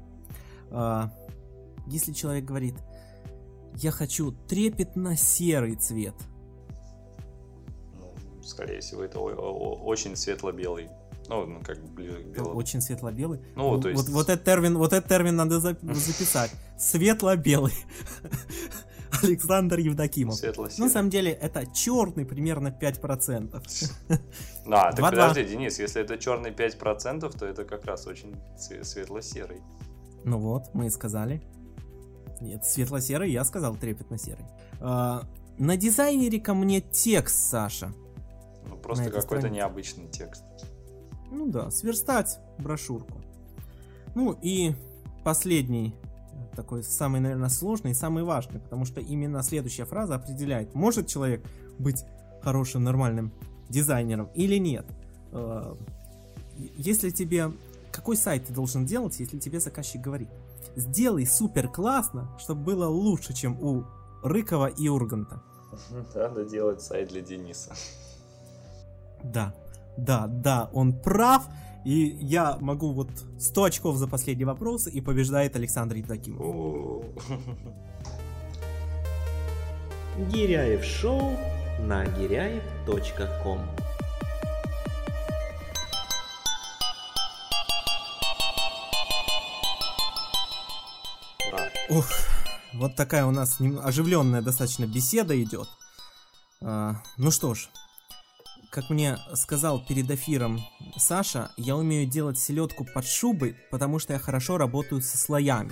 А, 0.72 1.12
Если 1.88 2.14
человек 2.14 2.46
говорит, 2.46 2.76
я 3.76 3.92
хочу 3.92 4.32
трепетно-серый 4.48 5.76
цвет, 5.76 6.16
Ну, 8.00 8.44
скорее 8.44 8.80
всего, 8.80 9.04
это 9.04 9.20
очень 9.20 10.16
светло-белый. 10.16 10.90
Ну, 11.30 11.46
ну, 11.46 11.62
как 11.64 11.80
бы 11.82 11.88
ближе 11.88 12.24
к 12.24 12.28
белому. 12.28 12.56
очень 12.56 12.82
светло-белый. 12.82 13.40
Ну, 13.56 13.80
то 13.82 13.90
есть- 13.90 14.04
вот, 14.04 14.12
вот 14.14 14.30
этот 14.30 14.46
термин, 14.46 14.78
вот 14.78 14.94
этот 14.94 15.08
термин 15.10 15.36
надо 15.36 15.60
за- 15.60 15.78
записать. 15.82 16.52
Светло-белый. 16.78 17.74
Александр 19.24 19.80
Евдокимов. 19.80 20.36
Ну, 20.78 20.86
на 20.86 20.90
самом 20.90 21.10
деле, 21.10 21.32
это 21.32 21.66
черный 21.74 22.26
примерно 22.26 22.68
5%. 22.70 23.62
Да, 24.66 24.92
так 24.92 25.00
2-2. 25.00 25.10
подожди, 25.10 25.44
Денис, 25.46 25.80
если 25.80 26.02
это 26.02 26.18
черный 26.18 26.52
5%, 26.52 27.38
то 27.38 27.46
это 27.46 27.64
как 27.64 27.86
раз 27.86 28.08
очень 28.08 28.36
светло-серый. 28.58 29.62
Ну 30.26 30.38
вот, 30.40 30.74
мы 30.74 30.88
и 30.88 30.90
сказали. 30.90 31.42
Нет, 32.42 32.66
светло-серый, 32.66 33.32
я 33.32 33.46
сказал 33.46 33.76
трепетно-серый. 33.78 34.46
А, 34.82 35.24
на 35.58 35.78
дизайнере 35.78 36.40
ко 36.42 36.54
мне 36.54 36.82
текст, 36.82 37.50
Саша. 37.50 37.94
Ну, 38.68 38.76
просто 38.78 39.10
какой-то 39.10 39.50
необычный 39.50 40.08
текст. 40.10 40.44
Ну 41.36 41.48
да, 41.48 41.70
сверстать 41.70 42.40
брошюрку. 42.58 43.22
Ну 44.16 44.38
и 44.42 44.74
последний, 45.26 45.94
такой 46.56 46.82
самый, 46.82 47.20
наверное, 47.20 47.50
сложный 47.50 47.92
и 47.92 47.94
самый 47.94 48.24
важный, 48.24 48.62
потому 48.62 48.86
что 48.86 49.02
именно 49.02 49.44
следующая 49.44 49.84
фраза 49.84 50.16
определяет, 50.16 50.74
может 50.74 51.08
человек 51.08 51.46
быть 51.78 52.06
хорошим, 52.42 52.86
нормальным 52.86 53.34
дизайнером 53.68 54.30
или 54.34 54.56
нет. 54.58 54.86
Э, 55.34 55.76
Если 56.78 57.10
тебе... 57.10 57.52
Какой 57.92 58.16
сайт 58.16 58.46
ты 58.46 58.54
должен 58.54 58.86
делать, 58.86 59.20
если 59.20 59.38
тебе 59.38 59.60
заказчик 59.60 60.02
говорит? 60.02 60.30
Сделай 60.78 61.26
супер 61.26 61.68
классно, 61.68 62.30
чтобы 62.40 62.62
было 62.62 62.88
лучше, 62.88 63.34
чем 63.34 63.62
у 63.62 63.86
Рыкова 64.24 64.68
и 64.68 64.88
Урганта. 64.88 65.42
Надо 66.16 66.46
делать 66.46 66.82
сайт 66.82 67.10
для 67.10 67.22
Дениса. 67.22 67.74
Да, 69.24 69.54
да, 69.98 70.28
да, 70.28 70.70
он 70.74 70.94
прав. 70.94 71.48
И 71.86 72.18
я 72.20 72.58
могу 72.60 72.94
вот 72.94 73.10
100 73.40 73.64
очков 73.64 73.98
за 73.98 74.08
последний 74.08 74.46
вопрос, 74.46 74.88
и 74.88 75.02
побеждает 75.02 75.56
Александр 75.56 75.98
Евдокимов. 75.98 77.06
Гиряев 80.32 80.84
шоу 80.84 81.38
на 81.82 82.06
гиряев.ком. 82.06 83.60
Ух, 91.90 92.06
вот 92.74 92.96
такая 92.96 93.26
у 93.26 93.32
нас 93.32 93.58
оживленная 93.84 94.42
достаточно 94.42 94.88
беседа 94.88 95.42
идет. 95.42 95.68
А, 96.62 96.96
ну 97.18 97.30
что 97.30 97.54
ж, 97.54 97.70
как 98.76 98.90
мне 98.90 99.18
сказал 99.36 99.80
перед 99.80 100.12
эфиром 100.12 100.60
Саша, 100.98 101.50
я 101.56 101.78
умею 101.78 102.06
делать 102.06 102.38
селедку 102.38 102.84
под 102.84 103.08
шубой, 103.08 103.56
потому 103.72 104.00
что 104.00 104.12
я 104.12 104.20
хорошо 104.20 104.58
работаю 104.58 105.02
со 105.02 105.18
слоями. 105.18 105.72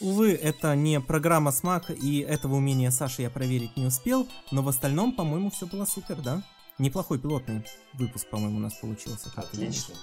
Увы, 0.00 0.30
это 0.34 0.76
не 0.76 1.00
программа 1.00 1.50
смак, 1.50 1.90
и 1.90 2.20
этого 2.20 2.54
умения 2.54 2.92
Саши 2.92 3.22
я 3.22 3.30
проверить 3.30 3.76
не 3.76 3.86
успел, 3.86 4.28
но 4.52 4.62
в 4.62 4.68
остальном, 4.68 5.16
по-моему, 5.16 5.50
все 5.50 5.66
было 5.66 5.84
супер, 5.84 6.22
да? 6.22 6.44
Неплохой 6.78 7.18
пилотный 7.18 7.64
выпуск, 7.94 8.30
по-моему, 8.30 8.58
у 8.58 8.60
нас 8.60 8.74
получился. 8.74 9.32
Отлично. 9.34 9.96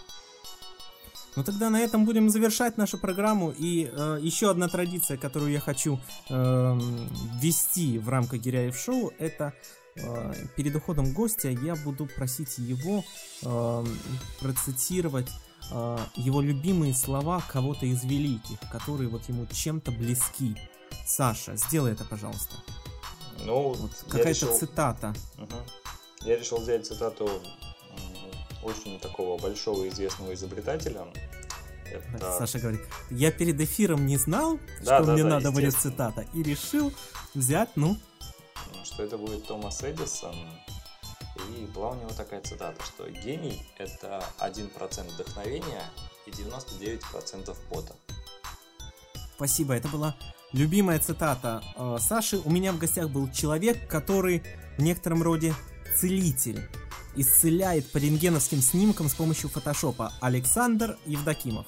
Ну 1.38 1.44
тогда 1.44 1.70
на 1.70 1.80
этом 1.80 2.04
будем 2.04 2.30
завершать 2.30 2.78
нашу 2.78 2.98
программу. 2.98 3.52
И 3.58 3.90
э, 3.92 4.20
еще 4.22 4.52
одна 4.52 4.68
традиция, 4.68 5.18
которую 5.18 5.52
я 5.52 5.60
хочу 5.60 6.00
эм, 6.30 7.10
ввести 7.40 7.98
в 7.98 8.10
рамках 8.10 8.42
Гиряев 8.42 8.78
Шоу, 8.78 9.12
это 9.18 9.54
э, 9.54 9.83
перед 10.56 10.76
уходом 10.76 11.14
гостя 11.14 11.50
я 11.50 11.76
буду 11.76 12.06
просить 12.06 12.58
его 12.58 13.04
эм, 13.44 14.00
процитировать 14.40 15.30
э, 15.72 15.98
его 16.16 16.42
любимые 16.42 16.94
слова 16.94 17.44
кого-то 17.52 17.86
из 17.86 18.04
великих, 18.04 18.60
которые 18.72 19.10
вот 19.10 19.28
ему 19.30 19.46
чем-то 19.46 19.92
близки. 19.92 20.56
Саша, 21.06 21.56
сделай 21.56 21.94
это, 21.94 22.06
пожалуйста. 22.06 22.56
Ну, 23.46 23.74
Вот 23.74 23.92
какая-то 24.08 24.30
решил- 24.30 24.58
цитата. 24.58 25.14
Мгм. 25.38 25.56
Я 26.22 26.38
решил 26.38 26.58
взять 26.58 26.86
цитату 26.88 27.30
очень 28.64 29.00
такого 29.00 29.38
большого 29.38 29.88
известного 29.90 30.34
изобретателя. 30.34 31.06
Это... 31.92 32.38
Саша 32.38 32.60
говорит, 32.60 32.82
я 33.12 33.32
перед 33.32 33.60
эфиром 33.60 34.06
не 34.08 34.18
знал, 34.18 34.58
Да, 34.84 34.98
что 34.98 35.08
да, 35.08 35.14
мне 35.14 35.24
да, 35.24 35.30
надо 35.30 35.52
будет 35.52 35.76
цитата, 35.76 36.26
и 36.34 36.42
решил 36.42 36.92
взять, 37.36 37.70
ну, 37.76 37.98
что 38.84 39.04
это 39.04 39.18
будет 39.18 39.46
Томас 39.48 39.84
Эдисон. 39.84 40.36
И 41.58 41.66
была 41.66 41.92
у 41.92 41.96
него 41.96 42.12
такая 42.12 42.42
цитата, 42.42 42.82
что 42.84 43.10
гений– 43.10 43.66
это 43.78 44.24
1% 44.40 45.14
вдохновения 45.14 45.84
и 46.26 46.32
99% 46.32 47.56
пота. 47.70 47.96
Спасибо, 49.36 49.74
это 49.74 49.88
была 49.88 50.16
любимая 50.54 51.00
цитата 51.00 51.62
э, 51.76 51.98
Саши. 52.00 52.40
У 52.46 52.50
меня 52.50 52.72
в 52.72 52.78
гостях 52.78 53.10
был 53.10 53.30
человек, 53.32 53.90
который 53.90 54.44
в 54.78 54.82
некотором 54.82 55.22
роде 55.22 55.54
целитель. 56.00 56.62
Исцеляет 57.16 57.92
по 57.92 57.98
рентгеновским 57.98 58.62
снимкам 58.62 59.10
с 59.10 59.14
помощью 59.14 59.50
фотошопа. 59.50 60.14
Александр 60.22 60.98
Евдокимов. 61.06 61.66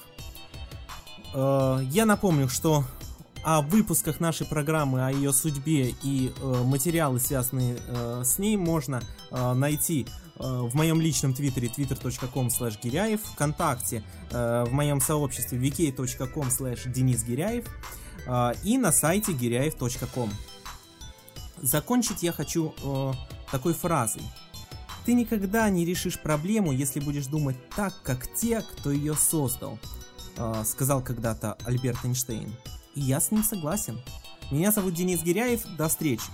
Э, 1.34 1.80
я 1.82 2.06
напомню, 2.06 2.48
что 2.48 2.84
о 3.46 3.62
выпусках 3.62 4.18
нашей 4.18 4.44
программы, 4.44 5.06
о 5.06 5.12
ее 5.12 5.32
судьбе 5.32 5.94
и 6.02 6.32
э, 6.36 6.62
материалы, 6.64 7.20
связанные 7.20 7.78
э, 7.86 8.22
с 8.24 8.40
ней, 8.40 8.56
можно 8.56 9.00
э, 9.30 9.52
найти 9.52 10.04
э, 10.04 10.42
в 10.42 10.74
моем 10.74 11.00
личном 11.00 11.32
твиттере 11.32 11.68
twitter.com 11.68 12.48
slash 12.48 12.76
гиряев, 12.82 13.20
вконтакте 13.22 14.02
э, 14.32 14.64
в 14.64 14.72
моем 14.72 15.00
сообществе 15.00 15.60
vk.com 15.60 16.48
slash 16.48 16.90
денис 16.90 17.22
гиряев 17.22 17.66
э, 18.26 18.52
и 18.64 18.78
на 18.78 18.90
сайте 18.90 19.32
гиряев.com. 19.32 20.32
Закончить 21.58 22.24
я 22.24 22.32
хочу 22.32 22.74
э, 22.82 23.12
такой 23.52 23.74
фразой. 23.74 24.22
Ты 25.04 25.14
никогда 25.14 25.70
не 25.70 25.84
решишь 25.84 26.18
проблему, 26.18 26.72
если 26.72 26.98
будешь 26.98 27.26
думать 27.26 27.56
так, 27.76 27.94
как 28.02 28.26
те, 28.34 28.60
кто 28.60 28.90
ее 28.90 29.14
создал, 29.14 29.78
э, 30.36 30.64
сказал 30.66 31.00
когда-то 31.00 31.56
Альберт 31.64 32.04
Эйнштейн. 32.04 32.52
И 32.96 33.00
я 33.00 33.20
с 33.20 33.30
ним 33.30 33.44
согласен. 33.44 34.00
Меня 34.50 34.72
зовут 34.72 34.94
Денис 34.94 35.22
Гиряев. 35.22 35.64
До 35.76 35.88
встречи. 35.88 36.24